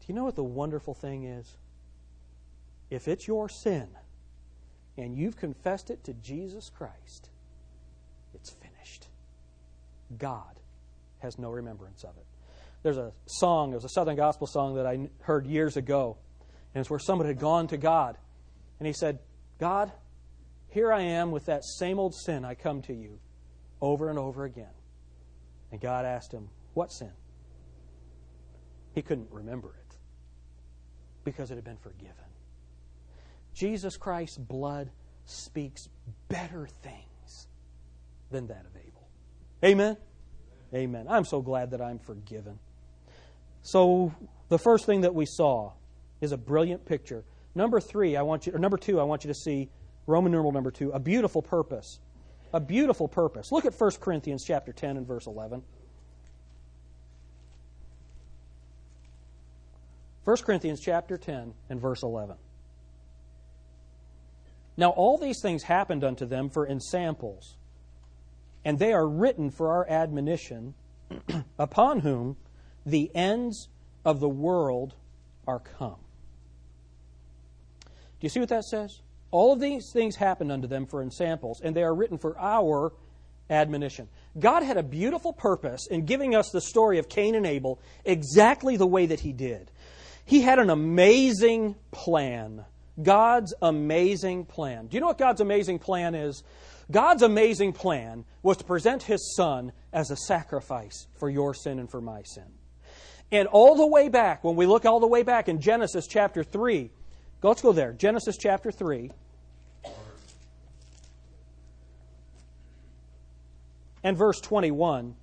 Do 0.01 0.07
you 0.09 0.15
know 0.15 0.25
what 0.25 0.37
the 0.37 0.45
wonderful 0.45 0.95
thing 0.95 1.25
is? 1.25 1.57
If 2.91 3.09
it's 3.09 3.27
your 3.27 3.49
sin 3.49 3.89
and 4.97 5.17
you've 5.17 5.37
confessed 5.37 5.91
it 5.91 6.05
to 6.05 6.15
Jesus 6.15 6.71
Christ, 6.71 7.31
it's 8.35 8.51
finished. 8.51 9.09
God 10.19 10.61
has 11.19 11.39
no 11.39 11.51
remembrance 11.51 12.05
of 12.05 12.17
it. 12.17 12.27
There's 12.83 12.99
a 12.99 13.13
song, 13.27 13.73
it 13.73 13.77
was 13.77 13.85
a 13.85 13.89
Southern 13.89 14.17
gospel 14.17 14.47
song 14.47 14.75
that 14.77 14.87
I 14.87 15.09
heard 15.21 15.47
years 15.47 15.77
ago, 15.77 16.19
and 16.75 16.81
it's 16.81 16.91
where 16.91 16.99
someone 16.99 17.27
had 17.27 17.39
gone 17.39 17.67
to 17.69 17.79
God, 17.79 18.19
and 18.79 18.87
he 18.87 18.93
said, 18.93 19.19
God, 19.59 19.91
here 20.69 20.93
I 20.93 21.03
am 21.03 21.31
with 21.31 21.47
that 21.47 21.65
same 21.65 21.99
old 21.99 22.15
sin. 22.15 22.45
I 22.45 22.55
come 22.55 22.83
to 22.83 22.93
you 22.93 23.21
over 23.81 24.11
and 24.11 24.19
over 24.19 24.45
again. 24.45 24.75
And 25.71 25.81
God 25.81 26.05
asked 26.05 26.33
him, 26.33 26.49
What 26.75 26.93
sin? 26.93 27.13
He 28.93 29.01
couldn't 29.01 29.29
remember 29.31 29.69
it 29.69 29.97
because 31.25 31.51
it 31.51 31.55
had 31.55 31.65
been 31.65 31.79
forgiven. 31.79 32.15
Jesus 33.55 33.97
Christ's 33.97 34.37
blood 34.37 34.91
speaks 35.25 35.89
better 36.29 36.67
things 36.83 37.47
than 38.31 38.49
that 38.49 38.67
of 38.67 38.77
Abel. 38.77 39.09
Amen? 39.65 39.97
Amen. 40.75 41.07
I'm 41.09 41.25
so 41.25 41.41
glad 41.41 41.71
that 41.71 41.81
I'm 41.81 41.99
forgiven. 41.99 42.59
So, 43.63 44.13
the 44.49 44.59
first 44.59 44.85
thing 44.85 45.03
that 45.03 45.15
we 45.15 45.25
saw 45.25 45.73
is 46.21 46.33
a 46.33 46.37
brilliant 46.37 46.85
picture. 46.85 47.25
Number 47.55 47.81
three, 47.81 48.17
I 48.17 48.23
want 48.23 48.47
you, 48.47 48.53
or 48.53 48.59
number 48.59 48.77
two, 48.77 49.01
I 49.01 49.05
want 49.05 49.25
you 49.25 49.29
to 49.29 49.35
see 49.35 49.71
Roman 50.07 50.33
numeral 50.33 50.53
number 50.53 50.71
two, 50.71 50.91
a 50.91 50.99
beautiful 50.99 51.41
purpose. 51.41 52.01
A 52.53 52.61
beautiful 52.61 53.09
purpose. 53.09 53.51
Look 53.51 53.65
at 53.65 53.75
1 53.75 53.91
Corinthians 54.01 54.45
chapter 54.45 54.73
10 54.73 54.97
and 54.97 55.07
verse 55.07 55.27
11. 55.27 55.63
1 60.25 60.37
Corinthians 60.39 60.81
chapter 60.81 61.19
10 61.19 61.53
and 61.69 61.81
verse 61.81 62.03
11. 62.03 62.37
Now, 64.77 64.91
all 64.91 65.19
these 65.19 65.41
things 65.41 65.63
happened 65.63 66.03
unto 66.03 66.27
them 66.27 66.51
for 66.51 66.67
ensamples, 66.67 67.57
and 68.65 68.79
they 68.79 68.93
are 68.93 69.07
written 69.07 69.51
for 69.51 69.71
our 69.71 69.89
admonition, 69.89 70.75
upon 71.59 72.01
whom 72.01 72.37
the 72.85 73.11
ends 73.15 73.69
of 74.05 74.21
the 74.21 74.29
world 74.29 74.95
are 75.47 75.61
come. 75.61 75.97
Do 77.85 78.27
you 78.27 78.29
see 78.29 78.41
what 78.41 78.49
that 78.49 78.65
says? 78.65 79.01
All 79.31 79.53
of 79.53 79.61
these 79.61 79.91
things 79.93 80.17
happened 80.17 80.51
unto 80.51 80.67
them 80.67 80.87
for 80.87 81.03
ensamples, 81.03 81.61
and 81.61 81.75
they 81.75 81.83
are 81.83 81.95
written 81.95 82.19
for 82.19 82.39
our 82.39 82.93
admonition. 83.51 84.09
God 84.39 84.63
had 84.63 84.77
a 84.77 84.83
beautiful 84.83 85.33
purpose 85.33 85.87
in 85.91 86.05
giving 86.05 86.35
us 86.35 86.51
the 86.51 86.61
story 86.61 86.99
of 86.99 87.09
Cain 87.09 87.35
and 87.35 87.47
Abel 87.47 87.81
exactly 88.05 88.77
the 88.77 88.87
way 88.87 89.07
that 89.07 89.21
He 89.21 89.33
did. 89.33 89.71
He 90.25 90.41
had 90.41 90.59
an 90.59 90.71
amazing 90.71 91.77
plan 91.91 92.65
God's 93.03 93.53
amazing 93.61 94.45
plan. 94.45 94.87
Do 94.87 94.97
you 94.97 95.01
know 95.01 95.09
what 95.09 95.19
God's 95.19 95.41
amazing 95.41 95.79
plan 95.81 96.15
is? 96.15 96.43
God's 96.91 97.23
amazing 97.23 97.73
plan 97.73 98.25
was 98.43 98.59
to 98.59 98.65
present 98.65 99.03
His 99.03 99.35
Son 99.37 99.73
as 99.93 100.11
a 100.11 100.17
sacrifice 100.17 101.07
for 101.19 101.29
your 101.29 101.55
sin 101.55 101.79
and 101.79 101.91
for 101.91 102.01
my 102.01 102.23
sin. 102.23 102.45
And 103.33 103.49
all 103.49 103.75
the 103.75 103.87
way 103.87 104.09
back, 104.09 104.45
when 104.45 104.55
we 104.55 104.67
look 104.67 104.85
all 104.85 105.01
the 105.01 105.07
way 105.07 105.23
back 105.23 105.49
in 105.49 105.61
Genesis 105.61 106.07
chapter 106.07 106.45
3, 106.45 106.91
let's 107.43 107.63
go 107.63 107.73
there. 107.73 107.93
Genesis 107.93 108.37
chapter 108.39 108.71
3. 108.71 109.11
And 114.05 114.17
verse 114.17 114.41
21. 114.41 115.17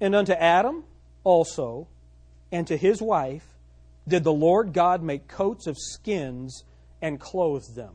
And 0.00 0.14
unto 0.14 0.32
Adam 0.32 0.84
also, 1.24 1.88
and 2.52 2.66
to 2.68 2.76
his 2.76 3.02
wife, 3.02 3.44
did 4.08 4.24
the 4.24 4.32
Lord 4.32 4.72
God 4.72 5.02
make 5.02 5.28
coats 5.28 5.66
of 5.66 5.76
skins 5.78 6.64
and 7.00 7.20
clothe 7.20 7.74
them. 7.74 7.94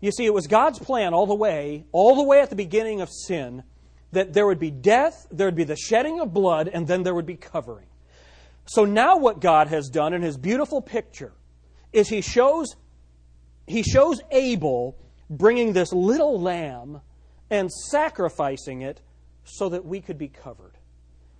You 0.00 0.10
see, 0.10 0.26
it 0.26 0.34
was 0.34 0.46
God's 0.46 0.78
plan 0.78 1.14
all 1.14 1.26
the 1.26 1.34
way, 1.34 1.84
all 1.92 2.16
the 2.16 2.24
way 2.24 2.40
at 2.40 2.50
the 2.50 2.56
beginning 2.56 3.00
of 3.00 3.08
sin, 3.10 3.62
that 4.12 4.32
there 4.32 4.46
would 4.46 4.58
be 4.58 4.70
death, 4.70 5.26
there 5.30 5.46
would 5.46 5.56
be 5.56 5.64
the 5.64 5.76
shedding 5.76 6.20
of 6.20 6.32
blood, 6.32 6.68
and 6.68 6.86
then 6.86 7.02
there 7.02 7.14
would 7.14 7.26
be 7.26 7.36
covering. 7.36 7.86
So 8.66 8.84
now 8.84 9.16
what 9.16 9.40
God 9.40 9.68
has 9.68 9.88
done 9.88 10.14
in 10.14 10.22
his 10.22 10.36
beautiful 10.36 10.80
picture 10.80 11.32
is 11.92 12.08
he 12.08 12.20
shows 12.20 12.76
he 13.66 13.82
shows 13.82 14.20
Abel 14.30 14.96
bringing 15.30 15.72
this 15.72 15.92
little 15.92 16.40
lamb 16.40 17.00
and 17.50 17.72
sacrificing 17.72 18.82
it 18.82 19.00
so 19.44 19.70
that 19.70 19.84
we 19.84 20.00
could 20.00 20.18
be 20.18 20.28
covered. 20.28 20.76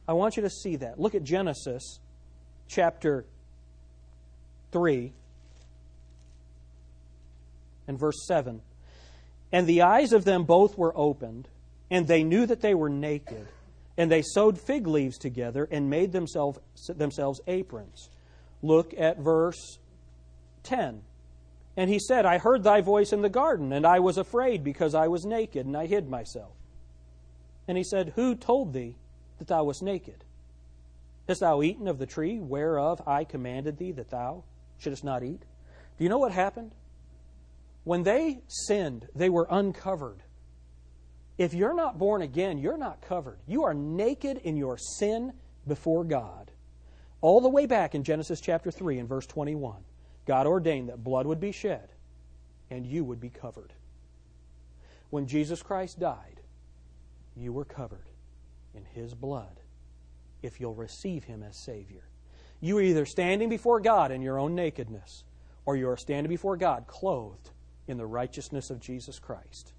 I 0.08 0.12
want 0.14 0.36
you 0.36 0.42
to 0.42 0.50
see 0.50 0.76
that. 0.76 0.98
Look 0.98 1.14
at 1.14 1.22
Genesis 1.22 2.00
chapter 2.66 3.26
3 4.74 5.12
and 7.86 7.98
verse 7.98 8.26
7. 8.26 8.60
And 9.52 9.66
the 9.68 9.82
eyes 9.82 10.12
of 10.12 10.24
them 10.24 10.42
both 10.42 10.76
were 10.76 10.92
opened, 10.96 11.46
and 11.90 12.08
they 12.08 12.24
knew 12.24 12.44
that 12.44 12.60
they 12.60 12.74
were 12.74 12.90
naked. 12.90 13.46
And 13.96 14.10
they 14.10 14.22
sewed 14.22 14.58
fig 14.58 14.88
leaves 14.88 15.16
together 15.16 15.68
and 15.70 15.88
made 15.88 16.10
themselves, 16.10 16.58
themselves 16.88 17.40
aprons. 17.46 18.10
Look 18.62 18.92
at 18.98 19.20
verse 19.20 19.78
10. 20.64 21.02
And 21.76 21.88
he 21.88 22.00
said, 22.00 22.26
I 22.26 22.38
heard 22.38 22.64
thy 22.64 22.80
voice 22.80 23.12
in 23.12 23.22
the 23.22 23.28
garden, 23.28 23.72
and 23.72 23.86
I 23.86 24.00
was 24.00 24.18
afraid 24.18 24.64
because 24.64 24.96
I 24.96 25.06
was 25.06 25.24
naked, 25.24 25.66
and 25.66 25.76
I 25.76 25.86
hid 25.86 26.10
myself. 26.10 26.50
And 27.68 27.78
he 27.78 27.84
said, 27.84 28.14
Who 28.16 28.34
told 28.34 28.72
thee 28.72 28.96
that 29.38 29.46
thou 29.46 29.62
wast 29.62 29.84
naked? 29.84 30.24
Hast 31.28 31.40
thou 31.40 31.62
eaten 31.62 31.86
of 31.86 31.98
the 31.98 32.06
tree 32.06 32.40
whereof 32.40 33.00
I 33.06 33.22
commanded 33.22 33.78
thee 33.78 33.92
that 33.92 34.10
thou 34.10 34.42
shouldest 34.78 35.04
not 35.04 35.22
eat? 35.22 35.42
Do 35.98 36.04
you 36.04 36.10
know 36.10 36.18
what 36.18 36.32
happened? 36.32 36.72
When 37.84 38.02
they 38.02 38.42
sinned, 38.48 39.08
they 39.14 39.28
were 39.28 39.46
uncovered. 39.50 40.22
If 41.36 41.52
you're 41.52 41.74
not 41.74 41.98
born 41.98 42.22
again, 42.22 42.58
you're 42.58 42.78
not 42.78 43.02
covered. 43.02 43.38
You 43.46 43.64
are 43.64 43.74
naked 43.74 44.38
in 44.38 44.56
your 44.56 44.78
sin 44.78 45.32
before 45.66 46.04
God. 46.04 46.50
All 47.20 47.40
the 47.40 47.48
way 47.48 47.66
back 47.66 47.94
in 47.94 48.04
Genesis 48.04 48.40
chapter 48.40 48.70
3 48.70 48.98
and 48.98 49.08
verse 49.08 49.26
21, 49.26 49.82
God 50.26 50.46
ordained 50.46 50.88
that 50.88 51.02
blood 51.02 51.26
would 51.26 51.40
be 51.40 51.52
shed 51.52 51.88
and 52.70 52.86
you 52.86 53.04
would 53.04 53.20
be 53.20 53.30
covered. 53.30 53.72
When 55.10 55.26
Jesus 55.26 55.62
Christ 55.62 55.98
died, 56.00 56.40
you 57.36 57.52
were 57.52 57.64
covered 57.64 58.08
in 58.74 58.84
His 58.84 59.14
blood 59.14 59.60
if 60.42 60.60
you'll 60.60 60.74
receive 60.74 61.24
Him 61.24 61.42
as 61.42 61.56
Savior. 61.56 62.04
You 62.64 62.78
are 62.78 62.82
either 62.82 63.04
standing 63.04 63.50
before 63.50 63.78
God 63.78 64.10
in 64.10 64.22
your 64.22 64.38
own 64.38 64.54
nakedness 64.54 65.24
or 65.66 65.76
you 65.76 65.86
are 65.90 65.98
standing 65.98 66.30
before 66.30 66.56
God 66.56 66.86
clothed 66.86 67.50
in 67.86 67.98
the 67.98 68.06
righteousness 68.06 68.70
of 68.70 68.80
Jesus 68.80 69.18
Christ. 69.18 69.74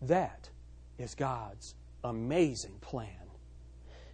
That 0.00 0.48
is 0.96 1.14
God's 1.14 1.74
amazing 2.02 2.78
plan. 2.80 3.10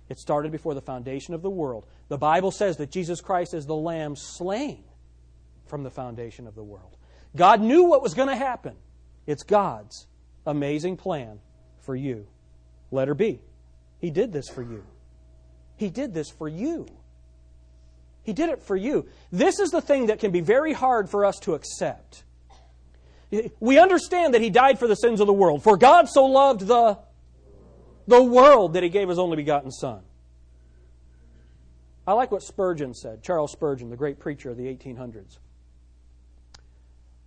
It 0.09 0.19
started 0.19 0.51
before 0.51 0.75
the 0.75 0.81
foundation 0.81 1.33
of 1.33 1.43
the 1.43 1.49
world. 1.49 1.87
The 2.09 2.19
Bible 2.19 2.51
says 2.51 2.79
that 2.79 2.91
Jesus 2.91 3.21
Christ 3.21 3.55
is 3.55 3.67
the 3.67 3.77
Lamb 3.77 4.17
slain 4.17 4.83
from 5.67 5.85
the 5.85 5.91
foundation 5.91 6.49
of 6.49 6.57
the 6.57 6.65
world. 6.65 6.97
God 7.37 7.61
knew 7.61 7.85
what 7.85 8.03
was 8.03 8.15
going 8.15 8.31
to 8.31 8.35
happen. 8.35 8.75
It's 9.29 9.45
God's 9.45 10.09
amazing 10.45 10.97
plan 10.97 11.39
for 11.83 11.95
you. 11.95 12.27
Letter 12.91 13.15
B. 13.15 13.43
He 14.01 14.11
did 14.11 14.33
this 14.33 14.49
for 14.49 14.63
you. 14.63 14.85
He 15.77 15.89
did 15.89 16.15
this 16.15 16.31
for 16.31 16.49
you. 16.49 16.98
He 18.29 18.35
did 18.35 18.51
it 18.51 18.63
for 18.63 18.77
you. 18.77 19.07
This 19.33 19.59
is 19.59 19.71
the 19.71 19.81
thing 19.81 20.09
that 20.09 20.19
can 20.19 20.33
be 20.33 20.43
very 20.43 20.75
hard 20.75 21.09
for 21.09 21.25
us 21.25 21.39
to 21.45 21.55
accept. 21.55 22.25
We 23.59 23.79
understand 23.79 24.35
that 24.35 24.43
he 24.43 24.51
died 24.51 24.79
for 24.79 24.87
the 24.87 24.97
sins 24.97 25.23
of 25.23 25.27
the 25.27 25.33
world. 25.33 25.63
For 25.63 25.79
God 25.79 26.11
so 26.11 26.27
loved 26.27 26.61
the, 26.67 26.99
the 28.07 28.23
world 28.23 28.75
that 28.75 28.83
he 28.83 28.91
gave 28.91 29.09
his 29.09 29.19
only 29.19 29.37
begotten 29.37 29.71
Son. 29.71 30.03
I 32.07 32.13
like 32.13 32.31
what 32.31 32.43
Spurgeon 32.43 32.93
said, 32.93 33.23
Charles 33.23 33.51
Spurgeon, 33.51 33.89
the 33.89 33.97
great 33.97 34.19
preacher 34.19 34.51
of 34.51 34.59
the 34.59 34.65
1800s. 34.65 35.39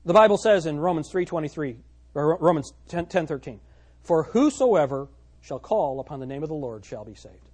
The 0.06 0.14
Bible 0.14 0.38
says 0.38 0.68
in 0.68 0.80
Romans 0.80 1.10
3:23 1.12 1.78
or 2.14 2.38
Romans 2.38 2.74
10:13, 2.89 3.60
"For 4.04 4.22
whosoever 4.22 5.08
shall 5.39 5.58
call 5.58 5.99
upon 5.99 6.20
the 6.20 6.28
name 6.28 6.43
of 6.43 6.49
the 6.49 6.54
Lord 6.54 6.86
shall 6.86 7.06
be 7.06 7.16
saved." 7.16 7.49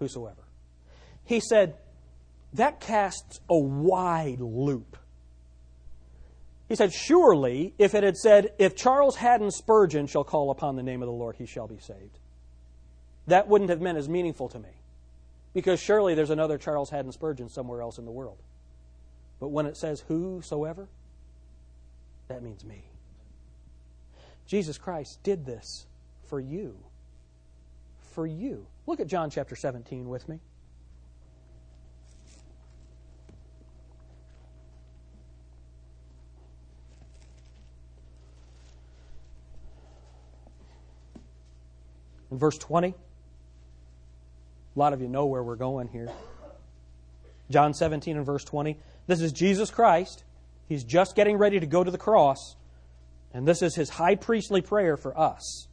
Whosoever. 0.00 0.42
He 1.24 1.40
said 1.40 1.78
that 2.54 2.80
casts 2.80 3.40
a 3.48 3.58
wide 3.58 4.40
loop 4.40 4.96
he 6.72 6.76
said, 6.76 6.90
Surely, 6.90 7.74
if 7.76 7.94
it 7.94 8.02
had 8.02 8.16
said, 8.16 8.54
If 8.58 8.74
Charles 8.74 9.16
Haddon 9.16 9.50
Spurgeon 9.50 10.06
shall 10.06 10.24
call 10.24 10.50
upon 10.50 10.74
the 10.74 10.82
name 10.82 11.02
of 11.02 11.06
the 11.06 11.12
Lord, 11.12 11.36
he 11.36 11.44
shall 11.44 11.68
be 11.68 11.76
saved, 11.76 12.18
that 13.26 13.46
wouldn't 13.46 13.68
have 13.68 13.80
been 13.80 13.98
as 13.98 14.08
meaningful 14.08 14.48
to 14.48 14.58
me. 14.58 14.70
Because 15.52 15.80
surely 15.80 16.14
there's 16.14 16.30
another 16.30 16.56
Charles 16.56 16.88
Haddon 16.88 17.12
Spurgeon 17.12 17.50
somewhere 17.50 17.82
else 17.82 17.98
in 17.98 18.06
the 18.06 18.10
world. 18.10 18.38
But 19.38 19.48
when 19.48 19.66
it 19.66 19.76
says 19.76 20.02
whosoever, 20.08 20.88
that 22.28 22.42
means 22.42 22.64
me. 22.64 22.86
Jesus 24.46 24.78
Christ 24.78 25.22
did 25.22 25.44
this 25.44 25.86
for 26.24 26.40
you. 26.40 26.78
For 28.14 28.26
you. 28.26 28.66
Look 28.86 28.98
at 28.98 29.08
John 29.08 29.28
chapter 29.28 29.56
17 29.56 30.08
with 30.08 30.26
me. 30.26 30.40
In 42.32 42.38
verse 42.38 42.56
20, 42.56 42.88
a 42.88 44.78
lot 44.78 44.94
of 44.94 45.02
you 45.02 45.08
know 45.08 45.26
where 45.26 45.42
we're 45.42 45.54
going 45.54 45.88
here. 45.88 46.08
John 47.50 47.74
17 47.74 48.16
and 48.16 48.24
verse 48.24 48.42
20. 48.42 48.78
This 49.06 49.20
is 49.20 49.32
Jesus 49.32 49.70
Christ. 49.70 50.24
He's 50.66 50.82
just 50.82 51.14
getting 51.14 51.36
ready 51.36 51.60
to 51.60 51.66
go 51.66 51.84
to 51.84 51.90
the 51.90 51.98
cross. 51.98 52.56
And 53.34 53.46
this 53.46 53.60
is 53.60 53.74
his 53.74 53.90
high 53.90 54.14
priestly 54.14 54.62
prayer 54.62 54.96
for 54.96 55.16
us. 55.16 55.68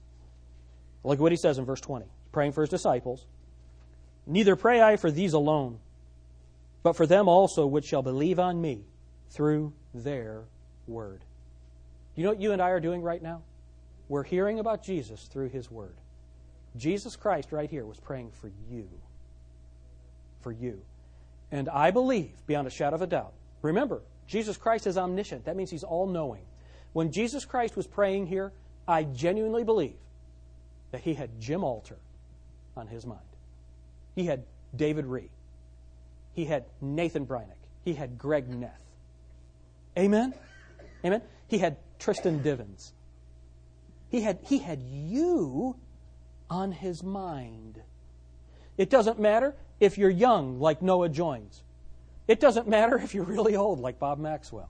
Look 1.05 1.19
at 1.19 1.21
what 1.21 1.31
he 1.31 1.37
says 1.37 1.57
in 1.57 1.63
verse 1.63 1.79
20. 1.79 2.03
He's 2.03 2.31
praying 2.33 2.51
for 2.51 2.59
his 2.59 2.69
disciples. 2.69 3.25
Neither 4.27 4.57
pray 4.57 4.81
I 4.81 4.97
for 4.97 5.09
these 5.09 5.31
alone, 5.31 5.79
but 6.83 6.97
for 6.97 7.07
them 7.07 7.29
also 7.29 7.67
which 7.67 7.85
shall 7.85 8.01
believe 8.01 8.37
on 8.37 8.59
me 8.59 8.83
through 9.29 9.71
their 9.93 10.43
word. 10.87 11.23
You 12.15 12.23
know 12.23 12.31
what 12.31 12.41
you 12.41 12.51
and 12.51 12.61
I 12.61 12.71
are 12.71 12.81
doing 12.81 13.01
right 13.01 13.23
now? 13.23 13.43
We're 14.09 14.23
hearing 14.23 14.59
about 14.59 14.83
Jesus 14.83 15.23
through 15.31 15.49
his 15.49 15.71
word. 15.71 15.95
Jesus 16.77 17.15
Christ, 17.15 17.51
right 17.51 17.69
here, 17.69 17.85
was 17.85 17.99
praying 17.99 18.31
for 18.31 18.51
you. 18.69 18.87
For 20.41 20.51
you. 20.51 20.81
And 21.51 21.67
I 21.69 21.91
believe, 21.91 22.31
beyond 22.47 22.67
a 22.67 22.71
shadow 22.71 22.95
of 22.95 23.01
a 23.01 23.07
doubt, 23.07 23.33
remember, 23.61 24.01
Jesus 24.27 24.57
Christ 24.57 24.85
is 24.87 24.97
omniscient. 24.97 25.45
That 25.45 25.55
means 25.55 25.71
he's 25.71 25.83
all 25.83 26.07
knowing. 26.07 26.43
When 26.93 27.11
Jesus 27.11 27.45
Christ 27.45 27.75
was 27.75 27.87
praying 27.87 28.27
here, 28.27 28.51
I 28.87 29.03
genuinely 29.03 29.63
believe 29.63 29.97
that 30.91 31.01
he 31.01 31.13
had 31.13 31.39
Jim 31.39 31.63
Alter 31.63 31.97
on 32.75 32.87
his 32.87 33.05
mind. 33.05 33.19
He 34.15 34.25
had 34.25 34.43
David 34.75 35.05
Ree. 35.05 35.29
He 36.33 36.45
had 36.45 36.65
Nathan 36.81 37.25
Brynick. 37.25 37.59
He 37.83 37.93
had 37.93 38.17
Greg 38.17 38.49
Neth. 38.49 38.71
Amen? 39.97 40.33
Amen? 41.03 41.21
He 41.47 41.57
had 41.57 41.77
Tristan 41.97 42.41
Divins. 42.41 42.93
He 44.09 44.21
had, 44.21 44.39
he 44.43 44.59
had 44.59 44.81
you 44.81 45.75
on 46.49 46.71
his 46.71 47.03
mind. 47.03 47.81
It 48.77 48.89
doesn't 48.89 49.19
matter 49.19 49.55
if 49.79 49.97
you're 49.97 50.09
young, 50.09 50.59
like 50.59 50.81
Noah 50.81 51.09
Joins. 51.09 51.63
It 52.27 52.39
doesn't 52.39 52.67
matter 52.67 52.97
if 52.97 53.13
you're 53.13 53.23
really 53.23 53.55
old, 53.55 53.79
like 53.79 53.99
Bob 53.99 54.19
Maxwell. 54.19 54.69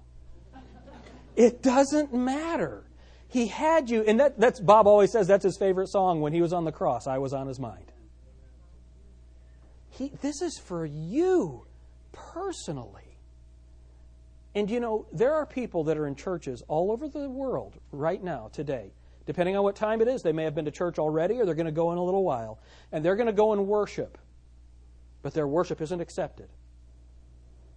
It 1.36 1.62
doesn't 1.62 2.14
matter. 2.14 2.84
He 3.28 3.48
had 3.48 3.90
you, 3.90 4.04
and 4.04 4.20
that, 4.20 4.40
that's 4.40 4.60
Bob 4.60 4.88
always 4.88 5.12
says 5.12 5.28
that's 5.28 5.44
his 5.44 5.58
favorite 5.58 5.88
song 5.88 6.22
when 6.22 6.34
he 6.34 6.42
was 6.42 6.52
on 6.52 6.66
the 6.66 6.72
cross. 6.72 7.06
I 7.06 7.20
was 7.20 7.34
on 7.34 7.48
his 7.48 7.60
mind. 7.60 7.92
He, 9.90 10.12
this 10.22 10.42
is 10.42 10.58
for 10.58 10.86
you 10.86 11.66
personally. 12.12 13.18
And 14.56 14.70
you 14.70 14.80
know, 14.80 15.06
there 15.12 15.34
are 15.34 15.46
people 15.46 15.84
that 15.86 15.98
are 15.98 16.08
in 16.08 16.16
churches 16.16 16.64
all 16.68 16.92
over 16.92 17.08
the 17.08 17.30
world 17.30 17.76
right 17.92 18.24
now, 18.24 18.50
today, 18.52 18.92
Depending 19.26 19.56
on 19.56 19.64
what 19.64 19.76
time 19.76 20.02
it 20.02 20.08
is, 20.08 20.22
they 20.22 20.32
may 20.32 20.44
have 20.44 20.56
been 20.56 20.66
to 20.66 20.72
church 20.72 20.98
already 20.98 21.40
or 21.40 21.46
they're 21.46 21.56
going 21.56 21.66
to 21.66 21.72
go 21.72 21.92
in 21.92 21.98
a 21.98 22.04
little 22.04 22.24
while. 22.24 22.60
And 22.92 23.04
they're 23.04 23.16
going 23.16 23.28
to 23.28 23.34
go 23.34 23.54
and 23.54 23.68
worship. 23.68 24.18
But 25.22 25.34
their 25.34 25.48
worship 25.48 25.82
isn't 25.82 26.02
accepted 26.02 26.50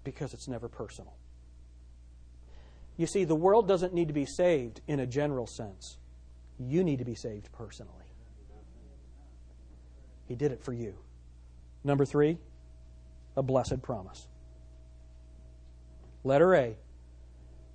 because 0.05 0.33
it's 0.33 0.49
never 0.49 0.69
personal. 0.69 1.15
You 2.97 3.07
see, 3.07 3.25
the 3.25 3.35
world 3.35 3.69
doesn't 3.69 3.95
need 3.95 4.09
to 4.09 4.15
be 4.15 4.27
saved 4.27 4.81
in 4.87 5.01
a 5.01 5.07
general 5.07 5.47
sense. 5.47 5.99
You 6.59 6.85
need 6.85 6.99
to 6.99 7.05
be 7.05 7.15
saved 7.15 7.51
personally. 7.53 7.93
He 10.27 10.35
did 10.35 10.53
it 10.53 10.63
for 10.63 10.73
you. 10.73 10.95
Number 11.85 12.05
three, 12.05 12.39
a 13.37 13.43
blessed 13.43 13.83
promise. 13.83 14.29
Letter 16.25 16.55
A. 16.55 16.77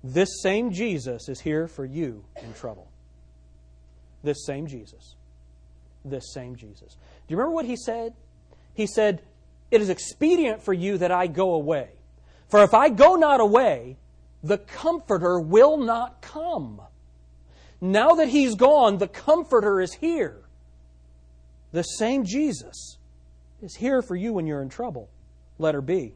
This 0.02 0.28
same 0.42 0.72
Jesus 0.72 1.28
is 1.28 1.40
here 1.40 1.66
for 1.66 1.84
you 1.84 2.24
in 2.42 2.54
trouble. 2.54 2.90
This 4.22 4.44
same 4.44 4.66
Jesus. 4.66 5.14
This 6.04 6.32
same 6.32 6.56
Jesus. 6.56 6.96
Do 6.96 7.32
you 7.32 7.36
remember 7.36 7.54
what 7.54 7.64
he 7.64 7.76
said? 7.76 8.14
He 8.74 8.86
said, 8.86 9.22
It 9.70 9.80
is 9.80 9.88
expedient 9.88 10.62
for 10.62 10.72
you 10.72 10.98
that 10.98 11.10
I 11.10 11.26
go 11.26 11.54
away. 11.54 11.90
For 12.48 12.62
if 12.62 12.74
I 12.74 12.88
go 12.88 13.16
not 13.16 13.40
away, 13.40 13.96
the 14.42 14.58
Comforter 14.58 15.38
will 15.40 15.76
not 15.76 16.22
come. 16.22 16.80
Now 17.80 18.14
that 18.14 18.28
he's 18.28 18.54
gone, 18.54 18.98
the 18.98 19.08
Comforter 19.08 19.80
is 19.80 19.94
here. 19.94 20.42
The 21.72 21.82
same 21.82 22.24
Jesus 22.24 22.96
is 23.62 23.76
here 23.76 24.02
for 24.02 24.16
you 24.16 24.32
when 24.32 24.46
you're 24.46 24.62
in 24.62 24.68
trouble. 24.68 25.10
Letter 25.58 25.82
B. 25.82 26.14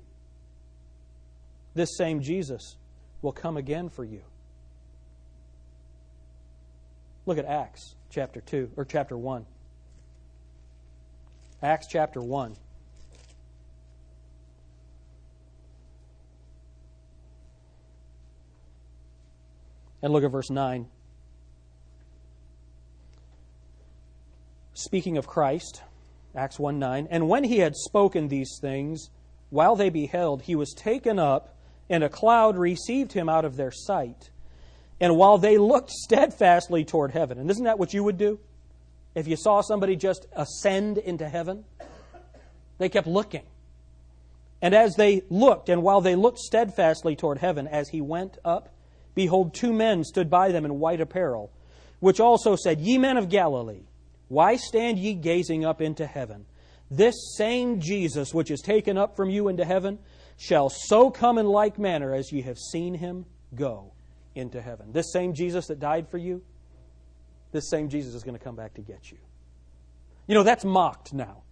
This 1.75 1.97
same 1.97 2.21
Jesus 2.23 2.77
will 3.21 3.33
come 3.33 3.57
again 3.57 3.89
for 3.89 4.05
you. 4.05 4.23
Look 7.25 7.39
at 7.39 7.45
Acts 7.45 7.95
chapter 8.11 8.41
2 8.41 8.73
or 8.77 8.85
chapter 8.85 9.17
1. 9.17 9.47
Acts 11.63 11.87
chapter 11.89 12.21
1. 12.21 12.57
And 20.03 20.13
look 20.13 20.25
at 20.25 20.33
verse 20.33 20.51
9. 20.51 20.89
Speaking 24.75 25.17
of 25.17 25.29
Christ, 25.29 25.83
Acts 26.35 26.59
1 26.59 26.81
9. 26.81 27.07
And 27.09 27.29
when 27.29 27.45
he 27.45 27.59
had 27.59 27.77
spoken 27.77 28.27
these 28.27 28.59
things, 28.61 29.11
while 29.51 29.77
they 29.77 29.91
beheld, 29.91 30.43
he 30.43 30.57
was 30.57 30.75
taken 30.75 31.21
up, 31.21 31.55
and 31.89 32.03
a 32.03 32.09
cloud 32.09 32.57
received 32.57 33.13
him 33.13 33.29
out 33.29 33.45
of 33.45 33.57
their 33.57 33.71
sight. 33.71 34.31
And 35.03 35.17
while 35.17 35.37
they 35.37 35.59
looked 35.59 35.91
steadfastly 35.91 36.85
toward 36.85 37.11
heaven, 37.11 37.37
and 37.41 37.51
isn't 37.51 37.65
that 37.65 37.81
what 37.81 37.93
you 37.93 38.05
would 38.05 38.17
do? 38.17 38.39
If 39.17 39.27
you 39.27 39.35
saw 39.35 39.61
somebody 39.61 39.97
just 39.97 40.27
ascend 40.33 40.97
into 40.97 41.29
heaven, 41.29 41.65
they 42.79 42.89
kept 42.89 43.09
looking. 43.09 43.43
And 44.63 44.75
as 44.75 44.95
they 44.95 45.23
looked, 45.29 45.69
and 45.69 45.83
while 45.83 46.01
they 46.01 46.15
looked 46.15 46.39
steadfastly 46.39 47.17
toward 47.17 47.39
heaven 47.39 47.67
as 47.67 47.89
he 47.89 48.01
went 48.01 48.39
up, 48.45 48.69
behold, 49.17 49.55
two 49.55 49.73
men 49.73 50.05
stood 50.05 50.31
by 50.31 50.53
them 50.53 50.65
in 50.65 50.79
white 50.79 51.01
apparel, 51.01 51.51
which 51.99 52.21
also 52.21 52.55
said, 52.55 52.79
Ye 52.81 52.97
men 52.97 53.17
of 53.17 53.29
Galilee, 53.29 53.83
why 54.29 54.55
stand 54.55 55.01
ye 55.01 55.15
gazing 55.15 55.65
up 55.65 55.83
into 55.83 56.07
heaven? 56.07 56.47
This 56.93 57.35
same 57.37 57.81
Jesus, 57.81 58.33
which 58.33 58.53
is 58.53 58.61
taken 58.61 58.97
up 58.97 59.17
from 59.17 59.31
you 59.31 59.49
into 59.49 59.65
heaven, 59.65 59.99
shall 60.39 60.71
so 60.71 61.11
come 61.11 61.39
in 61.39 61.47
like 61.47 61.77
manner 61.77 62.15
as 62.15 62.31
ye 62.31 62.43
have 62.43 62.57
seen 62.57 62.95
him 62.95 63.27
go 63.53 63.91
into 64.35 64.61
heaven. 64.61 64.93
This 64.93 65.13
same 65.13 65.35
Jesus 65.35 65.67
that 65.67 65.79
died 65.79 66.09
for 66.09 66.19
you, 66.19 66.43
this 67.53 67.69
same 67.69 67.89
Jesus 67.89 68.15
is 68.15 68.23
going 68.23 68.37
to 68.37 68.43
come 68.43 68.57
back 68.57 68.75
to 68.75 68.81
get 68.81 69.11
you. 69.11 69.19
You 70.27 70.35
know, 70.35 70.43
that's 70.43 70.65
mocked 70.65 71.13
now. 71.13 71.43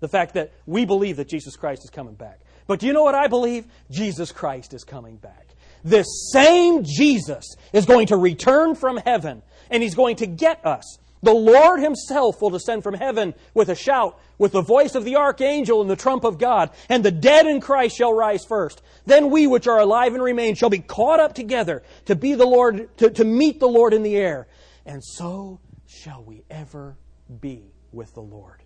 The 0.00 0.08
fact 0.08 0.34
that 0.34 0.52
we 0.66 0.84
believe 0.84 1.16
that 1.16 1.28
Jesus 1.28 1.56
Christ 1.56 1.84
is 1.84 1.90
coming 1.90 2.14
back. 2.14 2.40
But 2.66 2.80
do 2.80 2.86
you 2.86 2.92
know 2.92 3.02
what 3.02 3.14
I 3.14 3.28
believe? 3.28 3.66
Jesus 3.90 4.32
Christ 4.32 4.74
is 4.74 4.84
coming 4.84 5.16
back. 5.16 5.54
This 5.84 6.30
same 6.32 6.82
Jesus 6.82 7.56
is 7.72 7.86
going 7.86 8.08
to 8.08 8.16
return 8.16 8.74
from 8.74 8.96
heaven 8.96 9.42
and 9.70 9.82
he's 9.82 9.94
going 9.94 10.16
to 10.16 10.26
get 10.26 10.64
us. 10.64 10.98
The 11.24 11.32
Lord 11.32 11.80
himself 11.80 12.42
will 12.42 12.50
descend 12.50 12.82
from 12.82 12.94
heaven 12.94 13.34
with 13.54 13.70
a 13.70 13.74
shout, 13.74 14.20
with 14.38 14.52
the 14.52 14.62
voice 14.62 14.94
of 14.94 15.04
the 15.04 15.16
archangel 15.16 15.80
and 15.80 15.88
the 15.88 15.96
trump 15.96 16.24
of 16.24 16.38
God, 16.38 16.70
and 16.88 17.02
the 17.02 17.10
dead 17.10 17.46
in 17.46 17.60
Christ 17.60 17.96
shall 17.96 18.12
rise 18.12 18.44
first. 18.44 18.82
Then 19.06 19.30
we 19.30 19.46
which 19.46 19.66
are 19.66 19.80
alive 19.80 20.12
and 20.14 20.22
remain 20.22 20.54
shall 20.54 20.70
be 20.70 20.80
caught 20.80 21.20
up 21.20 21.34
together 21.34 21.82
to 22.04 22.14
be 22.14 22.34
the 22.34 22.46
Lord, 22.46 22.96
to, 22.98 23.10
to 23.10 23.24
meet 23.24 23.58
the 23.58 23.68
Lord 23.68 23.94
in 23.94 24.02
the 24.02 24.16
air. 24.16 24.46
And 24.84 25.02
so 25.02 25.60
shall 25.86 26.22
we 26.22 26.44
ever 26.50 26.96
be 27.40 27.72
with 27.90 28.12
the 28.14 28.22
Lord. 28.22 28.62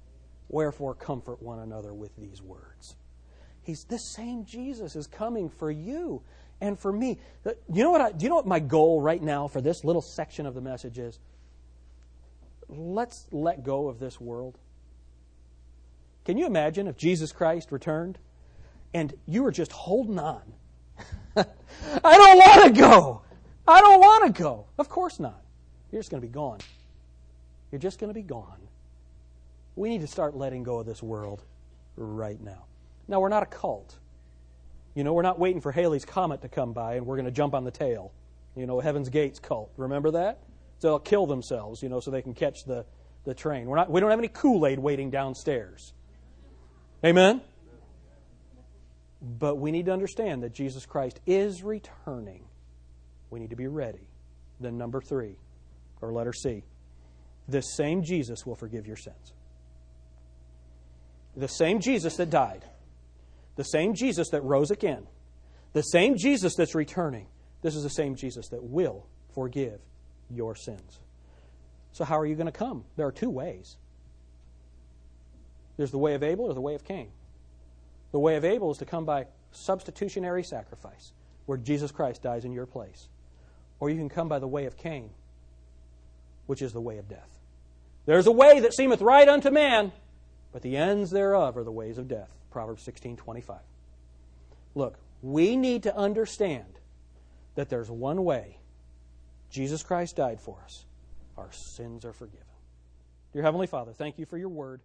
Wherefore 0.48 0.94
comfort 0.94 1.40
one 1.40 1.61
another 1.61 1.94
with 1.94 2.16
these 2.16 2.42
words. 2.42 2.96
He's 3.62 3.84
this 3.84 4.14
same 4.14 4.44
Jesus 4.44 4.96
is 4.96 5.06
coming 5.06 5.48
for 5.48 5.70
you 5.70 6.22
and 6.61 6.78
for 6.78 6.90
me. 6.90 7.20
You 7.72 7.84
know 7.84 7.90
what 7.90 8.00
I, 8.00 8.12
do 8.12 8.24
you 8.24 8.30
know 8.30 8.36
what 8.36 8.46
my 8.46 8.59
goal 8.59 9.00
right 9.00 9.22
now 9.22 9.46
for 9.46 9.61
this 9.61 9.84
little 9.84 10.02
section 10.02 10.46
of 10.46 10.54
the 10.54 10.61
message 10.61 10.98
is? 10.98 11.20
Let's 12.68 13.26
let 13.30 13.62
go 13.62 13.88
of 13.88 13.98
this 13.98 14.20
world. 14.20 14.58
Can 16.24 16.36
you 16.36 16.46
imagine 16.46 16.86
if 16.86 16.96
Jesus 16.96 17.32
Christ 17.32 17.72
returned 17.72 18.18
and 18.92 19.14
you 19.26 19.42
were 19.42 19.50
just 19.50 19.72
holding 19.72 20.18
on? 20.18 20.42
I 21.36 21.44
don't 22.02 22.38
want 22.38 22.74
to 22.74 22.80
go. 22.80 23.22
I 23.66 23.80
don't 23.80 24.00
want 24.00 24.34
to 24.34 24.42
go. 24.42 24.66
Of 24.78 24.88
course 24.88 25.18
not. 25.18 25.42
You're 25.90 26.00
just 26.00 26.10
going 26.10 26.20
to 26.20 26.26
be 26.26 26.32
gone. 26.32 26.58
You're 27.70 27.78
just 27.78 27.98
going 27.98 28.08
to 28.08 28.14
be 28.14 28.22
gone. 28.22 28.68
We 29.76 29.88
need 29.88 30.00
to 30.00 30.06
start 30.06 30.36
letting 30.36 30.64
go 30.64 30.78
of 30.78 30.86
this 30.86 31.02
world 31.02 31.44
right 31.96 32.40
now. 32.40 32.64
Now, 33.06 33.20
we're 33.20 33.28
not 33.28 33.42
a 33.42 33.46
cult. 33.46 33.96
You 34.94 35.04
know, 35.04 35.12
we're 35.12 35.22
not 35.22 35.38
waiting 35.38 35.60
for 35.60 35.72
Halley's 35.72 36.04
Comet 36.04 36.42
to 36.42 36.48
come 36.48 36.72
by 36.72 36.94
and 36.94 37.06
we're 37.06 37.16
going 37.16 37.26
to 37.26 37.30
jump 37.30 37.54
on 37.54 37.64
the 37.64 37.70
tail. 37.70 38.12
You 38.56 38.66
know, 38.66 38.80
Heaven's 38.80 39.08
Gates 39.08 39.38
cult. 39.38 39.70
Remember 39.76 40.10
that? 40.10 40.40
So 40.79 40.89
they'll 40.89 40.99
kill 40.99 41.26
themselves, 41.26 41.83
you 41.83 41.89
know, 41.89 42.01
so 42.01 42.11
they 42.11 42.22
can 42.22 42.35
catch 42.35 42.64
the, 42.64 42.85
the 43.24 43.35
train. 43.35 43.66
We're 43.66 43.76
not, 43.76 43.91
we 43.91 44.01
don't 44.01 44.11
have 44.11 44.18
any 44.18 44.29
Kool 44.29 44.66
Aid 44.66 44.79
waiting 44.79 45.11
downstairs. 45.11 45.93
Amen? 47.05 47.41
But 49.20 49.57
we 49.57 49.72
need 49.72 49.87
to 49.87 49.93
understand 49.93 50.43
that 50.45 50.53
Jesus 50.53 50.87
Christ 50.87 51.20
is 51.26 51.62
returning. 51.62 52.45
We 53.31 53.41
need 53.41 53.51
to 53.51 53.57
be 53.57 53.66
ready. 53.66 54.09
Then, 54.61 54.79
number 54.79 55.01
three, 55.01 55.37
or 56.01 56.12
letter 56.12 56.33
C, 56.33 56.64
this 57.49 57.74
same 57.76 58.03
Jesus 58.03 58.47
will 58.47 58.55
forgive 58.55 58.87
your 58.87 58.97
sins. 58.97 59.33
The 61.37 61.49
same 61.49 61.81
Jesus 61.81 62.16
that 62.16 62.31
died, 62.31 62.64
the 63.57 63.64
same 63.64 63.95
Jesus 63.95 64.31
that 64.31 64.43
rose 64.43 64.70
again, 64.70 65.07
the 65.72 65.83
same 65.83 66.16
Jesus 66.16 66.55
that's 66.57 66.74
returning, 66.74 67.26
this 67.62 67.74
is 67.74 67.83
the 67.83 67.91
same 67.91 68.14
Jesus 68.14 68.49
that 68.49 68.62
will 68.62 69.07
forgive 69.35 69.81
your 70.31 70.55
sins. 70.55 70.99
So, 71.93 72.05
how 72.05 72.18
are 72.18 72.26
you 72.26 72.35
going 72.35 72.47
to 72.47 72.53
come? 72.53 72.85
There 72.97 73.07
are 73.07 73.12
two 73.12 73.31
ways 73.31 73.76
there's 75.79 75.93
the 75.93 75.99
way 75.99 76.14
of 76.14 76.22
Abel 76.22 76.45
or 76.45 76.55
the 76.55 76.61
way 76.61 76.74
of 76.74 76.85
Cain. 76.85 77.09
The 78.11 78.18
way 78.18 78.37
of 78.37 78.45
Abel 78.45 78.70
is 78.72 78.79
to 78.79 78.85
come 78.85 79.05
by 79.05 79.26
substitutionary 79.53 80.43
sacrifice, 80.43 81.12
where 81.47 81.57
Jesus 81.57 81.93
Christ 81.93 82.22
dies 82.22 82.45
in 82.45 82.53
your 82.53 82.66
place. 82.66 83.09
Or 83.81 83.89
you 83.89 83.97
can 83.97 84.09
come 84.09 84.29
by 84.29 84.41
the 84.41 84.49
way 84.49 84.66
of 84.66 84.76
Cain, 84.76 85.11
which 86.47 86.62
is 86.62 86.72
the 86.72 86.81
way 86.81 86.99
of 86.99 87.09
death. 87.09 87.39
There's 88.07 88.26
a 88.26 88.33
way 88.33 88.61
that 88.61 88.74
seemeth 88.74 89.01
right 89.01 89.29
unto 89.29 89.51
man, 89.51 89.93
but 90.53 90.62
the 90.62 90.76
ends 90.76 91.11
thereof 91.11 91.57
are 91.57 91.64
the 91.64 91.70
ways 91.70 91.97
of 91.97 92.09
death. 92.09 92.35
Proverbs 92.51 92.83
16:25. 92.83 93.61
Look, 94.74 94.99
we 95.22 95.57
need 95.57 95.85
to 95.85 95.97
understand 95.97 96.81
that 97.55 97.68
there's 97.68 97.91
one 97.91 98.24
way 98.24 98.59
Jesus 99.51 99.82
Christ 99.82 100.16
died 100.16 100.40
for 100.40 100.59
us. 100.64 100.84
Our 101.36 101.51
sins 101.53 102.05
are 102.05 102.12
forgiven. 102.12 102.44
Dear 103.32 103.42
Heavenly 103.42 103.66
Father, 103.66 103.92
thank 103.92 104.18
you 104.18 104.26
for 104.26 104.36
your 104.36 104.49
word. 104.49 104.82